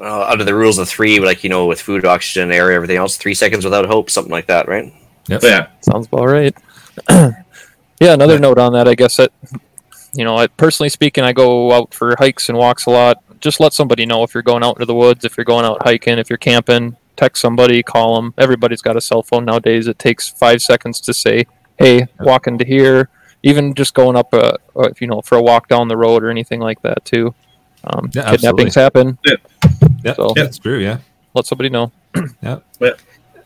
uh, 0.00 0.24
under 0.28 0.44
the 0.44 0.54
rules 0.54 0.78
of 0.78 0.88
three, 0.88 1.20
like 1.20 1.44
you 1.44 1.50
know, 1.50 1.66
with 1.66 1.80
food, 1.80 2.04
oxygen, 2.06 2.50
air, 2.50 2.72
everything 2.72 2.96
else, 2.96 3.16
three 3.18 3.34
seconds 3.34 3.64
without 3.64 3.84
hope, 3.86 4.08
something 4.10 4.32
like 4.32 4.46
that, 4.46 4.66
right? 4.68 4.92
yep. 5.28 5.42
yeah, 5.42 5.66
Sounds 5.82 6.06
about 6.06 6.26
right. 6.26 6.56
Yeah, 7.08 8.14
another 8.14 8.38
note 8.38 8.58
on 8.58 8.72
that, 8.72 8.88
I 8.88 8.94
guess 8.94 9.16
that 9.16 9.32
you 10.12 10.24
know, 10.24 10.36
I, 10.36 10.46
personally 10.48 10.88
speaking, 10.88 11.22
I 11.24 11.32
go 11.32 11.72
out 11.72 11.94
for 11.94 12.16
hikes 12.18 12.48
and 12.48 12.58
walks 12.58 12.86
a 12.86 12.90
lot. 12.90 13.22
Just 13.40 13.60
let 13.60 13.72
somebody 13.72 14.04
know 14.06 14.22
if 14.22 14.34
you're 14.34 14.42
going 14.42 14.62
out 14.64 14.76
into 14.76 14.86
the 14.86 14.94
woods, 14.94 15.24
if 15.24 15.36
you're 15.36 15.44
going 15.44 15.64
out 15.64 15.82
hiking, 15.82 16.18
if 16.18 16.28
you're 16.28 16.36
camping. 16.36 16.96
Text 17.16 17.42
somebody, 17.42 17.82
call 17.82 18.16
them. 18.16 18.34
Everybody's 18.38 18.82
got 18.82 18.96
a 18.96 19.00
cell 19.00 19.22
phone 19.22 19.44
nowadays. 19.44 19.86
It 19.86 19.98
takes 19.98 20.28
five 20.28 20.62
seconds 20.62 21.00
to 21.02 21.12
say, 21.12 21.44
"Hey, 21.78 22.06
walking 22.20 22.56
to 22.58 22.64
here." 22.64 23.08
Even 23.42 23.74
just 23.74 23.94
going 23.94 24.16
up, 24.16 24.32
a, 24.32 24.54
uh, 24.76 24.82
if 24.90 25.00
you 25.00 25.06
know, 25.06 25.20
for 25.22 25.36
a 25.36 25.42
walk 25.42 25.68
down 25.68 25.88
the 25.88 25.96
road 25.96 26.22
or 26.22 26.30
anything 26.30 26.60
like 26.60 26.80
that 26.82 27.04
too. 27.04 27.34
Um, 27.84 28.10
Yeah, 28.12 28.30
kidnappings 28.30 28.74
happen. 28.74 29.18
Yeah, 30.04 30.14
So- 30.14 30.32
that's 30.34 30.58
true. 30.58 30.78
Yeah, 30.78 30.98
Let 31.34 31.46
somebody 31.46 31.68
know. 31.70 31.92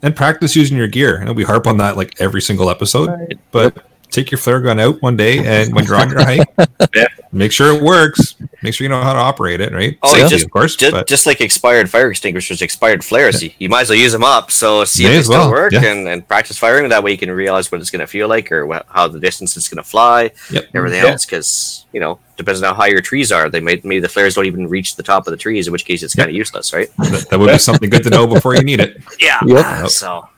And 0.04 0.14
practice 0.14 0.54
using 0.54 0.76
your 0.76 0.86
gear. 0.86 1.20
I 1.20 1.24
know 1.24 1.32
we 1.32 1.42
harp 1.44 1.66
on 1.66 1.78
that 1.78 1.96
like 1.96 2.14
every 2.20 2.40
single 2.42 2.70
episode, 2.70 3.08
Right. 3.08 3.38
but 3.50 3.84
take 4.14 4.30
your 4.30 4.38
flare 4.38 4.60
gun 4.60 4.78
out 4.80 5.02
one 5.02 5.16
day, 5.16 5.38
and 5.44 5.74
when 5.74 5.84
you're 5.84 5.96
on 5.96 6.08
your 6.10 6.24
hike, 6.24 6.48
Yeah. 6.94 7.06
make 7.32 7.52
sure 7.52 7.74
it 7.74 7.82
works. 7.82 8.36
Make 8.62 8.72
sure 8.74 8.84
you 8.84 8.88
know 8.88 9.02
how 9.02 9.12
to 9.12 9.18
operate 9.18 9.60
it. 9.60 9.72
Right? 9.72 9.98
Oh, 10.02 10.14
Safety, 10.14 10.28
just- 10.30 10.44
of 10.46 10.50
course. 10.50 10.76
Just, 10.76 10.92
but 10.92 11.06
just 11.06 11.26
like 11.26 11.40
expired 11.40 11.90
fire 11.90 12.10
extinguishers, 12.10 12.62
expired 12.62 13.04
flares, 13.04 13.42
you, 13.42 13.50
you 13.58 13.68
might 13.68 13.82
as 13.82 13.90
well 13.90 13.98
use 13.98 14.12
them 14.12 14.24
up. 14.24 14.50
So 14.50 14.84
see 14.84 15.02
May 15.04 15.08
if 15.10 15.12
they 15.12 15.18
as 15.18 15.24
still 15.26 15.38
well, 15.40 15.50
work 15.50 15.72
yeah. 15.72 15.84
and, 15.84 16.08
and 16.08 16.26
practice 16.26 16.58
firing. 16.58 16.88
That 16.88 17.02
way 17.02 17.10
you 17.10 17.18
can 17.18 17.30
realize 17.30 17.70
what 17.70 17.80
it's 17.80 17.90
going 17.90 18.00
to 18.00 18.06
feel 18.06 18.28
like 18.28 18.50
or 18.52 18.66
wh- 18.66 18.82
how 18.88 19.08
the 19.08 19.20
distance 19.20 19.56
it's 19.56 19.68
going 19.68 19.82
to 19.82 19.88
fly, 19.88 20.30
Yep. 20.50 20.68
everything 20.74 21.02
Yeah. 21.04 21.10
else. 21.10 21.26
Because 21.26 21.84
you 21.92 22.00
know, 22.00 22.18
depends 22.36 22.62
on 22.62 22.68
how 22.68 22.74
high 22.74 22.88
your 22.88 23.00
trees 23.00 23.30
are. 23.32 23.48
They 23.50 23.60
may, 23.60 23.80
maybe 23.84 24.00
the 24.00 24.08
flares 24.08 24.34
don't 24.34 24.46
even 24.46 24.68
reach 24.68 24.96
the 24.96 25.02
top 25.02 25.26
of 25.26 25.30
the 25.30 25.36
trees, 25.36 25.66
in 25.66 25.72
which 25.72 25.84
case 25.84 26.02
it's 26.02 26.16
Yep. 26.16 26.22
kind 26.24 26.30
of 26.30 26.36
useless, 26.36 26.72
right? 26.72 26.88
that, 26.98 27.26
that 27.30 27.38
would 27.38 27.50
be 27.50 27.58
something 27.58 27.90
good 27.90 28.02
to 28.04 28.10
know 28.10 28.26
before 28.26 28.54
you 28.54 28.62
need 28.62 28.80
it. 28.80 28.96
Yeah. 29.20 29.38
Yep. 29.44 29.88
So 29.90 30.28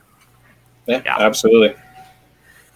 yeah, 0.87 1.01
Yeah. 1.05 1.17
absolutely. 1.19 1.75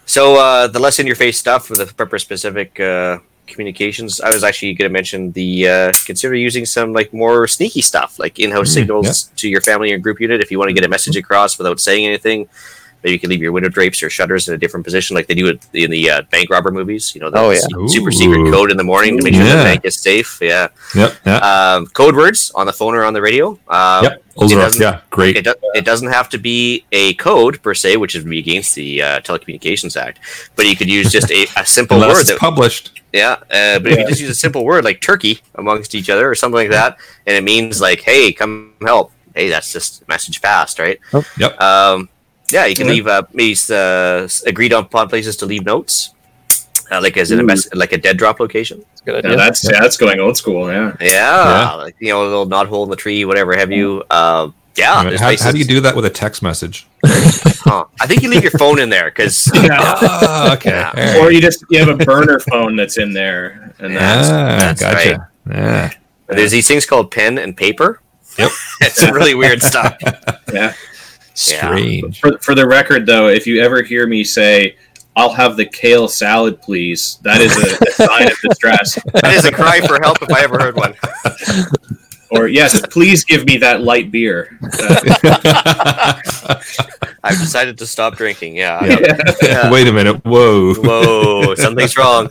So 0.06 0.36
uh, 0.36 0.66
the 0.66 0.78
less 0.78 0.98
in 0.98 1.06
your 1.06 1.16
face 1.16 1.38
stuff 1.38 1.70
with 1.70 1.78
the 1.78 1.86
prepper 1.86 2.20
specific 2.20 2.78
uh, 2.80 3.18
communications, 3.46 4.20
I 4.20 4.30
was 4.30 4.44
actually 4.44 4.74
going 4.74 4.88
to 4.88 4.92
mention 4.92 5.32
the 5.32 5.68
uh, 5.68 5.92
consider 6.06 6.34
using 6.34 6.66
some 6.66 6.92
like 6.92 7.12
more 7.12 7.46
sneaky 7.46 7.82
stuff, 7.82 8.18
like 8.18 8.38
in-house 8.38 8.70
Mm, 8.70 8.74
signals 8.74 9.24
to 9.36 9.48
your 9.48 9.60
family 9.60 9.92
and 9.92 10.02
group 10.02 10.20
unit. 10.20 10.40
If 10.40 10.50
you 10.50 10.58
want 10.58 10.68
to 10.68 10.74
get 10.74 10.84
a 10.84 10.88
message 10.88 11.16
across 11.16 11.58
without 11.58 11.80
saying 11.80 12.06
anything, 12.06 12.48
maybe 13.02 13.12
you 13.12 13.18
can 13.18 13.30
leave 13.30 13.40
your 13.42 13.52
window 13.52 13.68
drapes 13.68 14.02
or 14.02 14.10
shutters 14.10 14.48
in 14.48 14.54
a 14.54 14.58
different 14.58 14.84
position, 14.84 15.14
like 15.16 15.26
they 15.26 15.34
do 15.34 15.58
in 15.74 15.90
the 15.90 16.10
uh, 16.10 16.22
bank 16.30 16.50
robber 16.50 16.70
movies. 16.70 17.14
You 17.14 17.20
know, 17.20 17.30
the 17.30 17.38
Oh, 17.38 17.50
yeah. 17.50 17.60
su- 17.60 17.88
super 17.88 18.12
secret 18.12 18.50
code 18.52 18.70
in 18.70 18.76
the 18.76 18.84
morning 18.84 19.16
to 19.18 19.22
make 19.24 19.34
sure 19.34 19.44
Yeah. 19.44 19.56
the 19.56 19.62
bank 19.64 19.84
is 19.84 19.96
safe. 19.98 20.38
Yeah, 20.40 20.68
Yep. 20.94 21.14
Yeah. 21.26 21.36
um, 21.74 21.86
code 21.88 22.16
words 22.16 22.50
on 22.54 22.66
the 22.66 22.72
phone 22.72 22.94
or 22.94 23.04
on 23.04 23.12
the 23.14 23.22
radio. 23.22 23.58
Um, 23.68 24.04
yep. 24.04 24.22
Those 24.38 24.52
are 24.54 24.56
doesn't- 24.60 24.80
yeah 24.80 25.00
great. 25.10 25.36
it, 25.36 25.44
do- 25.44 25.54
it 25.74 25.84
doesn't 25.84 26.08
have 26.08 26.28
to 26.30 26.38
be 26.38 26.84
a 26.92 27.12
code 27.14 27.60
per 27.62 27.74
se, 27.74 27.96
which 27.98 28.14
would 28.14 28.28
be 28.28 28.38
against 28.38 28.74
the 28.74 29.02
uh, 29.02 29.20
Telecommunications 29.20 29.94
Act, 29.96 30.18
but 30.56 30.66
you 30.66 30.74
could 30.76 30.88
use 30.88 31.12
just 31.12 31.30
a, 31.30 31.46
a 31.58 31.66
simple 31.66 31.96
Unless 31.96 32.14
word. 32.14 32.20
it's 32.22 32.30
That, 32.30 32.38
published. 32.38 33.00
yeah, 33.12 33.32
uh, 33.50 33.78
but 33.78 33.92
if 33.92 33.98
you 33.98 34.06
just 34.08 34.20
use 34.22 34.30
a 34.30 34.34
simple 34.34 34.64
word 34.64 34.84
like 34.84 35.00
turkey 35.02 35.40
amongst 35.56 35.94
each 35.94 36.08
other 36.08 36.30
or 36.30 36.34
something 36.34 36.56
like 36.56 36.70
that, 36.70 36.96
and 37.26 37.36
it 37.36 37.44
means 37.44 37.80
like, 37.80 38.00
"Hey, 38.00 38.32
come 38.32 38.72
help." 38.80 39.12
Hey, 39.34 39.48
that's 39.50 39.70
just 39.72 40.06
message 40.08 40.40
fast, 40.40 40.78
right? 40.78 40.98
Oh. 41.12 41.24
Yep. 41.38 41.60
Um, 41.60 42.08
yeah, 42.52 42.66
you 42.66 42.74
can 42.74 42.86
Yeah. 42.86 42.92
leave 42.94 43.06
uh, 43.06 43.22
maybe 43.32 43.56
uh, 43.70 44.28
agreed 44.46 44.72
upon 44.72 45.08
places 45.08 45.36
to 45.38 45.46
leave 45.46 45.64
notes, 45.64 46.10
uh, 46.90 47.00
like 47.00 47.16
as 47.16 47.30
in 47.30 47.38
a 47.40 47.42
Ooh. 47.42 47.46
mess, 47.46 47.68
like 47.74 47.92
a 47.92 47.98
dead 47.98 48.16
drop 48.18 48.40
location. 48.40 48.84
It's 48.92 49.00
a 49.00 49.04
good 49.04 49.24
Yeah, 49.24 49.36
that's 49.36 49.64
yeah, 49.64 49.80
that's 49.80 49.96
going 49.96 50.20
old 50.20 50.36
school. 50.36 50.70
Yeah, 50.70 50.92
Yeah, 51.00 51.08
Yeah. 51.08 51.74
like 51.74 51.96
you 52.00 52.08
know, 52.10 52.22
a 52.22 52.28
little 52.28 52.46
knot 52.46 52.66
hole 52.68 52.84
in 52.84 52.90
the 52.90 52.96
tree, 52.96 53.24
whatever 53.24 53.56
have 53.56 53.70
you. 53.72 54.02
Um, 54.10 54.54
yeah, 54.76 54.94
I 54.94 55.04
mean, 55.04 55.18
how, 55.18 55.36
how 55.36 55.52
do 55.52 55.58
you 55.58 55.66
do 55.66 55.80
that 55.80 55.94
with 55.94 56.06
a 56.06 56.10
text 56.10 56.42
message? 56.42 56.86
Huh. 57.64 57.84
I 58.00 58.08
think 58.08 58.22
you 58.24 58.28
leave 58.28 58.42
your 58.42 58.50
phone 58.58 58.80
in 58.80 58.88
there 58.90 59.04
because 59.04 59.48
Ah, 59.54 60.52
okay. 60.54 60.70
Yeah. 60.96 61.18
Or 61.20 61.30
you 61.30 61.40
just 61.40 61.64
you 61.70 61.78
have 61.78 61.88
a 61.88 61.96
burner 62.04 62.40
phone 62.40 62.74
that's 62.74 62.98
in 62.98 63.12
there, 63.12 63.72
and 63.78 63.94
that's 63.96 64.28
Ah, 64.28 64.56
that's 64.58 64.80
gotcha. 64.80 65.28
Yeah. 65.48 65.92
there's 66.26 66.50
these 66.50 66.66
things 66.66 66.84
called 66.86 67.12
pen 67.12 67.38
and 67.38 67.56
paper. 67.56 68.00
Yep. 68.36 68.50
it's 68.80 69.00
really 69.12 69.34
weird 69.36 69.62
stuff. 69.62 69.96
yeah. 70.52 70.74
Strange. 71.34 72.20
For, 72.20 72.38
for 72.38 72.54
the 72.54 72.66
record, 72.66 73.06
though, 73.06 73.28
if 73.28 73.46
you 73.46 73.60
ever 73.62 73.82
hear 73.82 74.06
me 74.06 74.24
say, 74.24 74.76
I'll 75.16 75.32
have 75.32 75.56
the 75.56 75.66
kale 75.66 76.08
salad, 76.08 76.60
please, 76.62 77.18
that 77.22 77.40
is 77.40 77.56
a, 77.56 77.84
a 77.84 77.90
sign 78.08 78.26
of 78.30 78.38
distress. 78.42 78.98
That 79.20 79.34
is 79.34 79.44
a 79.44 79.52
cry 79.52 79.80
for 79.86 80.00
help 80.02 80.22
if 80.22 80.30
I 80.30 80.42
ever 80.42 80.58
heard 80.58 80.76
one. 80.76 80.94
Or, 82.34 82.48
yes, 82.48 82.80
please 82.86 83.26
give 83.26 83.44
me 83.44 83.58
that 83.58 83.82
light 83.82 84.10
beer. 84.10 84.58
I've 87.22 87.38
decided 87.38 87.76
to 87.76 87.86
stop 87.86 88.16
drinking. 88.16 88.56
Yeah. 88.56 88.82
Yeah. 88.82 89.18
Yeah. 89.42 89.70
Wait 89.70 89.86
a 89.86 89.92
minute. 89.92 90.24
Whoa. 90.24 90.72
Whoa, 90.76 91.54
something's 91.56 91.94
wrong. 91.94 92.30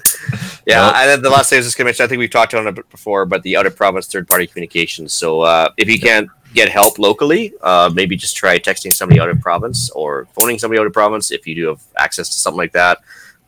Yeah, 0.66 0.88
Nope. 0.88 0.96
and 0.96 1.10
then 1.10 1.22
the 1.22 1.30
last 1.30 1.52
thing 1.52 1.58
I 1.58 1.60
was 1.60 1.68
just 1.68 1.78
going 1.78 1.86
to 1.86 1.90
mention, 1.90 2.04
I 2.04 2.08
think 2.08 2.18
we've 2.18 2.32
talked 2.32 2.56
on 2.56 2.66
it 2.68 2.90
before, 2.90 3.28
but 3.28 3.44
the 3.44 3.58
out 3.58 3.68
of 3.68 3.76
province 3.76 4.08
third 4.08 4.28
party 4.28 4.48
communications. 4.48 5.14
So 5.14 5.42
uh, 5.42 5.70
if 5.78 5.88
you 5.88 6.00
can't 6.00 6.30
get 6.54 6.70
help 6.70 7.00
locally, 7.00 7.54
uh, 7.62 7.90
maybe 7.94 8.16
just 8.16 8.36
try 8.36 8.60
texting 8.60 8.92
somebody 8.94 9.20
out 9.20 9.30
of 9.30 9.40
province 9.40 9.90
or 9.92 10.28
phoning 10.38 10.60
somebody 10.60 10.80
out 10.80 10.86
of 10.88 10.94
province 10.94 11.32
if 11.32 11.48
you 11.48 11.56
do 11.56 11.68
have 11.68 11.82
access 11.98 12.28
to 12.30 12.36
something 12.36 12.58
like 12.58 12.74
that. 12.74 13.00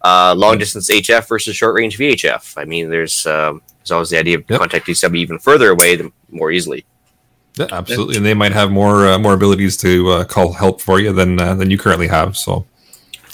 Uh, 0.03 0.33
long 0.35 0.57
distance 0.57 0.89
HF 0.89 1.27
versus 1.27 1.55
short 1.55 1.75
range 1.75 1.97
VHF. 1.97 2.57
I 2.57 2.65
mean, 2.65 2.89
there's 2.89 3.25
um, 3.25 3.61
there's 3.79 3.91
always 3.91 4.09
the 4.09 4.17
idea 4.19 4.37
of 4.37 4.45
Yep. 4.49 4.59
contacting 4.59 4.95
somebody 4.95 5.21
even 5.21 5.39
further 5.39 5.71
away 5.71 5.95
the 5.95 6.11
more 6.29 6.51
easily. 6.51 6.85
Yeah, 7.55 7.67
absolutely, 7.71 8.17
and 8.17 8.25
they 8.25 8.33
might 8.33 8.51
have 8.51 8.71
more 8.71 9.07
uh, 9.07 9.19
more 9.19 9.33
abilities 9.33 9.77
to 9.77 10.09
uh, 10.09 10.23
call 10.25 10.51
help 10.53 10.81
for 10.81 10.99
you 10.99 11.13
than 11.13 11.39
uh, 11.39 11.53
than 11.55 11.69
you 11.71 11.77
currently 11.77 12.07
have. 12.07 12.35
So 12.35 12.65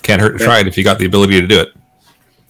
can't 0.03 0.21
hurt 0.21 0.37
to 0.37 0.39
Yeah. 0.43 0.45
try 0.45 0.59
it 0.59 0.67
if 0.67 0.77
you 0.77 0.83
got 0.83 0.99
the 0.99 1.05
ability 1.05 1.39
to 1.41 1.47
do 1.47 1.61
it. 1.61 1.69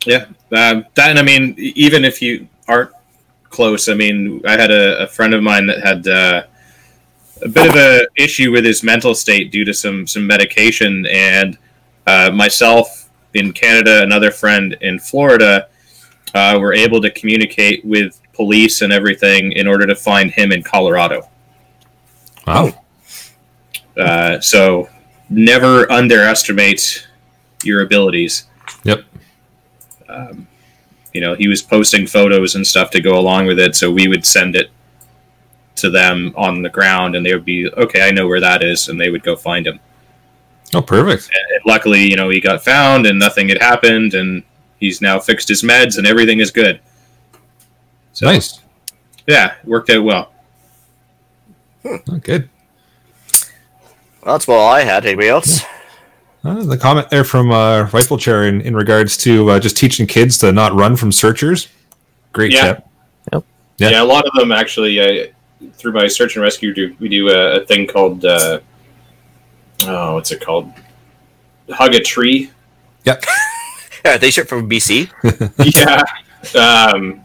Yeah, 0.06 0.26
um, 0.52 0.86
that 0.96 1.10
and 1.12 1.20
I 1.20 1.22
mean, 1.22 1.54
even 1.58 2.04
if 2.06 2.22
you 2.22 2.48
aren't 2.68 2.92
close, 3.50 3.88
I 3.88 3.94
mean, 3.94 4.42
I 4.46 4.52
had 4.58 4.72
a, 4.72 5.04
a 5.04 5.08
friend 5.08 5.34
of 5.34 5.44
mine 5.44 5.68
that 5.68 5.82
had 5.86 6.08
uh, 6.08 6.44
a 7.42 7.50
bit 7.50 7.70
of 7.70 7.76
a 7.76 8.08
issue 8.16 8.52
with 8.52 8.66
his 8.66 8.84
mental 8.84 9.16
state 9.16 9.52
due 9.52 9.66
to 9.66 9.74
some 9.74 10.08
some 10.08 10.26
medication, 10.26 11.06
and 11.08 11.58
uh, 12.08 12.32
myself 12.32 13.10
in 13.34 13.54
Canada, 13.54 14.02
another 14.04 14.32
friend 14.32 14.78
in 14.82 15.00
Florida, 15.00 15.70
uh, 16.34 16.58
were 16.60 16.74
able 16.74 17.02
to 17.02 17.10
communicate 17.12 17.84
with 17.86 18.20
police 18.34 18.82
and 18.82 18.92
everything 18.94 19.52
in 19.54 19.68
order 19.68 19.86
to 19.86 19.96
find 19.96 20.32
him 20.32 20.52
in 20.52 20.64
Colorado. 20.64 21.30
Wow. 22.48 22.86
Uh, 23.98 24.40
so 24.40 24.90
never 25.30 25.92
underestimate 25.92 27.08
your 27.64 27.82
abilities. 27.82 28.48
Yep. 28.84 29.04
Um, 30.08 30.48
you 31.14 31.22
know, 31.22 31.36
he 31.36 31.48
was 31.48 31.62
posting 31.62 32.08
photos 32.08 32.56
and 32.56 32.66
stuff 32.66 32.90
to 32.92 33.02
go 33.02 33.20
along 33.20 33.46
with 33.46 33.60
it, 33.60 33.76
so 33.76 33.92
we 33.92 34.08
would 34.08 34.26
send 34.26 34.56
it 34.56 34.72
to 35.80 35.90
them 35.90 36.34
on 36.38 36.62
the 36.62 36.70
ground, 36.70 37.16
and 37.16 37.26
they 37.26 37.34
would 37.34 37.46
be, 37.46 37.70
okay, 37.74 38.02
I 38.08 38.12
know 38.12 38.28
where 38.28 38.40
that 38.40 38.64
is, 38.64 38.88
and 38.90 39.00
they 39.00 39.10
would 39.10 39.24
go 39.24 39.36
find 39.36 39.66
him. 39.68 39.80
Oh, 40.74 40.82
perfect. 40.82 41.30
And 41.34 41.62
luckily, 41.66 42.04
you 42.04 42.16
know, 42.16 42.30
he 42.30 42.40
got 42.40 42.64
found, 42.64 43.06
and 43.06 43.18
nothing 43.20 43.50
had 43.50 43.62
happened, 43.62 44.14
and 44.14 44.44
he's 44.80 45.02
now 45.02 45.20
fixed 45.20 45.48
his 45.50 45.64
meds, 45.64 45.98
and 45.98 46.06
everything 46.06 46.40
is 46.40 46.52
good. 46.52 46.80
So, 48.14 48.26
Nice. 48.28 48.60
Yeah, 49.28 49.56
worked 49.64 49.90
out 49.90 50.04
well. 50.04 50.32
Oh, 51.86 52.00
good. 52.22 52.50
Well, 54.24 54.36
that's 54.36 54.48
all 54.50 54.68
I 54.70 54.82
had. 54.82 55.06
Anybody 55.06 55.30
else? 55.30 55.62
Uh, 56.44 56.64
the 56.64 56.78
comment 56.78 57.10
there 57.10 57.24
from 57.24 57.52
uh, 57.52 57.90
Rifle 57.94 58.18
Chair 58.18 58.44
in, 58.48 58.62
in 58.62 58.76
regards 58.76 59.18
to 59.18 59.50
uh, 59.52 59.60
just 59.60 59.78
teaching 59.78 60.08
kids 60.08 60.38
to 60.40 60.52
not 60.52 60.74
run 60.74 60.96
from 60.96 61.12
searchers. 61.12 61.68
Great 62.34 62.52
Yeah. 62.52 62.74
tip. 62.74 62.86
Yeah. 63.34 63.40
Yeah. 63.90 64.02
a 64.02 64.04
lot 64.04 64.26
of 64.26 64.34
them 64.34 64.52
actually. 64.52 65.32
Through 65.74 65.94
my 65.94 66.08
search 66.08 66.36
and 66.36 66.44
rescue, 66.44 66.74
do 66.74 66.96
we 67.00 67.10
do 67.10 67.30
a, 67.30 67.58
a 67.62 67.66
thing 67.66 67.86
called 67.88 68.24
uh, 68.24 68.60
oh, 69.84 70.14
what's 70.16 70.32
it 70.32 70.40
called? 70.42 70.72
Hug 71.70 71.96
a 71.96 72.00
tree. 72.02 72.52
Yep. 73.06 73.24
Yeah, 74.06 74.16
they 74.16 74.32
ship 74.32 74.48
from 74.48 74.70
BC. 74.70 75.12
yeah, 75.76 76.02
um, 76.58 77.20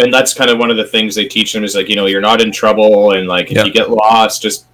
and 0.00 0.12
that's 0.12 0.34
kind 0.34 0.50
of 0.50 0.58
one 0.58 0.68
of 0.68 0.76
the 0.76 0.84
things 0.84 1.14
they 1.14 1.26
teach 1.26 1.52
them 1.52 1.62
is 1.62 1.76
like 1.76 1.88
you 1.88 1.94
know 1.94 2.06
you're 2.06 2.20
not 2.20 2.40
in 2.40 2.50
trouble 2.50 3.12
and 3.12 3.28
like 3.28 3.52
if 3.52 3.58
Yeah. 3.58 3.64
you 3.64 3.72
get 3.72 3.88
lost, 3.88 4.42
just 4.42 4.66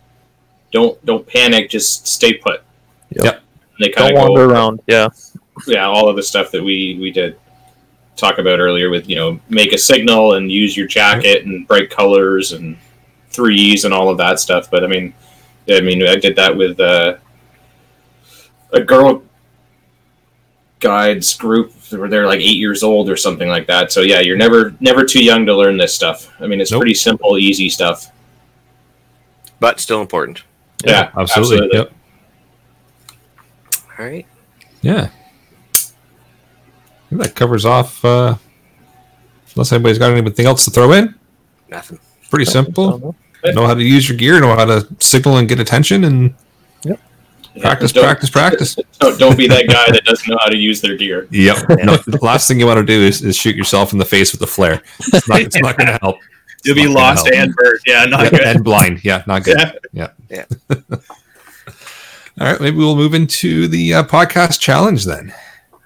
don't 0.73 1.05
don't 1.05 1.27
panic, 1.27 1.69
just 1.69 2.07
stay 2.09 2.33
put. 2.33 2.63
Yep. 3.11 3.25
Yep. 3.27 3.35
And 3.35 3.45
they 3.79 3.91
kind 3.91 4.15
Don't 4.15 4.23
of 4.25 4.29
wander 4.31 4.47
go 4.47 4.55
around. 4.55 4.81
Yeah. 4.87 5.09
yeah, 5.67 5.85
all 5.87 6.09
of 6.09 6.17
the 6.17 6.23
stuff 6.23 6.51
that 6.53 6.63
we 6.65 6.97
we 6.99 7.11
did 7.11 7.39
talk 8.19 8.39
about 8.39 8.59
earlier 8.59 8.91
with 8.91 9.09
you 9.09 9.17
know 9.17 9.41
make 9.49 9.73
a 9.73 9.79
signal 9.79 10.35
and 10.35 10.51
use 10.53 10.77
your 10.77 10.87
jacket 10.87 11.47
and 11.47 11.67
bright 11.67 11.89
colors 11.89 12.53
and 12.53 12.77
threes 13.31 13.85
and 13.85 13.95
all 13.95 14.09
of 14.11 14.19
that 14.19 14.41
stuff. 14.41 14.71
But 14.71 14.85
I 14.85 14.87
mean, 14.89 15.15
I 15.71 15.81
mean, 15.81 16.07
I 16.07 16.17
did 16.17 16.37
that 16.37 16.55
with 16.57 16.79
uh, 16.81 17.17
a 18.73 18.81
girl 18.81 19.23
guides 20.81 21.35
group 21.37 21.73
where 21.91 22.09
they're 22.09 22.27
like 22.27 22.41
eight 22.41 22.57
years 22.57 22.83
old 22.83 23.09
or 23.11 23.17
something 23.17 23.49
like 23.49 23.67
that. 23.67 23.91
So 23.93 24.03
yeah, 24.03 24.21
you're 24.21 24.37
never 24.37 24.75
never 24.81 25.05
too 25.05 25.25
young 25.25 25.47
to 25.47 25.57
learn 25.57 25.77
this 25.77 25.95
stuff. 25.95 26.31
I 26.41 26.47
mean, 26.47 26.61
it's 26.61 26.71
Nope. 26.71 26.81
pretty 26.81 26.95
simple, 26.95 27.39
easy 27.39 27.69
stuff. 27.69 28.11
but 29.61 29.81
still 29.81 30.01
important. 30.01 30.43
Yeah, 30.85 31.11
absolutely. 31.17 31.67
absolutely. 31.67 31.79
Yep. 31.79 31.93
All 33.99 34.05
right. 34.07 34.27
Yeah. 34.83 35.11
I 37.09 37.11
think 37.11 37.23
that 37.23 37.35
covers 37.35 37.65
off. 37.65 38.05
Uh, 38.05 38.37
unless 39.55 39.73
anybody's 39.73 39.99
got 39.99 40.13
anything 40.13 40.47
else 40.47 40.65
to 40.67 40.71
throw 40.71 40.93
in, 40.93 41.15
Nothing. 41.69 41.99
pretty 42.31 42.45
simple. 42.45 43.15
Yeah. 43.45 43.53
Know 43.53 43.67
how 43.67 43.75
to 43.75 43.83
use 43.83 44.09
your 44.09 44.17
gear, 44.19 44.41
know 44.41 44.55
how 44.55 44.65
to 44.67 44.87
signal 45.01 45.39
and 45.39 45.49
get 45.49 45.59
attention, 45.59 46.05
and 46.05 46.35
Yeah, 46.85 46.97
practice, 47.61 47.93
don't- 47.93 48.05
practice, 48.05 48.31
practice. 48.31 48.77
Don't, 49.01 49.17
don't 49.19 49.39
be 49.39 49.47
that 49.47 49.69
guy 49.69 49.93
that 49.93 50.05
doesn't 50.05 50.29
know 50.29 50.37
how 50.41 50.49
to 50.51 50.57
use 50.57 50.81
their 50.81 50.97
gear. 50.97 51.29
Yep. 51.31 51.57
No, 51.85 51.97
the 51.99 52.19
last 52.21 52.47
thing 52.49 52.59
you 52.59 52.67
want 52.67 52.79
to 52.79 52.85
do 52.85 53.01
is, 53.01 53.23
is 53.23 53.37
shoot 53.37 53.55
yourself 53.57 53.93
in 53.93 53.99
the 54.01 54.05
face 54.05 54.33
with 54.33 54.43
a 54.43 54.47
flare. 54.47 54.83
It's 54.99 55.29
not, 55.29 55.41
it's 55.41 55.57
not 55.61 55.77
going 55.79 55.87
to 55.87 55.99
help. 56.03 56.17
You'll 56.65 56.75
be 56.75 56.89
lost 56.89 57.29
and 57.29 57.55
burnt. 57.55 57.81
Yeah, 57.87 58.05
not 58.07 58.23
Yep, 58.25 58.31
good. 58.33 58.41
and 58.43 58.65
blind. 58.65 59.05
Yeah, 59.05 59.23
not 59.29 59.45
good. 59.45 59.57
Yeah. 59.93 60.11
Yeah. 60.29 60.45
All 62.41 62.47
right, 62.53 62.61
maybe 62.61 62.77
we'll 62.77 62.97
move 62.97 63.15
into 63.15 63.69
the 63.69 63.95
uh, 63.95 64.03
podcast 64.05 64.59
challenge 64.61 65.05
then. 65.05 65.33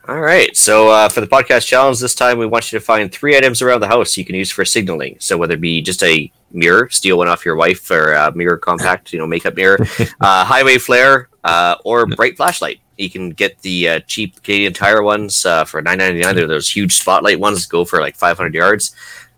All 0.08 0.20
right. 0.20 0.56
So 0.56 0.88
uh, 0.88 1.08
for 1.08 1.20
the 1.20 1.28
podcast 1.28 1.66
challenge 1.66 2.00
this 2.00 2.14
time, 2.14 2.38
we 2.38 2.46
want 2.46 2.72
you 2.72 2.78
to 2.78 2.84
find 2.84 3.10
three 3.12 3.36
items 3.36 3.62
around 3.62 3.80
the 3.80 3.86
house 3.88 4.16
you 4.16 4.24
can 4.24 4.34
use 4.34 4.50
for 4.50 4.64
signaling. 4.64 5.16
So 5.20 5.38
whether 5.38 5.54
it 5.54 5.60
be 5.60 5.80
just 5.80 6.02
a 6.02 6.30
mirror, 6.50 6.88
steal 6.90 7.18
one 7.18 7.28
off 7.28 7.44
your 7.44 7.54
wife, 7.54 7.88
or 7.90 8.12
a 8.14 8.32
mirror 8.34 8.56
compact, 8.58 9.12
you 9.12 9.20
know, 9.20 9.26
makeup 9.28 9.54
mirror, 9.54 9.78
uh, 10.20 10.44
highway 10.44 10.78
flare, 10.78 11.28
uh, 11.44 11.76
or 11.84 12.06
bright 12.06 12.36
flashlight. 12.36 12.80
You 12.98 13.10
can 13.10 13.30
get 13.30 13.60
the 13.62 13.88
uh, 13.88 14.00
cheap 14.00 14.42
Canadian 14.42 14.72
Tire 14.72 15.02
ones 15.02 15.46
uh, 15.46 15.64
for 15.64 15.80
nine 15.80 15.98
ninety 15.98 16.20
nine. 16.20 16.34
They're 16.34 16.46
those 16.48 16.68
huge 16.68 16.94
spotlight 16.96 17.38
ones, 17.38 17.66
go 17.66 17.84
for 17.84 18.00
like 18.00 18.16
five 18.16 18.36
hundred 18.36 18.54
yards. 18.54 18.94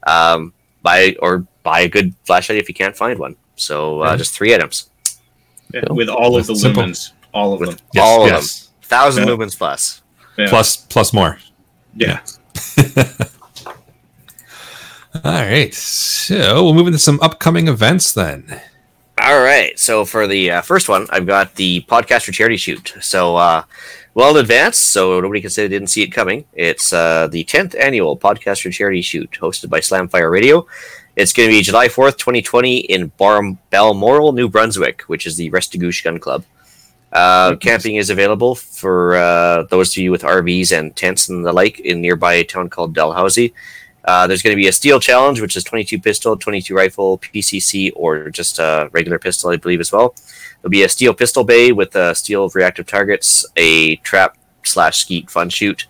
Um, 0.06 0.52
buy 0.82 1.14
or 1.20 1.46
buy 1.62 1.80
a 1.80 1.88
good 1.88 2.14
flashlight 2.24 2.58
if 2.58 2.68
you 2.68 2.74
can't 2.74 2.96
find 2.96 3.18
one. 3.18 3.36
So 3.56 4.00
uh, 4.00 4.16
just 4.16 4.34
three 4.34 4.54
items, 4.54 4.90
Yeah, 5.72 5.84
with 5.90 6.08
all 6.08 6.36
of 6.36 6.46
the 6.46 6.52
That's 6.54 6.62
simple. 6.62 6.82
lumens, 6.82 7.12
all 7.32 7.52
of 7.54 7.60
With- 7.60 7.70
them. 7.78 7.78
All 8.02 8.24
of 8.24 8.30
them. 8.30 8.42
thousand 8.82 9.28
Yeah. 9.28 9.34
lumens 9.34 9.56
plus. 9.56 10.02
Yeah. 10.36 10.48
Plus, 10.48 10.76
plus 10.76 11.12
more. 11.12 11.38
Yeah. 11.96 12.20
All 15.24 15.44
right. 15.44 15.72
So 15.72 16.64
we'll 16.64 16.74
move 16.74 16.88
into 16.88 16.98
some 16.98 17.20
upcoming 17.20 17.68
events 17.68 18.12
then. 18.12 18.60
All 19.20 19.40
right. 19.40 19.78
So 19.78 20.04
for 20.04 20.26
the 20.26 20.50
uh, 20.50 20.60
first 20.62 20.88
one, 20.88 21.06
I've 21.10 21.26
got 21.26 21.54
the 21.54 21.82
podcast 21.82 22.24
for 22.24 22.32
charity 22.32 22.56
shoot. 22.56 22.94
So 23.00 23.36
uh, 23.36 23.62
well 24.14 24.30
in 24.30 24.40
advance, 24.40 24.76
so 24.78 25.20
nobody 25.20 25.40
can 25.40 25.50
say 25.50 25.62
they 25.62 25.68
didn't 25.68 25.90
see 25.90 26.02
it 26.02 26.08
coming. 26.08 26.44
It's 26.52 26.92
uh, 26.92 27.28
the 27.28 27.44
10th 27.44 27.78
annual 27.78 28.16
podcast 28.16 28.62
for 28.62 28.70
charity 28.70 29.02
shoot 29.02 29.30
hosted 29.40 29.70
by 29.70 29.80
Slamfire 29.80 30.30
Radio. 30.30 30.66
It's 31.16 31.32
going 31.32 31.48
to 31.48 31.54
be 31.54 31.62
July 31.62 31.86
4th, 31.86 32.18
2020 32.18 32.78
in 32.78 33.06
Bar- 33.16 33.56
Balmoral, 33.70 34.32
New 34.32 34.48
Brunswick, 34.48 35.02
which 35.02 35.26
is 35.26 35.36
the 35.36 35.48
Restigouche 35.50 36.02
Gun 36.02 36.18
Club. 36.18 36.44
Uh, 37.14 37.54
camping 37.56 37.94
is 37.94 38.10
available 38.10 38.56
for 38.56 39.14
uh, 39.14 39.62
those 39.70 39.90
of 39.92 40.02
you 40.02 40.10
with 40.10 40.22
RVs 40.22 40.76
and 40.76 40.94
tents 40.96 41.28
and 41.28 41.46
the 41.46 41.52
like 41.52 41.78
in 41.78 42.00
nearby 42.00 42.34
a 42.34 42.44
town 42.44 42.68
called 42.68 42.92
Dalhousie. 42.92 43.54
Uh, 44.04 44.26
there's 44.26 44.42
going 44.42 44.52
to 44.52 44.60
be 44.60 44.66
a 44.66 44.72
steel 44.72 44.98
challenge, 45.00 45.40
which 45.40 45.56
is 45.56 45.64
22 45.64 46.00
pistol, 46.00 46.36
22 46.36 46.74
rifle, 46.74 47.18
PCC, 47.18 47.92
or 47.94 48.30
just 48.30 48.58
a 48.58 48.90
regular 48.92 49.18
pistol, 49.18 49.50
I 49.50 49.56
believe, 49.56 49.80
as 49.80 49.92
well. 49.92 50.14
There'll 50.60 50.70
be 50.70 50.82
a 50.82 50.88
steel 50.88 51.14
pistol 51.14 51.44
bay 51.44 51.72
with 51.72 51.94
uh, 51.94 52.12
steel 52.14 52.50
reactive 52.50 52.86
targets, 52.86 53.46
a 53.56 53.96
trap 53.96 54.36
slash 54.64 54.98
skeet 54.98 55.30
fun 55.30 55.48
shoot, 55.48 55.86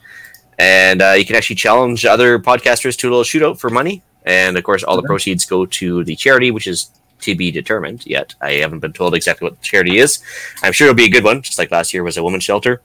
and 0.58 1.02
uh, 1.02 1.12
you 1.12 1.24
can 1.24 1.36
actually 1.36 1.56
challenge 1.56 2.04
other 2.04 2.38
podcasters 2.38 2.96
to 2.98 3.08
a 3.08 3.10
little 3.10 3.24
shootout 3.24 3.58
for 3.58 3.70
money. 3.70 4.02
And 4.26 4.56
of 4.56 4.64
course, 4.64 4.84
all 4.84 4.96
the 4.96 5.02
proceeds 5.02 5.44
go 5.44 5.66
to 5.66 6.04
the 6.04 6.16
charity, 6.16 6.50
which 6.50 6.66
is 6.66 6.90
to 7.24 7.34
be 7.34 7.50
determined 7.50 8.06
yet. 8.06 8.34
I 8.40 8.52
haven't 8.54 8.80
been 8.80 8.92
told 8.92 9.14
exactly 9.14 9.46
what 9.46 9.58
the 9.58 9.64
charity 9.64 9.98
is. 9.98 10.22
I'm 10.62 10.72
sure 10.72 10.86
it'll 10.86 10.96
be 10.96 11.06
a 11.06 11.10
good 11.10 11.24
one, 11.24 11.42
just 11.42 11.58
like 11.58 11.70
last 11.70 11.92
year 11.92 12.02
was 12.02 12.16
a 12.16 12.22
women's 12.22 12.44
shelter. 12.44 12.80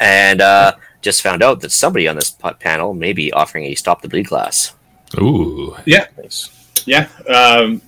And 0.00 0.40
uh, 0.40 0.72
just 1.02 1.22
found 1.22 1.42
out 1.42 1.60
that 1.60 1.72
somebody 1.72 2.08
on 2.08 2.16
this 2.16 2.36
panel 2.58 2.94
may 2.94 3.12
be 3.12 3.32
offering 3.32 3.64
a 3.66 3.74
stop 3.74 4.02
the 4.02 4.08
bleed 4.08 4.26
class. 4.26 4.74
Ooh. 5.18 5.76
Nice. 6.16 6.50
Yeah. 6.84 7.08
Um, 7.28 7.80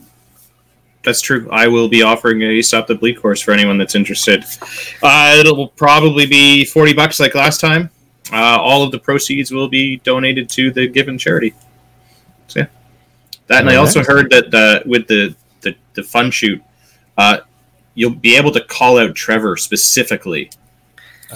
that's 1.02 1.20
true. 1.20 1.48
I 1.50 1.68
will 1.68 1.88
be 1.88 2.02
offering 2.02 2.42
a 2.42 2.62
stop 2.62 2.86
the 2.86 2.94
bleed 2.94 3.20
course 3.20 3.40
for 3.40 3.52
anyone 3.52 3.78
that's 3.78 3.94
interested. 3.94 4.44
Uh, 5.02 5.36
it'll 5.38 5.68
probably 5.68 6.26
be 6.26 6.64
forty 6.64 6.92
bucks 6.92 7.18
like 7.18 7.34
last 7.34 7.60
time. 7.60 7.90
Uh, 8.32 8.58
all 8.60 8.82
of 8.82 8.92
the 8.92 8.98
proceeds 8.98 9.50
will 9.50 9.68
be 9.68 9.96
donated 9.98 10.50
to 10.50 10.70
the 10.70 10.86
given 10.86 11.16
charity. 11.16 11.54
So 12.48 12.60
yeah, 12.60 12.66
that 13.46 13.60
and 13.60 13.70
I 13.70 13.76
also 13.76 14.04
heard 14.04 14.28
that 14.30 14.52
uh, 14.52 14.82
with 14.86 15.06
the 15.06 15.34
the, 15.60 15.74
the 15.94 16.02
fun 16.02 16.30
shoot, 16.30 16.62
uh, 17.16 17.38
you'll 17.94 18.14
be 18.14 18.36
able 18.36 18.52
to 18.52 18.60
call 18.64 18.98
out 18.98 19.14
Trevor 19.14 19.56
specifically. 19.56 20.50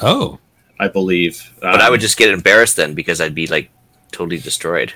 Oh, 0.02 0.38
I 0.80 0.88
believe. 0.88 1.52
But 1.60 1.80
I 1.80 1.86
Um, 1.86 1.90
would 1.92 2.00
just 2.00 2.16
get 2.16 2.30
embarrassed 2.30 2.76
then 2.76 2.94
because 2.94 3.20
I'd 3.20 3.34
be 3.34 3.46
like 3.46 3.70
totally 4.10 4.38
destroyed. 4.38 4.92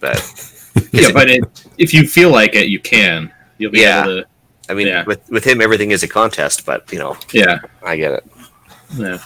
But 0.00 0.16
yeah, 0.92 1.10
but 1.12 1.28
it, 1.30 1.42
if 1.78 1.92
you 1.94 2.06
feel 2.06 2.30
like 2.30 2.54
it, 2.54 2.68
you 2.68 2.78
can. 2.80 3.32
You'll 3.58 3.72
be 3.72 3.80
Yeah. 3.80 4.02
able 4.04 4.22
to. 4.22 4.26
I 4.68 4.74
mean, 4.74 4.86
Yeah. 4.88 5.04
with 5.04 5.20
with 5.30 5.44
him, 5.44 5.60
everything 5.60 5.90
is 5.90 6.02
a 6.02 6.08
contest. 6.08 6.64
But 6.66 6.90
you 6.92 6.98
know, 6.98 7.16
Yeah, 7.32 7.58
I 7.82 7.96
get 7.96 8.12
it. 8.12 8.24
yeah. 8.96 9.18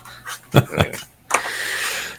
Anyway. 0.55 0.95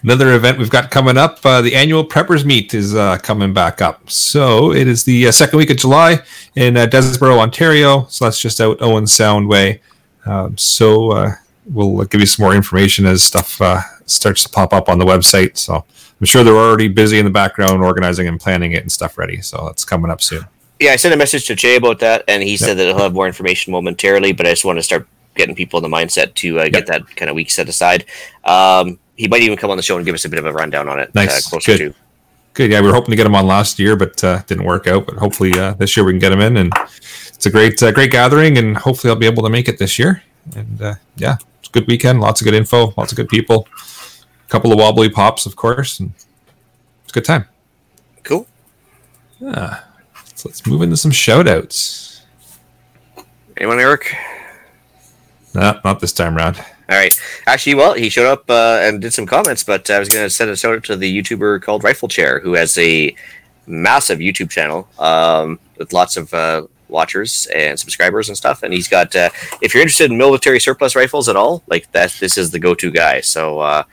Another 0.03 0.33
event 0.33 0.57
we've 0.57 0.69
got 0.69 0.89
coming 0.89 1.15
up, 1.15 1.45
uh, 1.45 1.61
the 1.61 1.75
annual 1.75 2.03
Preppers 2.03 2.43
Meet 2.43 2.73
is 2.73 2.95
uh, 2.95 3.17
coming 3.17 3.53
back 3.53 3.81
up. 3.81 4.09
So 4.09 4.71
it 4.73 4.87
is 4.87 5.03
the 5.03 5.27
uh, 5.27 5.31
second 5.31 5.57
week 5.57 5.69
of 5.69 5.77
July 5.77 6.19
in 6.55 6.75
uh, 6.75 6.87
Desboro, 6.87 7.37
Ontario. 7.37 8.05
So 8.09 8.25
that's 8.25 8.39
just 8.39 8.59
out 8.59 8.81
Owen 8.81 9.05
Sound 9.05 9.47
Way. 9.47 9.81
Um, 10.25 10.57
so 10.57 11.11
uh, 11.11 11.31
we'll 11.65 12.03
give 12.05 12.19
you 12.19 12.25
some 12.25 12.43
more 12.43 12.55
information 12.55 13.05
as 13.05 13.21
stuff 13.21 13.61
uh, 13.61 13.81
starts 14.07 14.43
to 14.43 14.49
pop 14.49 14.73
up 14.73 14.89
on 14.89 14.97
the 14.97 15.05
website. 15.05 15.57
So 15.57 15.75
I'm 15.75 16.25
sure 16.25 16.43
they're 16.43 16.55
already 16.55 16.87
busy 16.87 17.19
in 17.19 17.25
the 17.25 17.31
background 17.31 17.83
organizing 17.83 18.27
and 18.27 18.39
planning 18.39 18.71
it 18.71 18.81
and 18.81 18.91
stuff 18.91 19.19
ready. 19.19 19.41
So 19.41 19.65
that's 19.65 19.85
coming 19.85 20.09
up 20.09 20.23
soon. 20.23 20.45
Yeah, 20.79 20.93
I 20.93 20.95
sent 20.95 21.13
a 21.13 21.17
message 21.17 21.45
to 21.45 21.55
Jay 21.55 21.75
about 21.75 21.99
that, 21.99 22.23
and 22.27 22.41
he 22.41 22.57
said 22.57 22.75
that 22.77 22.87
he'll 22.87 22.97
have 22.97 23.13
more 23.13 23.27
information 23.27 23.71
momentarily. 23.71 24.31
But 24.31 24.47
I 24.47 24.49
just 24.49 24.65
want 24.65 24.79
to 24.79 24.83
start 24.83 25.07
getting 25.35 25.55
people 25.55 25.77
in 25.77 25.89
the 25.89 25.95
mindset 25.95 26.33
to 26.35 26.59
uh, 26.59 26.69
get 26.69 26.87
that 26.87 27.15
kind 27.15 27.29
of 27.29 27.35
week 27.35 27.51
set 27.51 27.69
aside. 27.69 28.05
Um, 28.43 28.97
he 29.21 29.27
might 29.27 29.43
even 29.43 29.55
come 29.55 29.69
on 29.69 29.77
the 29.77 29.83
show 29.83 29.97
and 29.97 30.05
give 30.05 30.15
us 30.15 30.25
a 30.25 30.29
bit 30.29 30.39
of 30.39 30.45
a 30.47 30.51
rundown 30.51 30.89
on 30.89 30.99
it. 30.99 31.13
Nice. 31.13 31.45
Uh, 31.45 31.49
closer 31.51 31.77
Good. 31.77 31.93
to. 31.93 31.99
Good. 32.53 32.71
Yeah, 32.71 32.81
we 32.81 32.87
were 32.87 32.93
hoping 32.93 33.11
to 33.11 33.15
get 33.15 33.27
him 33.27 33.35
on 33.35 33.45
last 33.45 33.77
year, 33.77 33.95
but 33.95 34.21
uh, 34.23 34.41
didn't 34.47 34.65
work 34.65 34.87
out. 34.87 35.05
But 35.05 35.17
hopefully 35.17 35.57
uh, 35.57 35.73
this 35.75 35.95
year 35.95 36.03
we 36.03 36.11
can 36.11 36.19
get 36.19 36.31
him 36.31 36.41
in, 36.41 36.57
and 36.57 36.73
it's 37.27 37.45
a 37.45 37.51
great, 37.51 37.81
uh, 37.83 37.91
great 37.91 38.11
gathering, 38.11 38.57
and 38.57 38.75
hopefully 38.75 39.11
I'll 39.11 39.19
be 39.19 39.27
able 39.27 39.43
to 39.43 39.49
make 39.49 39.69
it 39.69 39.77
this 39.77 39.99
year. 39.99 40.23
And 40.55 40.81
uh, 40.81 40.95
yeah, 41.17 41.37
it's 41.59 41.69
a 41.69 41.71
good 41.71 41.87
weekend. 41.87 42.19
Lots 42.19 42.41
of 42.41 42.45
good 42.45 42.55
info. 42.55 42.93
Lots 42.97 43.11
of 43.11 43.15
good 43.15 43.29
people. 43.29 43.67
A 44.43 44.49
couple 44.49 44.73
of 44.73 44.79
wobbly 44.79 45.09
pops, 45.09 45.45
of 45.45 45.55
course, 45.55 45.99
and 45.99 46.13
it's 47.03 47.11
a 47.11 47.13
good 47.13 47.25
time. 47.25 47.45
Cool. 48.23 48.47
Yeah. 49.39 49.81
So 50.33 50.49
let's 50.49 50.65
move 50.65 50.81
into 50.81 50.97
some 50.97 51.11
shout 51.11 51.47
outs. 51.47 52.23
Anyone, 53.55 53.79
Eric? 53.79 54.15
No, 55.53 55.79
not 55.85 55.99
this 55.99 56.13
time 56.13 56.35
around. 56.35 56.59
All 56.89 56.97
right. 56.97 57.13
Actually, 57.47 57.75
well, 57.75 57.93
he 57.93 58.09
showed 58.09 58.27
up 58.27 58.49
uh, 58.49 58.79
and 58.81 59.01
did 59.01 59.13
some 59.13 59.25
comments, 59.25 59.63
but 59.63 59.89
I 59.89 59.99
was 59.99 60.09
going 60.09 60.25
to 60.25 60.29
send 60.29 60.49
a 60.49 60.55
shout 60.57 60.75
out 60.75 60.83
to 60.85 60.95
the 60.97 61.21
YouTuber 61.21 61.61
called 61.61 61.83
Rifle 61.83 62.09
Chair, 62.09 62.39
who 62.39 62.53
has 62.53 62.77
a 62.77 63.15
massive 63.65 64.19
YouTube 64.19 64.49
channel 64.49 64.87
um, 64.99 65.59
with 65.77 65.93
lots 65.93 66.17
of 66.17 66.33
uh, 66.33 66.63
watchers 66.89 67.47
and 67.55 67.79
subscribers 67.79 68.27
and 68.27 68.37
stuff. 68.37 68.63
And 68.63 68.73
he's 68.73 68.89
got, 68.89 69.15
uh, 69.15 69.29
if 69.61 69.73
you're 69.73 69.81
interested 69.81 70.11
in 70.11 70.17
military 70.17 70.59
surplus 70.59 70.95
rifles 70.95 71.29
at 71.29 71.37
all, 71.37 71.63
like 71.67 71.89
that, 71.93 72.11
this 72.19 72.37
is 72.37 72.51
the 72.51 72.59
go-to 72.59 72.91
guy. 72.91 73.21
So, 73.21 73.59
uh, 73.59 73.83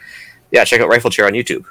yeah, 0.51 0.65
check 0.65 0.81
out 0.81 0.89
Rifle 0.89 1.11
Chair 1.11 1.27
on 1.27 1.35
YouTube. 1.35 1.65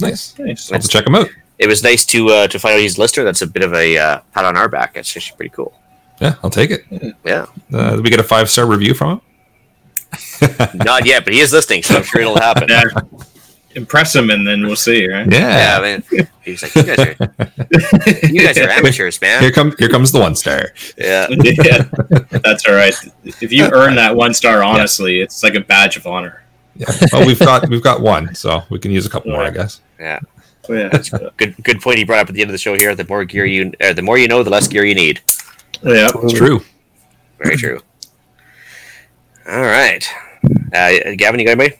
Nice. 0.00 0.38
Nice. 0.38 0.70
I'll 0.70 0.78
check 0.80 1.06
him 1.06 1.16
out. 1.16 1.28
It 1.58 1.66
was 1.66 1.82
nice 1.82 2.04
to 2.06 2.28
uh, 2.28 2.46
to 2.48 2.58
find 2.60 2.74
out 2.74 2.80
he's 2.80 2.98
a 2.98 3.00
listener. 3.00 3.24
That's 3.24 3.42
a 3.42 3.46
bit 3.46 3.64
of 3.64 3.74
a 3.74 3.98
uh, 3.98 4.20
pat 4.32 4.44
on 4.44 4.56
our 4.56 4.68
back. 4.68 4.96
It's 4.96 5.16
actually 5.16 5.36
pretty 5.36 5.50
cool. 5.50 5.74
Yeah, 6.20 6.36
I'll 6.44 6.50
take 6.50 6.70
it. 6.70 6.84
Yeah, 7.24 7.46
Uh, 7.72 7.96
did 7.96 8.04
we 8.04 8.10
get 8.10 8.20
a 8.20 8.24
five 8.24 8.48
star 8.48 8.64
review 8.66 8.94
from 8.94 9.10
him? 9.10 9.20
not 10.74 11.06
yet, 11.06 11.24
but 11.24 11.32
he 11.32 11.40
is 11.40 11.52
listening, 11.52 11.82
so 11.82 11.96
I'm 11.96 12.02
sure 12.04 12.20
it'll 12.20 12.38
happen. 12.38 12.68
Yeah. 12.68 12.84
Impress 13.74 14.16
him, 14.16 14.30
and 14.30 14.46
then 14.46 14.66
we'll 14.66 14.76
see, 14.76 15.06
right? 15.06 15.30
Yeah, 15.30 15.78
I 15.78 15.82
mean, 15.82 16.26
he's 16.42 16.62
like, 16.62 16.74
you 16.74 16.82
guys 16.82 16.98
are, 16.98 18.26
you 18.26 18.42
guys 18.46 18.58
are 18.58 18.68
amateurs, 18.70 19.18
Here 19.18 19.40
man. 19.40 19.52
comes 19.52 19.74
here 19.78 19.88
comes 19.88 20.10
the 20.10 20.18
one 20.18 20.34
star. 20.34 20.72
Yeah, 20.96 21.26
yeah, 21.42 21.82
that's 22.42 22.66
all 22.66 22.74
right. 22.74 22.94
If 23.24 23.52
you 23.52 23.68
earn 23.72 23.94
that 23.96 24.16
one 24.16 24.32
star, 24.34 24.64
honestly, 24.64 25.20
it's 25.20 25.42
like 25.42 25.54
a 25.54 25.60
badge 25.60 25.96
of 25.96 26.06
honor. 26.06 26.42
Yeah. 26.76 26.86
Well, 27.12 27.26
we've 27.26 27.38
got 27.38 27.68
we've 27.68 27.82
got 27.82 28.00
one, 28.00 28.34
so 28.34 28.62
we 28.70 28.78
can 28.78 28.90
use 28.90 29.04
a 29.06 29.10
couple 29.10 29.32
more, 29.32 29.42
I 29.42 29.50
guess. 29.50 29.80
yeah. 30.00 30.18
Oh, 30.68 30.74
yeah, 30.74 30.88
that's 30.88 31.08
good. 31.10 31.30
Good, 31.36 31.56
good 31.62 31.80
point. 31.80 31.98
He 31.98 32.04
brought 32.04 32.20
up 32.20 32.28
at 32.28 32.34
the 32.34 32.40
end 32.42 32.50
of 32.50 32.52
the 32.52 32.58
show 32.58 32.74
here. 32.76 32.94
The 32.94 33.04
more 33.06 33.24
gear 33.24 33.46
you, 33.46 33.72
uh, 33.80 33.92
the 33.94 34.02
more 34.02 34.18
you 34.18 34.28
know, 34.28 34.42
the 34.42 34.50
less 34.50 34.66
gear 34.68 34.84
you 34.84 34.94
need. 34.94 35.20
yeah. 35.82 36.10
It's 36.14 36.32
true. 36.34 36.60
Very 37.38 37.56
true. 37.56 37.80
All 39.48 39.62
right, 39.62 40.06
uh, 40.44 41.14
Gavin, 41.16 41.40
you 41.40 41.46
got 41.46 41.58
anybody? 41.60 41.76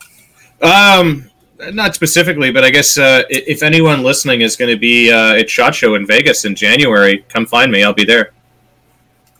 Um, 0.60 1.30
not 1.72 1.94
specifically, 1.94 2.50
but 2.50 2.64
I 2.64 2.70
guess 2.70 2.98
uh, 2.98 3.22
if 3.28 3.62
anyone 3.62 4.02
listening 4.02 4.42
is 4.42 4.56
going 4.56 4.70
to 4.70 4.78
be 4.78 5.12
uh, 5.12 5.34
at 5.34 5.50
Shot 5.50 5.74
Show 5.74 5.94
in 5.94 6.06
Vegas 6.06 6.44
in 6.44 6.54
January, 6.54 7.24
come 7.28 7.46
find 7.46 7.70
me. 7.70 7.82
I'll 7.82 7.92
be 7.92 8.04
there. 8.04 8.32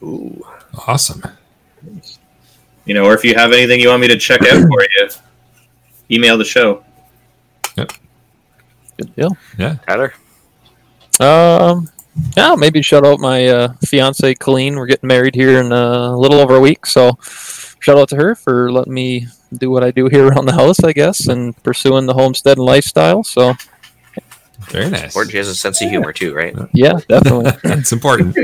Ooh, 0.02 0.44
Awesome. 0.86 1.22
You 2.84 2.94
know, 2.94 3.04
or 3.04 3.14
if 3.14 3.24
you 3.24 3.34
have 3.34 3.52
anything 3.52 3.80
you 3.80 3.88
want 3.88 4.00
me 4.00 4.08
to 4.08 4.16
check 4.16 4.40
out 4.42 4.66
for 4.68 4.82
you, 4.82 5.08
email 6.10 6.38
the 6.38 6.44
show. 6.44 6.84
Yep. 7.76 7.92
Good 8.96 9.16
deal. 9.16 9.36
Yeah, 9.58 9.76
Tyler. 9.86 10.14
Um, 11.20 11.88
yeah, 12.36 12.54
maybe 12.56 12.80
shout 12.80 13.04
out 13.04 13.20
my 13.20 13.46
uh, 13.46 13.72
fiance 13.84 14.34
Colleen. 14.36 14.76
We're 14.76 14.86
getting 14.86 15.06
married 15.06 15.34
here 15.34 15.60
in 15.60 15.72
a 15.72 16.16
little 16.16 16.40
over 16.40 16.56
a 16.56 16.60
week, 16.60 16.86
so 16.86 17.18
shout 17.80 17.98
out 17.98 18.08
to 18.10 18.16
her 18.16 18.34
for 18.34 18.70
letting 18.72 18.94
me 18.94 19.26
do 19.56 19.70
what 19.70 19.84
I 19.84 19.90
do 19.90 20.08
here 20.08 20.26
around 20.28 20.46
the 20.46 20.52
house, 20.52 20.82
I 20.82 20.92
guess, 20.92 21.28
and 21.28 21.60
pursuing 21.62 22.06
the 22.06 22.14
homestead 22.14 22.58
and 22.58 22.66
lifestyle. 22.66 23.24
So 23.24 23.54
Very 24.70 24.90
nice. 24.90 25.04
Important. 25.04 25.32
She 25.32 25.38
has 25.38 25.48
a 25.48 25.54
sense 25.54 25.80
of 25.82 25.88
humor 25.90 26.12
too, 26.12 26.34
right? 26.34 26.54
yeah, 26.72 26.98
definitely. 27.08 27.52
it's 27.64 27.92
important. 27.92 28.36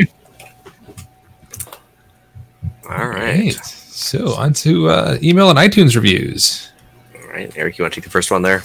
All 2.88 3.08
right. 3.08 3.44
Right. 3.44 3.54
So 3.54 4.34
on 4.34 4.52
to 4.54 4.88
uh, 4.90 5.18
email 5.22 5.50
and 5.50 5.58
iTunes 5.58 5.94
reviews. 5.94 6.70
All 7.16 7.28
right, 7.30 7.52
Eric, 7.56 7.78
you 7.78 7.84
want 7.84 7.94
to 7.94 8.00
take 8.00 8.04
the 8.04 8.10
first 8.10 8.30
one 8.30 8.42
there? 8.42 8.62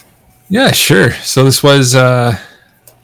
Yeah, 0.50 0.72
sure. 0.72 1.12
So 1.14 1.44
this 1.44 1.64
was 1.64 1.96
uh, 1.96 2.38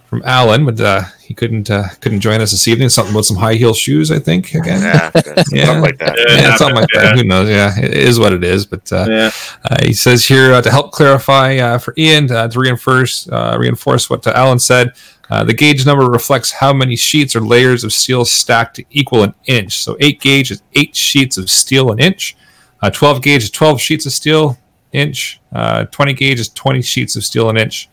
from 0.07 0.22
Alan, 0.26 0.66
with 0.66 0.82
uh, 0.82 1.03
he 1.26 1.34
couldn't 1.34 1.69
uh, 1.71 1.88
couldn't 2.01 2.19
join 2.21 2.39
us 2.41 2.51
this 2.51 2.67
evening. 2.67 2.89
Something 2.89 3.13
about 3.13 3.26
some 3.26 3.38
high 3.38 3.55
heel 3.55 3.73
shoes, 3.73 4.11
I 4.11 4.19
think. 4.19 4.53
Again, 4.53 4.82
Yeah, 4.82 5.11
Yeah. 5.51 5.65
something 5.65 5.82
like 5.82 5.97
that. 5.99 6.15
Yeah. 6.17 6.36
yeah, 6.38 6.55
something 6.55 6.76
like 6.76 6.89
that. 6.93 7.17
Who 7.17 7.23
knows? 7.23 7.49
Yeah, 7.49 7.78
it 7.80 7.93
is 7.93 8.19
what 8.19 8.32
it 8.34 8.43
is. 8.43 8.65
But 8.65 8.91
uh, 8.93 9.05
Yeah. 9.09 9.32
Uh, 9.69 9.78
he 9.84 9.93
says 9.93 10.26
here 10.26 10.53
uh, 10.53 10.61
to 10.61 10.69
help 10.71 10.91
clarify 10.91 11.57
uh, 11.57 11.78
for 11.80 11.93
Ian 11.97 12.32
uh, 12.32 12.47
to 12.47 12.59
reinforce 12.59 13.28
uh, 13.30 13.57
reinforce 13.59 14.09
what 14.09 14.26
uh, 14.28 14.32
Alan 14.36 14.59
said. 14.59 14.93
Uh, 15.30 15.43
the 15.43 15.53
gauge 15.53 15.86
number 15.88 16.05
reflects 16.05 16.51
how 16.51 16.71
many 16.71 16.95
sheets 16.95 17.36
or 17.36 17.41
layers 17.41 17.84
of 17.84 17.91
steel 17.91 18.23
stacked 18.26 18.76
to 18.76 18.84
equal 18.91 19.23
an 19.23 19.34
inch. 19.47 19.82
So 19.84 19.97
eight 19.99 20.21
gauge 20.21 20.51
is 20.51 20.61
eight 20.73 20.95
sheets 20.95 21.38
of 21.39 21.49
steel 21.49 21.91
an 21.91 21.97
inch. 21.99 22.38
Uh, 22.84 22.91
Twelve 22.91 23.23
gauge 23.23 23.41
is 23.43 23.49
twelve 23.49 23.82
sheets 23.82 24.05
of 24.05 24.11
steel 24.13 24.59
inch. 24.91 25.41
Uh, 25.51 25.86
Twenty 25.86 26.13
gauge 26.13 26.39
is 26.39 26.49
twenty 26.49 26.84
sheets 26.84 27.15
of 27.15 27.23
steel 27.26 27.49
an 27.49 27.57
inch. 27.57 27.89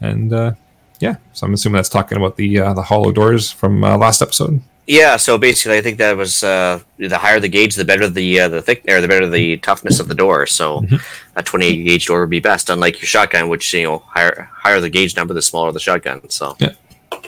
And 0.00 0.32
uh, 0.32 0.52
yeah, 1.00 1.16
so 1.32 1.46
I'm 1.46 1.54
assuming 1.54 1.76
that's 1.76 1.88
talking 1.88 2.18
about 2.18 2.36
the 2.36 2.58
uh, 2.60 2.74
the 2.74 2.82
hollow 2.82 3.12
doors 3.12 3.50
from 3.50 3.84
uh, 3.84 3.96
last 3.96 4.22
episode. 4.22 4.60
Yeah, 4.86 5.16
so 5.18 5.36
basically, 5.36 5.76
I 5.76 5.82
think 5.82 5.98
that 5.98 6.16
was 6.16 6.42
uh, 6.42 6.80
the 6.96 7.18
higher 7.18 7.38
the 7.40 7.48
gauge, 7.48 7.74
the 7.74 7.84
better 7.84 8.08
the 8.08 8.40
uh, 8.40 8.48
the 8.48 8.62
thick 8.62 8.84
or 8.88 9.00
the 9.02 9.08
better 9.08 9.28
the 9.28 9.58
toughness 9.58 10.00
of 10.00 10.08
the 10.08 10.14
door. 10.14 10.46
So 10.46 10.80
Mhm. 10.80 11.00
a 11.36 11.42
28 11.42 11.84
gauge 11.84 12.06
door 12.06 12.20
would 12.20 12.30
be 12.30 12.40
best, 12.40 12.70
unlike 12.70 12.98
your 13.00 13.06
shotgun, 13.06 13.48
which 13.50 13.72
you 13.74 13.82
know 13.84 13.98
higher 14.08 14.48
higher 14.52 14.80
the 14.80 14.88
gauge 14.88 15.14
number, 15.14 15.34
the 15.34 15.42
smaller 15.42 15.72
the 15.72 15.80
shotgun. 15.80 16.28
So 16.30 16.56
Yeah. 16.58 16.72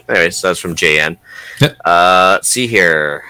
Anyways, 0.08 0.38
so 0.38 0.48
that's 0.48 0.60
from 0.60 0.74
JN. 0.74 1.18
Yeah. 1.60 1.72
Uh, 1.84 2.32
let's 2.36 2.48
see 2.48 2.66
here. 2.66 3.24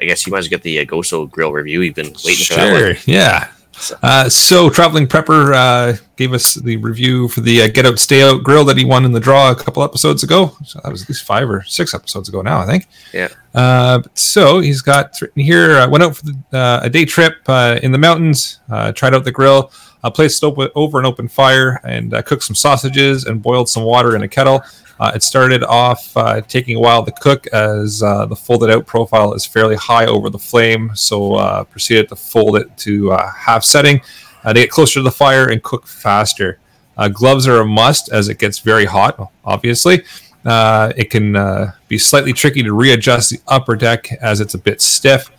I 0.00 0.04
guess 0.04 0.26
you 0.26 0.30
might 0.32 0.38
as 0.40 0.44
well 0.46 0.50
get 0.50 0.62
the 0.62 0.80
uh, 0.80 0.84
Goso 0.84 1.24
grill 1.26 1.52
review. 1.52 1.80
You've 1.80 1.94
been 1.94 2.12
waiting 2.24 2.44
for 2.44 2.54
that 2.54 2.72
one. 2.72 2.96
Yeah. 3.06 3.48
So- 3.78 3.96
Uh, 4.02 4.28
so, 4.28 4.70
Traveling 4.70 5.06
Prepper 5.06 5.54
uh, 5.54 5.96
gave 6.16 6.32
us 6.32 6.54
the 6.54 6.76
review 6.78 7.28
for 7.28 7.40
the 7.42 7.62
uh, 7.62 7.68
Get 7.68 7.84
Out, 7.86 7.98
Stay 7.98 8.22
Out 8.22 8.42
grill 8.42 8.64
that 8.64 8.76
he 8.78 8.84
won 8.84 9.04
in 9.04 9.12
the 9.12 9.20
draw 9.20 9.50
a 9.50 9.54
couple 9.54 9.82
episodes 9.82 10.22
ago. 10.22 10.56
So 10.64 10.80
that 10.82 10.90
was 10.90 11.02
at 11.02 11.08
least 11.08 11.24
five 11.24 11.48
or 11.50 11.62
six 11.62 11.94
episodes 11.94 12.28
ago 12.28 12.40
now, 12.42 12.60
I 12.60 12.66
think. 12.66 12.86
Yeah. 13.12 13.28
Uh, 13.54 14.02
so, 14.14 14.60
he's 14.60 14.82
got 14.82 15.12
written 15.20 15.42
here 15.42 15.76
uh, 15.78 15.88
went 15.88 16.04
out 16.04 16.16
for 16.16 16.24
the, 16.24 16.36
uh, 16.52 16.80
a 16.82 16.90
day 16.90 17.04
trip 17.04 17.36
uh, 17.48 17.78
in 17.82 17.92
the 17.92 17.98
mountains, 17.98 18.60
uh, 18.70 18.92
tried 18.92 19.14
out 19.14 19.24
the 19.24 19.32
grill, 19.32 19.70
uh, 20.02 20.10
placed 20.10 20.42
it 20.42 20.70
over 20.74 20.98
an 20.98 21.06
open 21.06 21.28
fire, 21.28 21.80
and 21.84 22.14
uh, 22.14 22.22
cooked 22.22 22.44
some 22.44 22.54
sausages 22.56 23.24
and 23.24 23.42
boiled 23.42 23.68
some 23.68 23.82
water 23.82 24.16
in 24.16 24.22
a 24.22 24.28
kettle. 24.28 24.62
Uh, 24.98 25.12
it 25.14 25.22
started 25.22 25.62
off 25.64 26.16
uh, 26.16 26.40
taking 26.42 26.76
a 26.76 26.80
while 26.80 27.04
to 27.04 27.12
cook 27.12 27.46
as 27.48 28.02
uh, 28.02 28.24
the 28.26 28.36
folded 28.36 28.70
out 28.70 28.86
profile 28.86 29.34
is 29.34 29.44
fairly 29.44 29.76
high 29.76 30.06
over 30.06 30.30
the 30.30 30.38
flame, 30.38 30.90
so 30.94 31.34
uh, 31.34 31.64
proceeded 31.64 32.08
to 32.08 32.16
fold 32.16 32.56
it 32.56 32.74
to 32.78 33.12
uh, 33.12 33.30
half 33.32 33.62
setting 33.62 34.00
uh, 34.44 34.52
to 34.54 34.60
get 34.60 34.70
closer 34.70 35.00
to 35.00 35.02
the 35.02 35.10
fire 35.10 35.50
and 35.50 35.62
cook 35.62 35.86
faster. 35.86 36.58
Gloves 37.12 37.46
are 37.46 37.60
a 37.60 37.64
must 37.66 38.10
as 38.10 38.30
it 38.30 38.38
gets 38.38 38.60
very 38.60 38.86
hot, 38.86 39.30
obviously. 39.44 40.02
It 40.46 41.10
can 41.10 41.72
be 41.88 41.98
slightly 41.98 42.32
tricky 42.32 42.62
to 42.62 42.72
readjust 42.72 43.28
the 43.28 43.38
upper 43.48 43.76
deck 43.76 44.10
as 44.22 44.40
it's 44.40 44.54
a 44.54 44.58
bit 44.58 44.80
stiff. 44.80 45.30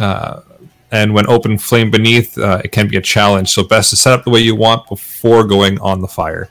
And 0.00 1.12
when 1.12 1.28
open 1.28 1.58
flame 1.58 1.90
beneath, 1.90 2.38
it 2.38 2.72
can 2.72 2.88
be 2.88 2.96
a 2.96 3.02
challenge. 3.02 3.50
So 3.50 3.64
best 3.64 3.90
to 3.90 3.96
set 3.96 4.14
up 4.14 4.24
the 4.24 4.30
way 4.30 4.40
you 4.40 4.56
want 4.56 4.88
before 4.88 5.44
going 5.44 5.78
on 5.80 6.00
the 6.00 6.08
fire. 6.08 6.48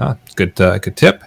Uh, 0.00 0.14
good, 0.34 0.56
good 0.56 0.96
tip. 0.96 1.22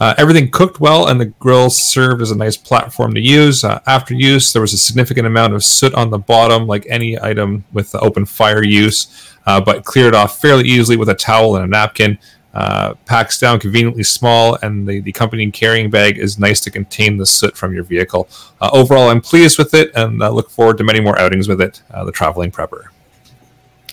Uh, 0.00 0.14
everything 0.16 0.48
cooked 0.50 0.78
well, 0.80 1.08
and 1.08 1.20
the 1.20 1.26
grill 1.26 1.70
served 1.70 2.22
as 2.22 2.30
a 2.30 2.36
nice 2.36 2.56
platform 2.56 3.12
to 3.14 3.20
use. 3.20 3.64
Uh, 3.64 3.80
after 3.86 4.14
use, 4.14 4.52
there 4.52 4.62
was 4.62 4.72
a 4.72 4.78
significant 4.78 5.26
amount 5.26 5.54
of 5.54 5.64
soot 5.64 5.92
on 5.94 6.10
the 6.10 6.18
bottom, 6.18 6.66
like 6.66 6.86
any 6.88 7.20
item 7.20 7.64
with 7.72 7.94
open 7.96 8.24
fire 8.24 8.62
use, 8.62 9.34
uh, 9.46 9.60
but 9.60 9.84
cleared 9.84 10.14
off 10.14 10.40
fairly 10.40 10.68
easily 10.68 10.96
with 10.96 11.08
a 11.08 11.14
towel 11.14 11.56
and 11.56 11.64
a 11.64 11.68
napkin. 11.68 12.18
Uh, 12.54 12.94
packs 13.04 13.38
down 13.38 13.58
conveniently 13.60 14.02
small, 14.02 14.56
and 14.62 14.88
the, 14.88 15.00
the 15.00 15.10
accompanying 15.10 15.52
carrying 15.52 15.90
bag 15.90 16.16
is 16.18 16.38
nice 16.38 16.60
to 16.60 16.70
contain 16.70 17.16
the 17.16 17.26
soot 17.26 17.56
from 17.56 17.74
your 17.74 17.84
vehicle. 17.84 18.28
Uh, 18.60 18.70
overall, 18.72 19.10
I'm 19.10 19.20
pleased 19.20 19.58
with 19.58 19.74
it 19.74 19.92
and 19.94 20.22
uh, 20.22 20.30
look 20.30 20.50
forward 20.50 20.78
to 20.78 20.84
many 20.84 21.00
more 21.00 21.18
outings 21.18 21.46
with 21.46 21.60
it, 21.60 21.82
the 22.04 22.10
traveling 22.10 22.50
prepper. 22.50 22.86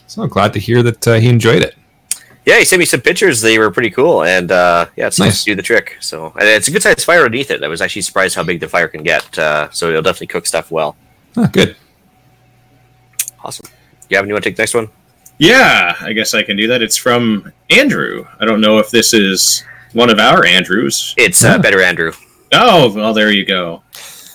So 0.07 0.23
I'm 0.23 0.29
glad 0.29 0.53
to 0.53 0.59
hear 0.59 0.81
that 0.83 1.03
he 1.03 1.29
enjoyed 1.29 1.63
it. 1.63 1.75
Yeah, 2.45 2.59
he 2.59 2.65
sent 2.65 2.79
me 2.79 2.85
some 2.85 3.01
pictures. 3.01 3.41
They 3.41 3.57
were 3.57 3.71
pretty 3.71 3.89
cool, 3.89 4.23
and 4.23 4.51
uh, 4.51 4.85
yeah, 4.95 5.07
it's 5.07 5.17
nice. 5.19 5.27
Nice. 5.29 5.43
to 5.45 5.51
do 5.51 5.55
the 5.55 5.61
trick. 5.63 5.97
So 5.99 6.31
and 6.39 6.47
it's 6.47 6.67
a 6.67 6.71
good 6.71 6.83
sized 6.83 7.03
fire 7.03 7.25
underneath 7.25 7.49
it. 7.49 7.63
I 7.63 7.67
was 7.67 7.81
actually 7.81 8.03
surprised 8.03 8.35
how 8.35 8.43
big 8.43 8.59
the 8.59 8.67
fire 8.67 8.87
can 8.87 9.01
get. 9.03 9.37
Uh, 9.39 9.69
so 9.71 9.89
it'll 9.89 10.01
definitely 10.03 10.27
cook 10.27 10.45
stuff 10.45 10.69
well. 10.71 10.95
Ah, 11.37 11.47
good. 11.51 11.75
Awesome. 13.43 13.67
Gavin, 14.09 14.27
you 14.29 14.33
want 14.35 14.43
to 14.43 14.49
take 14.49 14.57
the 14.57 14.61
next 14.61 14.73
one? 14.75 14.89
Yeah, 15.37 15.95
I 15.99 16.13
guess 16.13 16.33
I 16.33 16.43
can 16.43 16.55
do 16.55 16.67
that. 16.67 16.81
It's 16.81 16.95
from 16.97 17.51
Andrew. 17.69 18.25
I 18.39 18.45
don't 18.45 18.61
know 18.61 18.77
if 18.77 18.89
this 18.89 19.13
is 19.13 19.63
one 19.93 20.09
of 20.09 20.19
our 20.19 20.45
Andrews. 20.45 21.13
It's 21.17 21.43
uh, 21.43 21.49
Yeah. 21.49 21.57
better, 21.57 21.81
Andrew. 21.81 22.11
Oh, 22.53 22.93
well, 22.93 23.13
there 23.13 23.31
you 23.31 23.45
go. 23.45 23.83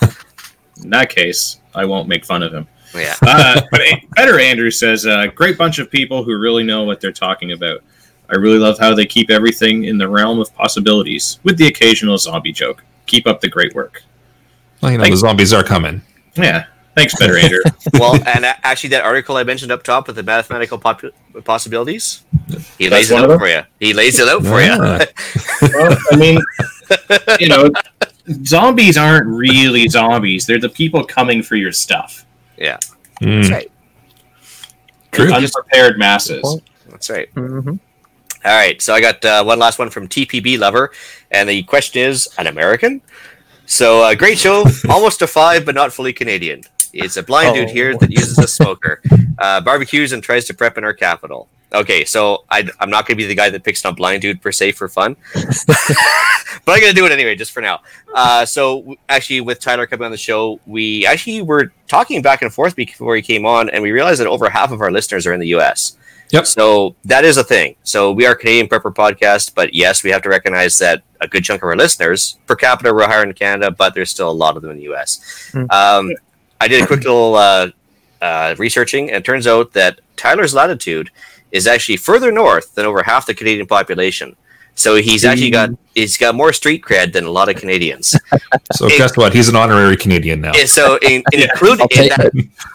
In 0.83 0.89
that 0.91 1.09
case, 1.09 1.59
I 1.73 1.85
won't 1.85 2.07
make 2.07 2.25
fun 2.25 2.43
of 2.43 2.53
him. 2.53 2.67
Yeah. 2.93 3.15
Uh, 3.21 3.61
but 3.71 3.81
Better 4.15 4.39
Andrew 4.39 4.69
says, 4.69 5.05
uh, 5.07 5.27
great 5.27 5.57
bunch 5.57 5.79
of 5.79 5.89
people 5.89 6.23
who 6.23 6.37
really 6.37 6.63
know 6.63 6.83
what 6.83 6.99
they're 6.99 7.11
talking 7.13 7.53
about. 7.53 7.81
I 8.31 8.35
really 8.35 8.57
love 8.59 8.79
how 8.79 8.93
they 8.95 9.05
keep 9.05 9.29
everything 9.29 9.83
in 9.83 9.97
the 9.97 10.07
realm 10.07 10.39
of 10.39 10.53
possibilities, 10.55 11.39
with 11.43 11.57
the 11.57 11.67
occasional 11.67 12.17
zombie 12.17 12.51
joke. 12.53 12.83
Keep 13.05 13.27
up 13.27 13.41
the 13.41 13.49
great 13.49 13.73
work. 13.75 14.03
Well, 14.81 14.91
you 14.91 14.97
know, 14.97 15.03
Thanks. 15.03 15.17
the 15.21 15.27
zombies 15.27 15.51
are 15.53 15.63
coming. 15.63 16.01
Yeah, 16.35 16.65
thanks, 16.95 17.13
Better 17.19 17.37
Andrew. 17.37 17.59
well, 17.99 18.15
and 18.25 18.45
a- 18.45 18.65
actually, 18.65 18.91
that 18.91 19.03
article 19.03 19.35
I 19.37 19.43
mentioned 19.43 19.71
up 19.71 19.83
top 19.83 20.07
with 20.07 20.15
the 20.15 20.23
mathematical 20.23 20.79
popu- 20.79 21.11
possibilities, 21.43 22.23
he 22.77 22.87
That's 22.87 23.09
lays 23.09 23.11
it 23.11 23.29
out 23.29 23.37
for 23.37 23.47
you. 23.47 23.61
He 23.79 23.93
lays 23.93 24.17
it 24.19 24.27
out 24.29 24.43
for 24.43 24.61
you. 24.61 24.77
well, 25.73 25.97
I 26.11 26.15
mean, 26.15 26.39
you 27.39 27.49
know, 27.49 27.69
zombies 28.45 28.97
aren't 28.97 29.27
really 29.27 29.87
zombies. 29.89 30.45
They're 30.45 30.59
the 30.59 30.69
people 30.69 31.03
coming 31.03 31.43
for 31.43 31.55
your 31.57 31.71
stuff. 31.73 32.25
yeah, 32.57 32.77
Mm, 33.21 33.41
that's 33.41 33.51
right. 33.51 33.71
True. 35.11 35.33
Unprepared 35.33 35.99
masses. 35.99 36.59
That's 36.89 37.09
right. 37.09 37.29
hmm 37.33 37.75
All 38.43 38.51
right, 38.51 38.81
so 38.81 38.93
I 38.93 39.01
got 39.01 39.23
uh, 39.23 39.43
one 39.43 39.59
last 39.59 39.77
one 39.77 39.89
from 39.91 40.07
TPB 40.07 40.57
Lover, 40.57 40.91
and 41.29 41.47
the 41.47 41.61
question 41.63 42.01
is 42.01 42.27
an 42.39 42.47
American. 42.47 43.01
So, 43.67 44.01
uh, 44.01 44.15
great 44.15 44.39
show, 44.39 44.65
almost 44.89 45.21
a 45.21 45.27
five, 45.27 45.63
but 45.65 45.75
not 45.75 45.93
fully 45.93 46.11
Canadian. 46.11 46.63
It's 46.91 47.17
a 47.17 47.23
blind 47.23 47.55
dude 47.55 47.69
here 47.69 47.91
Oh. 47.95 47.97
that 47.99 48.09
uses 48.11 48.37
a 48.39 48.47
smoker, 48.47 48.99
uh, 49.37 49.61
barbecues, 49.61 50.11
and 50.11 50.23
tries 50.23 50.45
to 50.45 50.53
prep 50.55 50.77
in 50.77 50.83
our 50.83 50.93
capital. 50.93 51.47
Okay, 51.71 52.03
so 52.03 52.43
I, 52.49 52.67
I'm 52.81 52.89
not 52.89 53.05
going 53.07 53.15
to 53.15 53.23
be 53.23 53.27
the 53.27 53.35
guy 53.35 53.49
that 53.49 53.63
picks 53.63 53.85
on 53.85 53.95
blind 53.95 54.23
dude 54.23 54.41
per 54.41 54.51
se 54.51 54.73
for 54.73 54.89
fun, 54.89 55.15
but 55.35 55.77
I'm 56.67 56.81
going 56.81 56.89
to 56.89 56.93
do 56.93 57.05
it 57.05 57.11
anyway, 57.13 57.35
just 57.35 57.51
for 57.51 57.61
now. 57.61 57.79
Uh, 58.13 58.43
so, 58.45 58.95
actually, 59.07 59.39
with 59.41 59.59
Tyler 59.59 59.85
coming 59.87 60.05
on 60.05 60.11
the 60.11 60.17
show, 60.17 60.59
we 60.65 61.05
actually 61.05 61.43
were 61.43 61.71
talking 61.87 62.21
back 62.21 62.41
and 62.41 62.51
forth 62.51 62.75
before 62.75 63.15
he 63.15 63.21
came 63.21 63.45
on, 63.45 63.69
and 63.69 63.83
we 63.83 63.91
realized 63.91 64.19
that 64.19 64.27
over 64.27 64.49
half 64.49 64.71
of 64.71 64.81
our 64.81 64.91
listeners 64.91 65.25
are 65.27 65.33
in 65.33 65.39
the 65.39 65.47
U.S. 65.49 65.95
Yep. 66.31 66.47
So 66.47 66.95
that 67.05 67.25
is 67.25 67.37
a 67.37 67.43
thing. 67.43 67.75
So 67.83 68.11
we 68.11 68.25
are 68.25 68.35
Canadian 68.35 68.67
Prepper 68.67 68.93
Podcast, 68.93 69.53
but 69.53 69.73
yes, 69.73 70.03
we 70.03 70.11
have 70.11 70.21
to 70.23 70.29
recognize 70.29 70.77
that 70.79 71.03
a 71.19 71.27
good 71.27 71.43
chunk 71.43 71.61
of 71.61 71.67
our 71.67 71.75
listeners, 71.75 72.37
per 72.47 72.55
capita, 72.55 72.93
we're 72.93 73.05
higher 73.05 73.23
in 73.23 73.33
Canada, 73.33 73.69
but 73.69 73.93
there's 73.93 74.09
still 74.09 74.29
a 74.29 74.31
lot 74.31 74.55
of 74.55 74.61
them 74.61 74.71
in 74.71 74.77
the 74.77 74.83
U.S. 74.83 75.49
Hmm. 75.51 75.65
Um, 75.69 76.11
I 76.59 76.67
did 76.67 76.83
a 76.83 76.87
quick 76.87 77.03
little 77.03 77.35
uh, 77.35 77.69
uh, 78.21 78.55
researching, 78.57 79.09
and 79.09 79.17
it 79.17 79.25
turns 79.25 79.45
out 79.45 79.73
that 79.73 79.99
Tyler's 80.15 80.53
latitude 80.53 81.09
is 81.51 81.67
actually 81.67 81.97
further 81.97 82.31
north 82.31 82.75
than 82.75 82.85
over 82.85 83.03
half 83.03 83.25
the 83.25 83.33
Canadian 83.33 83.67
population. 83.67 84.35
So 84.75 84.95
he's 84.95 85.25
actually 85.25 85.51
got 85.51 85.69
he's 85.93 86.17
got 86.17 86.33
more 86.33 86.53
street 86.53 86.81
cred 86.81 87.13
than 87.13 87.25
a 87.25 87.29
lot 87.29 87.49
of 87.49 87.55
Canadians. 87.55 88.17
So 88.73 88.87
guess 88.87 89.17
what? 89.17 89.33
He's 89.33 89.49
an 89.49 89.55
honorary 89.55 89.97
Canadian 89.97 90.41
now. 90.41 90.53
And 90.55 90.67
so 90.67 90.97
in, 91.01 91.23
in 91.33 91.39
Yeah, 91.39 91.49
include 91.51 91.81
in 91.91 92.07
that, 92.09 92.31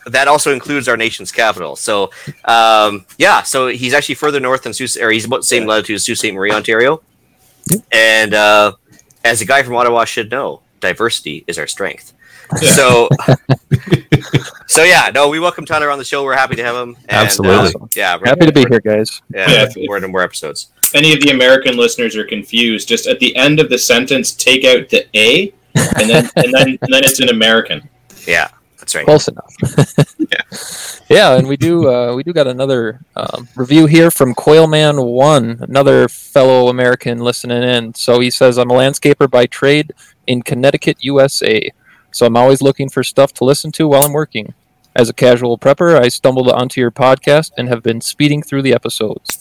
that 0.06 0.28
also 0.28 0.52
includes 0.52 0.88
our 0.88 0.96
nation's 0.96 1.32
capital. 1.32 1.74
So 1.74 2.10
um, 2.44 3.06
yeah, 3.18 3.42
so 3.42 3.68
he's 3.68 3.94
actually 3.94 4.16
further 4.16 4.38
north 4.38 4.62
than 4.62 4.74
Sault, 4.74 4.96
or 4.98 5.10
he's 5.10 5.24
about 5.24 5.38
the 5.38 5.46
same 5.46 5.66
latitude 5.66 5.96
as 5.96 6.04
Sault 6.04 6.18
Ste. 6.18 6.34
Marie, 6.34 6.52
Ontario. 6.52 7.02
And 7.90 8.34
uh, 8.34 8.72
as 9.24 9.40
a 9.40 9.44
guy 9.44 9.62
from 9.62 9.74
Ottawa 9.74 10.04
should 10.04 10.30
know, 10.30 10.60
diversity 10.80 11.44
is 11.46 11.58
our 11.58 11.66
strength. 11.66 12.12
Yeah. 12.62 12.72
So, 12.72 13.08
so 14.66 14.84
yeah, 14.84 15.10
no, 15.12 15.28
we 15.28 15.40
welcome 15.40 15.64
Tyler 15.64 15.90
on 15.90 15.98
the 15.98 16.04
show. 16.04 16.22
We're 16.24 16.36
happy 16.36 16.56
to 16.56 16.64
have 16.64 16.76
him. 16.76 16.96
And, 17.08 17.26
Absolutely. 17.26 17.80
uh, 17.80 17.86
yeah, 17.96 18.16
we're, 18.16 18.26
Happy 18.26 18.46
to 18.46 18.52
be 18.52 18.64
here, 18.68 18.80
guys. 18.80 19.20
Yeah, 19.34 19.50
Yeah, 19.50 19.62
looking 19.62 19.86
forward 19.86 20.00
to 20.00 20.08
more 20.08 20.22
episodes. 20.22 20.70
If 20.88 20.94
any 20.94 21.12
of 21.12 21.20
the 21.20 21.30
American 21.30 21.76
listeners 21.76 22.16
are 22.16 22.24
confused, 22.24 22.88
just 22.88 23.06
at 23.06 23.18
the 23.18 23.34
end 23.36 23.60
of 23.60 23.70
the 23.70 23.78
sentence, 23.78 24.32
take 24.32 24.64
out 24.64 24.88
the 24.88 25.06
A, 25.14 25.52
and 25.74 26.08
then 26.08 26.30
and 26.36 26.54
then 26.54 26.68
and 26.80 26.92
then 26.92 27.04
it's 27.04 27.20
an 27.20 27.28
American. 27.28 27.88
Yeah, 28.26 28.48
that's 28.78 28.94
right. 28.94 29.04
Close 29.04 29.28
enough. 29.28 29.54
yeah. 31.08 31.36
and 31.36 31.48
we 31.48 31.56
do 31.56 31.88
uh, 31.88 32.14
we 32.14 32.22
do 32.22 32.32
got 32.32 32.46
another 32.46 33.00
um, 33.16 33.48
review 33.56 33.86
here 33.86 34.10
from 34.10 34.34
Coilman 34.34 35.04
One, 35.04 35.58
another 35.60 36.08
fellow 36.08 36.68
American 36.68 37.18
listening 37.18 37.62
in. 37.62 37.94
So 37.94 38.20
he 38.20 38.30
says, 38.30 38.58
"I'm 38.58 38.70
a 38.70 38.74
landscaper 38.74 39.30
by 39.30 39.46
trade 39.46 39.92
in 40.26 40.42
Connecticut, 40.42 40.98
USA. 41.00 41.70
So 42.12 42.26
I'm 42.26 42.36
always 42.36 42.62
looking 42.62 42.88
for 42.88 43.02
stuff 43.02 43.32
to 43.34 43.44
listen 43.44 43.72
to 43.72 43.88
while 43.88 44.04
I'm 44.04 44.12
working. 44.12 44.54
As 44.94 45.10
a 45.10 45.12
casual 45.12 45.58
prepper, 45.58 46.00
I 46.00 46.08
stumbled 46.08 46.48
onto 46.48 46.80
your 46.80 46.90
podcast 46.90 47.50
and 47.58 47.68
have 47.68 47.82
been 47.82 48.00
speeding 48.00 48.42
through 48.42 48.62
the 48.62 48.72
episodes. 48.72 49.35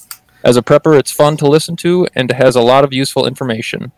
As 0.46 0.56
a 0.56 0.62
prepper, 0.62 0.98
it's 0.98 1.12
fun 1.12 1.36
to 1.38 1.48
listen 1.48 1.76
to 1.78 2.08
and 2.16 2.32
has 2.32 2.56
a 2.56 2.62
lot 2.62 2.84
of 2.86 2.94
useful 2.94 3.26
information." 3.28 3.92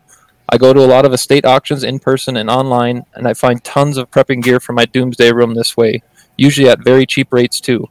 I 0.50 0.56
go 0.56 0.72
to 0.72 0.80
a 0.80 0.88
lot 0.94 1.04
of 1.04 1.12
estate 1.12 1.44
auctions 1.44 1.84
in 1.84 1.98
person 1.98 2.36
and 2.38 2.48
online, 2.48 3.04
and 3.14 3.28
I 3.28 3.34
find 3.34 3.62
tons 3.62 3.98
of 3.98 4.10
prepping 4.10 4.42
gear 4.42 4.58
for 4.60 4.72
my 4.72 4.86
doomsday 4.86 5.30
room 5.30 5.52
this 5.54 5.76
way, 5.76 6.02
usually 6.38 6.70
at 6.70 6.82
very 6.82 7.04
cheap 7.04 7.30
rates 7.34 7.60
too. 7.60 7.86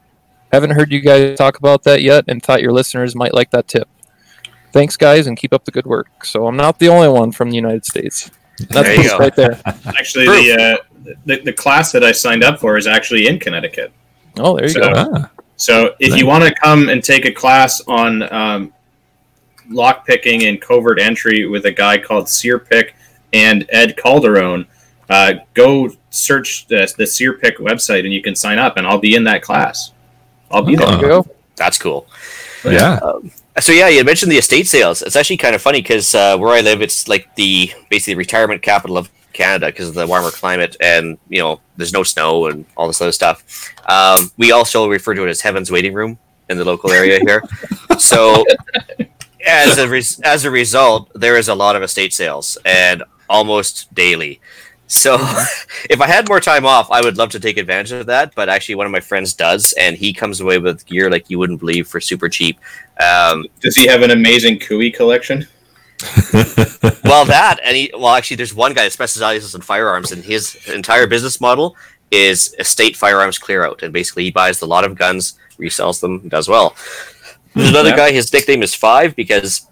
Haven't 0.51 0.71
heard 0.71 0.91
you 0.91 0.99
guys 0.99 1.37
talk 1.37 1.59
about 1.59 1.83
that 1.83 2.01
yet, 2.01 2.25
and 2.27 2.41
thought 2.41 2.63
your 2.63 2.71
listeners 2.73 3.15
might 3.15 3.33
like 3.35 3.51
that 3.51 3.67
tip. 3.67 3.87
Thanks, 4.73 4.97
guys, 4.97 5.27
and 5.27 5.37
keep 5.37 5.53
up 5.53 5.65
the 5.65 5.71
good 5.71 5.85
work. 5.85 6.25
So 6.25 6.47
I'm 6.47 6.57
not 6.57 6.79
the 6.79 6.89
only 6.89 7.09
one 7.09 7.31
from 7.31 7.51
the 7.51 7.55
United 7.55 7.85
States. 7.85 8.31
That's 8.69 8.87
There 8.87 9.01
you 9.03 9.09
go. 9.09 9.17
right 9.19 9.35
there. 9.35 9.61
Actually, 9.85 10.25
the, 10.25 10.81
uh, 11.05 11.13
the 11.27 11.41
the 11.41 11.53
class 11.53 11.91
that 11.91 12.03
I 12.03 12.11
signed 12.11 12.43
up 12.43 12.59
for 12.59 12.75
is 12.75 12.87
actually 12.87 13.27
in 13.27 13.39
Connecticut. 13.39 13.91
Oh, 14.39 14.55
there 14.57 14.65
you 14.65 14.69
So- 14.73 14.79
go. 14.79 14.93
Ah, 14.95 15.29
So 15.57 15.95
if 15.99 16.11
Nice. 16.11 16.19
you 16.19 16.25
want 16.27 16.43
to 16.43 16.53
come 16.53 16.87
and 16.89 17.03
take 17.03 17.25
a 17.25 17.31
class 17.31 17.81
on 17.87 18.31
um, 18.31 18.73
lock 19.69 20.05
picking 20.05 20.43
and 20.45 20.61
covert 20.61 20.99
entry 20.99 21.45
with 21.47 21.65
a 21.65 21.71
guy 21.71 21.97
called 21.97 22.25
SerePick 22.25 22.91
and 23.33 23.65
Ed 23.69 23.97
Calderon, 23.97 24.65
uh, 25.09 25.33
go 25.55 25.89
search 26.11 26.67
the, 26.67 26.91
the 26.97 27.03
SerePick 27.05 27.57
website 27.57 28.01
and 28.05 28.13
you 28.13 28.21
can 28.21 28.35
sign 28.35 28.59
up, 28.59 28.77
and 28.77 28.85
I'll 28.87 28.99
be 28.99 29.15
in 29.15 29.23
that 29.25 29.41
class. 29.41 29.91
I'll 30.51 30.61
be 30.63 30.77
Oh. 30.77 30.97
there. 30.97 31.09
There. 31.09 31.21
That's 31.55 31.77
cool. 31.77 32.07
yeah. 32.63 32.99
So 33.59 33.71
yeah, 33.71 33.87
you 33.89 34.03
mentioned 34.03 34.31
the 34.31 34.37
estate 34.37 34.67
sales. 34.67 35.01
It's 35.01 35.15
actually 35.15 35.37
kind 35.37 35.55
of 35.55 35.61
funny 35.63 35.81
because 35.81 36.13
uh, 36.13 36.37
where 36.37 36.53
I 36.53 36.61
live, 36.61 36.81
it's 36.83 37.07
like 37.07 37.33
the 37.35 37.71
basically 37.89 38.13
the 38.13 38.19
retirement 38.19 38.61
capital 38.61 38.97
of 38.97 39.09
Canada 39.37 39.67
because 39.67 39.87
of 39.87 39.93
the 39.93 40.07
warmer 40.07 40.31
climate 40.31 40.75
and 40.81 41.17
you 41.29 41.39
know 41.39 41.61
there's 41.77 41.93
no 41.93 42.03
snow 42.03 42.47
and 42.47 42.65
all 42.75 42.87
this 42.87 43.01
other 43.01 43.11
stuff. 43.11 43.71
Um, 43.87 44.31
we 44.37 44.51
also 44.51 44.89
refer 44.89 45.13
to 45.13 45.25
it 45.25 45.29
as 45.29 45.41
heaven's 45.41 45.71
waiting 45.71 45.93
room 45.93 46.17
in 46.49 46.57
the 46.57 46.65
local 46.65 46.91
area 46.91 47.19
here. 47.19 47.43
so 47.99 48.43
as 49.45 49.77
a 49.77 49.87
res- 49.87 50.19
as 50.21 50.45
a 50.45 50.51
result, 50.51 51.09
there 51.13 51.37
is 51.37 51.47
a 51.47 51.55
lot 51.55 51.75
of 51.75 51.83
estate 51.83 52.13
sales 52.13 52.57
and 52.65 53.03
almost 53.29 53.93
daily. 53.93 54.41
So 54.87 55.15
if 55.89 56.01
I 56.01 56.07
had 56.07 56.27
more 56.27 56.39
time 56.39 56.65
off, 56.65 56.89
I 56.91 57.01
would 57.01 57.17
love 57.17 57.29
to 57.31 57.39
take 57.39 57.57
advantage 57.57 57.91
of 57.91 58.05
that. 58.07 58.33
But 58.35 58.49
actually, 58.49 58.75
one 58.75 58.85
of 58.85 58.91
my 58.91 58.99
friends 58.99 59.33
does, 59.33 59.73
and 59.73 59.95
he 59.95 60.13
comes 60.13 60.41
away 60.41 60.57
with 60.57 60.85
gear 60.85 61.11
like 61.11 61.29
you 61.29 61.37
wouldn't 61.37 61.59
believe 61.59 61.87
for 61.87 61.99
super 61.99 62.29
cheap. 62.29 62.59
Um, 62.99 63.45
Does 63.59 63.75
he 63.75 63.85
have 63.87 64.01
an 64.01 64.11
amazing 64.11 64.59
Kui 64.59 64.91
collection? 64.91 65.45
well, 67.03 67.25
that 67.25 67.59
and 67.63 67.75
he, 67.75 67.91
well, 67.93 68.09
actually, 68.15 68.37
there's 68.37 68.53
one 68.53 68.73
guy 68.73 68.83
that 68.83 68.91
specializes 68.93 69.55
in 69.55 69.61
firearms, 69.61 70.11
and 70.11 70.23
his 70.23 70.55
entire 70.67 71.07
business 71.07 71.41
model 71.41 71.75
is 72.11 72.53
estate 72.59 72.95
firearms 72.95 73.37
clear 73.37 73.65
out, 73.65 73.81
and 73.83 73.91
basically 73.91 74.23
he 74.23 74.31
buys 74.31 74.61
a 74.61 74.65
lot 74.65 74.83
of 74.83 74.95
guns, 74.95 75.37
resells 75.59 75.99
them, 75.99 76.27
does 76.29 76.47
well. 76.47 76.75
There's 77.55 77.69
another 77.69 77.89
Yeah. 77.89 77.95
guy. 77.97 78.11
His 78.11 78.31
nickname 78.31 78.61
is 78.61 78.75
Five 78.75 79.15
because 79.15 79.65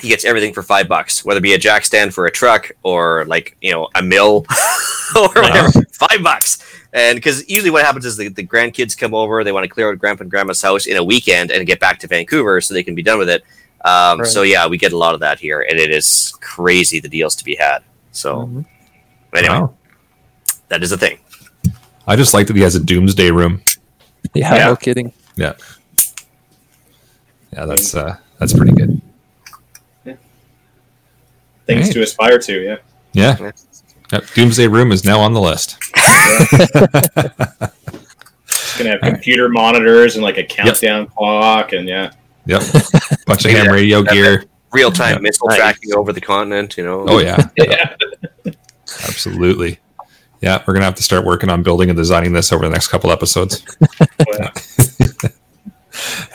he 0.00 0.08
gets 0.08 0.24
everything 0.24 0.52
for 0.52 0.62
five 0.62 0.88
bucks, 0.88 1.24
whether 1.24 1.38
it 1.38 1.42
be 1.42 1.54
a 1.54 1.58
jack 1.58 1.84
stand 1.84 2.14
for 2.14 2.26
a 2.26 2.30
truck 2.30 2.70
or 2.82 3.24
like 3.26 3.56
you 3.60 3.72
know 3.72 3.88
a 3.94 4.02
mill 4.02 4.46
or 5.16 5.28
whatever. 5.34 5.70
Five 5.92 6.22
bucks, 6.22 6.62
and 6.92 7.16
because 7.16 7.48
usually 7.48 7.70
what 7.70 7.84
happens 7.84 8.04
is 8.06 8.16
the, 8.16 8.28
the 8.28 8.46
grandkids 8.46 8.96
come 8.96 9.14
over, 9.14 9.42
they 9.42 9.52
want 9.52 9.64
to 9.64 9.68
clear 9.68 9.90
out 9.90 9.98
grandpa 9.98 10.22
and 10.22 10.30
grandma's 10.30 10.62
house 10.62 10.86
in 10.86 10.96
a 10.96 11.02
weekend 11.04 11.50
and 11.50 11.66
get 11.66 11.80
back 11.80 11.98
to 12.00 12.06
Vancouver 12.06 12.60
so 12.60 12.74
they 12.74 12.82
can 12.84 12.94
be 12.94 13.02
done 13.02 13.18
with 13.18 13.28
it. 13.28 13.42
Um, 13.84 14.20
Right. 14.20 14.26
So 14.26 14.42
yeah, 14.42 14.66
we 14.66 14.78
get 14.78 14.92
a 14.92 14.98
lot 14.98 15.14
of 15.14 15.20
that 15.20 15.38
here, 15.38 15.60
and 15.60 15.78
it 15.78 15.90
is 15.90 16.32
crazy 16.40 17.00
the 17.00 17.08
deals 17.08 17.36
to 17.36 17.44
be 17.44 17.54
had. 17.56 17.80
So 18.12 18.36
Mhm. 18.46 18.64
anyway, 19.34 19.54
Wow. 19.58 19.74
that 20.68 20.82
is 20.82 20.90
a 20.92 20.96
thing. 20.98 21.18
I 22.06 22.16
just 22.16 22.32
like 22.34 22.46
that 22.48 22.56
he 22.56 22.62
has 22.62 22.74
a 22.74 22.80
doomsday 22.80 23.30
room. 23.30 23.62
Yeah, 24.34 24.54
Yeah. 24.54 24.64
no 24.66 24.76
kidding. 24.76 25.12
Yeah. 25.36 25.52
Yeah, 27.52 27.66
that's 27.66 27.94
uh 27.94 28.16
that's 28.38 28.52
pretty 28.52 28.72
good. 28.72 29.00
Yeah. 30.04 30.14
Things 31.66 31.84
Right. 31.86 31.92
to 31.92 32.02
aspire 32.02 32.38
to, 32.38 32.60
yeah. 32.62 32.76
Yeah. 33.12 33.36
Yeah. 33.40 33.50
Yep. 34.12 34.24
Doomsday 34.34 34.66
room 34.68 34.92
is 34.92 35.04
now 35.04 35.20
on 35.20 35.32
the 35.34 35.40
list. 35.40 35.76
It's 38.46 38.78
gonna 38.78 38.90
have 38.90 39.00
computer 39.02 39.48
monitors 39.48 40.16
and 40.16 40.24
like 40.24 40.36
a 40.36 40.42
countdown 40.44 41.06
clock, 41.06 41.72
and 41.72 41.86
yeah, 41.88 42.10
Yep. 42.46 42.62
Bunch 43.26 43.44
of 43.44 43.50
ham 43.52 43.68
radio 43.72 44.02
that- 44.02 44.12
gear. 44.12 44.44
Real 44.72 44.90
time 44.90 45.14
Yeah. 45.14 45.20
missile 45.20 45.46
Nice. 45.48 45.58
tracking 45.58 45.94
over 45.94 46.12
the 46.12 46.20
continent, 46.20 46.76
you 46.76 46.84
know. 46.84 47.04
Oh 47.06 47.18
yeah. 47.20 47.48
yeah. 47.56 47.94
Absolutely. 49.08 49.78
Yeah, 50.40 50.62
we're 50.66 50.74
gonna 50.74 50.84
have 50.84 50.96
to 50.96 51.02
start 51.02 51.24
working 51.24 51.48
on 51.48 51.62
building 51.62 51.88
and 51.90 51.96
designing 51.96 52.32
this 52.32 52.52
over 52.52 52.64
the 52.64 52.70
next 52.72 52.88
couple 52.88 53.10
episodes. 53.12 53.64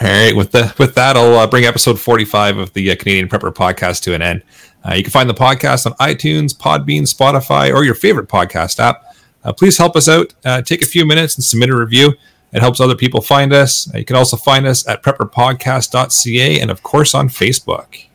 All 0.01 0.07
right, 0.07 0.33
with 0.35 0.51
the 0.51 0.73
with 0.79 0.95
that, 0.95 1.17
I'll 1.17 1.35
uh, 1.35 1.45
bring 1.47 1.65
episode 1.65 1.99
forty 1.99 2.23
five 2.23 2.57
of 2.57 2.71
the 2.73 2.91
uh, 2.91 2.95
Canadian 2.95 3.27
Prepper 3.27 3.53
podcast 3.53 4.01
to 4.03 4.13
an 4.15 4.21
end. 4.21 4.41
Uh, 4.87 4.93
you 4.93 5.03
can 5.03 5.11
find 5.11 5.29
the 5.29 5.33
podcast 5.33 5.85
on 5.85 5.91
iTunes, 5.97 6.55
Podbean, 6.57 7.01
Spotify, 7.13 7.73
or 7.73 7.83
your 7.83 7.93
favorite 7.95 8.29
podcast 8.29 8.79
app. 8.79 9.03
Uh, 9.43 9.51
please 9.51 9.77
help 9.77 9.97
us 9.97 10.07
out. 10.07 10.33
Uh, 10.45 10.61
take 10.61 10.81
a 10.81 10.85
few 10.85 11.05
minutes 11.05 11.35
and 11.35 11.43
submit 11.43 11.69
a 11.69 11.75
review. 11.75 12.13
It 12.51 12.61
helps 12.61 12.79
other 12.79 12.95
people 12.95 13.21
find 13.21 13.53
us. 13.53 13.91
You 13.93 14.05
can 14.05 14.15
also 14.15 14.37
find 14.37 14.65
us 14.65 14.87
at 14.87 15.03
prepperpodcast.ca 15.03 16.59
and 16.59 16.71
of 16.71 16.81
course 16.83 17.13
on 17.13 17.29
Facebook. 17.29 18.05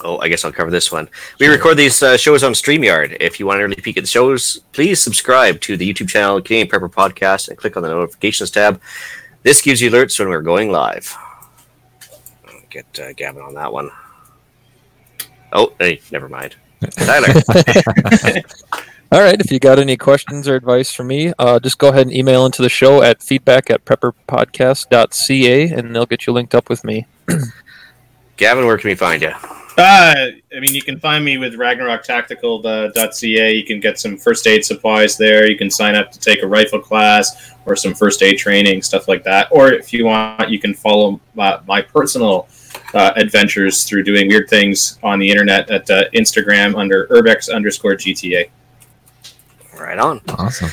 Oh, 0.00 0.18
I 0.18 0.28
guess 0.28 0.44
I'll 0.44 0.52
cover 0.52 0.70
this 0.70 0.92
one. 0.92 1.08
We 1.40 1.48
record 1.48 1.76
these 1.76 2.00
uh, 2.02 2.16
shows 2.16 2.44
on 2.44 2.52
StreamYard. 2.52 3.16
If 3.18 3.40
you 3.40 3.46
want 3.46 3.58
an 3.58 3.64
early 3.64 3.76
peek 3.76 3.96
at 3.96 4.04
the 4.04 4.08
shows, 4.08 4.60
please 4.72 5.02
subscribe 5.02 5.60
to 5.62 5.76
the 5.76 5.92
YouTube 5.92 6.08
channel 6.08 6.40
Canadian 6.40 6.68
Prepper 6.68 6.90
Podcast 6.90 7.48
and 7.48 7.58
click 7.58 7.76
on 7.76 7.82
the 7.82 7.88
notifications 7.88 8.52
tab. 8.52 8.80
This 9.42 9.60
gives 9.60 9.80
you 9.80 9.90
alerts 9.90 10.18
when 10.18 10.28
we're 10.28 10.42
going 10.42 10.70
live. 10.70 11.16
Get 12.70 12.86
uh, 13.00 13.12
Gavin 13.14 13.42
on 13.42 13.54
that 13.54 13.72
one. 13.72 13.90
Oh, 15.52 15.72
hey, 15.80 16.00
never 16.12 16.28
mind. 16.28 16.54
Tyler. 16.90 17.28
All 19.10 19.20
right. 19.20 19.40
If 19.40 19.50
you 19.50 19.58
got 19.58 19.78
any 19.78 19.96
questions 19.96 20.46
or 20.46 20.54
advice 20.54 20.92
for 20.92 21.02
me, 21.02 21.32
uh, 21.38 21.58
just 21.60 21.78
go 21.78 21.88
ahead 21.88 22.06
and 22.06 22.14
email 22.14 22.44
into 22.44 22.60
the 22.60 22.68
show 22.68 23.02
at 23.02 23.22
feedback 23.22 23.70
at 23.70 23.86
prepperpodcast.ca 23.86 25.70
and 25.70 25.94
they'll 25.94 26.04
get 26.04 26.26
you 26.26 26.34
linked 26.34 26.54
up 26.54 26.68
with 26.68 26.84
me. 26.84 27.06
Gavin, 28.36 28.66
where 28.66 28.76
can 28.76 28.88
we 28.88 28.94
find 28.94 29.22
you? 29.22 29.32
Uh, 29.78 30.32
I 30.54 30.60
mean, 30.60 30.74
you 30.74 30.82
can 30.82 30.98
find 30.98 31.24
me 31.24 31.38
with 31.38 31.54
RagnarokTactical.ca. 31.54 33.54
You 33.54 33.64
can 33.64 33.80
get 33.80 33.98
some 33.98 34.18
first 34.18 34.46
aid 34.46 34.64
supplies 34.64 35.16
there. 35.16 35.48
You 35.48 35.56
can 35.56 35.70
sign 35.70 35.94
up 35.94 36.12
to 36.12 36.18
take 36.18 36.42
a 36.42 36.46
rifle 36.46 36.80
class 36.80 37.54
or 37.64 37.76
some 37.76 37.94
first 37.94 38.22
aid 38.22 38.38
training, 38.38 38.82
stuff 38.82 39.08
like 39.08 39.24
that. 39.24 39.48
Or 39.50 39.72
if 39.72 39.92
you 39.92 40.04
want, 40.04 40.50
you 40.50 40.58
can 40.58 40.74
follow 40.74 41.18
my, 41.34 41.60
my 41.66 41.80
personal 41.80 42.48
uh, 42.92 43.12
adventures 43.16 43.84
through 43.84 44.02
doing 44.02 44.28
weird 44.28 44.50
things 44.50 44.98
on 45.02 45.18
the 45.18 45.30
internet 45.30 45.70
at 45.70 45.88
uh, 45.88 46.10
Instagram 46.10 46.76
under 46.76 47.06
urbex 47.06 47.54
underscore 47.54 47.94
GTA. 47.94 48.50
Right 49.78 49.98
on. 49.98 50.20
Awesome. 50.28 50.70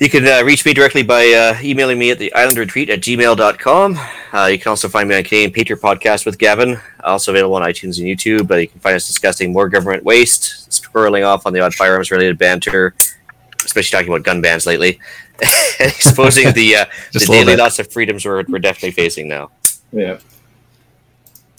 You 0.00 0.10
can 0.10 0.26
uh, 0.26 0.42
reach 0.44 0.66
me 0.66 0.74
directly 0.74 1.02
by 1.04 1.28
uh, 1.28 1.56
emailing 1.62 1.98
me 1.98 2.10
at 2.10 2.18
the 2.18 2.32
islandretreat 2.34 2.88
at 2.90 3.00
gmail.com. 3.00 3.98
Uh, 4.32 4.46
you 4.46 4.58
can 4.58 4.68
also 4.70 4.88
find 4.88 5.08
me 5.08 5.14
on 5.14 5.22
Canadian 5.22 5.52
Patriot 5.52 5.80
Podcast 5.80 6.26
with 6.26 6.36
Gavin, 6.38 6.78
also 7.04 7.30
available 7.30 7.54
on 7.56 7.62
iTunes 7.62 7.98
and 7.98 8.06
YouTube. 8.08 8.48
But 8.48 8.56
you 8.60 8.68
can 8.68 8.80
find 8.80 8.96
us 8.96 9.06
discussing 9.06 9.52
more 9.52 9.68
government 9.68 10.02
waste, 10.02 10.68
squirreling 10.70 11.24
off 11.24 11.46
on 11.46 11.52
the 11.52 11.60
odd 11.60 11.74
firearms 11.74 12.10
related 12.10 12.36
banter, 12.38 12.94
especially 13.64 13.96
talking 13.96 14.12
about 14.12 14.24
gun 14.24 14.40
bans 14.40 14.66
lately, 14.66 14.98
and 15.78 15.90
exposing 15.90 16.52
the, 16.52 16.74
uh, 16.76 16.84
the 17.12 17.18
Just 17.18 17.28
a 17.28 17.30
little 17.30 17.44
daily 17.44 17.56
bit. 17.56 17.62
loss 17.62 17.78
of 17.78 17.90
freedoms 17.92 18.24
we're, 18.24 18.44
we're 18.48 18.58
definitely 18.58 18.90
facing 18.90 19.28
now. 19.28 19.52
Yeah. 19.92 20.18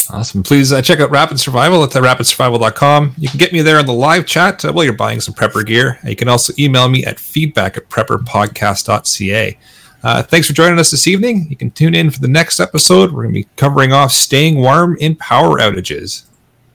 Awesome. 0.10 0.44
Please 0.44 0.72
uh, 0.72 0.82
check 0.82 1.00
out 1.00 1.10
Rapid 1.10 1.40
Survival 1.40 1.84
at 1.84 1.92
the 1.92 2.00
rapidsurvival.com. 2.00 3.16
You 3.18 3.28
can 3.28 3.38
get 3.38 3.54
me 3.54 3.62
there 3.62 3.80
in 3.80 3.86
the 3.86 3.94
live 3.94 4.26
chat 4.26 4.64
uh, 4.64 4.72
while 4.72 4.84
you're 4.84 4.94
buying 4.94 5.20
some 5.20 5.34
prepper 5.34 5.66
gear. 5.66 6.00
You 6.04 6.16
can 6.16 6.28
also 6.28 6.54
email 6.60 6.88
me 6.88 7.06
at 7.06 7.20
feedback 7.20 7.78
at 7.78 7.90
prepperpodcast.ca. 7.90 9.58
Uh, 10.04 10.22
thanks 10.22 10.48
for 10.48 10.54
joining 10.54 10.78
us 10.78 10.92
this 10.92 11.08
evening. 11.08 11.48
You 11.50 11.56
can 11.56 11.72
tune 11.72 11.96
in 11.96 12.12
for 12.12 12.20
the 12.20 12.28
next 12.28 12.60
episode. 12.60 13.12
We're 13.12 13.24
going 13.24 13.34
to 13.34 13.40
be 13.42 13.48
covering 13.56 13.92
off 13.92 14.12
staying 14.12 14.58
warm 14.58 14.98
in 14.98 15.16
power 15.16 15.58
outages. 15.60 16.26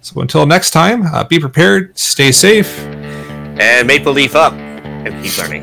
So 0.00 0.20
until 0.20 0.46
next 0.46 0.70
time, 0.70 1.06
uh, 1.06 1.24
be 1.24 1.38
prepared, 1.38 1.96
stay 1.96 2.32
safe. 2.32 2.76
And 2.80 3.86
Maple 3.86 4.12
Leaf 4.12 4.34
up 4.34 4.54
and 4.54 5.22
keep 5.22 5.38
learning. 5.38 5.62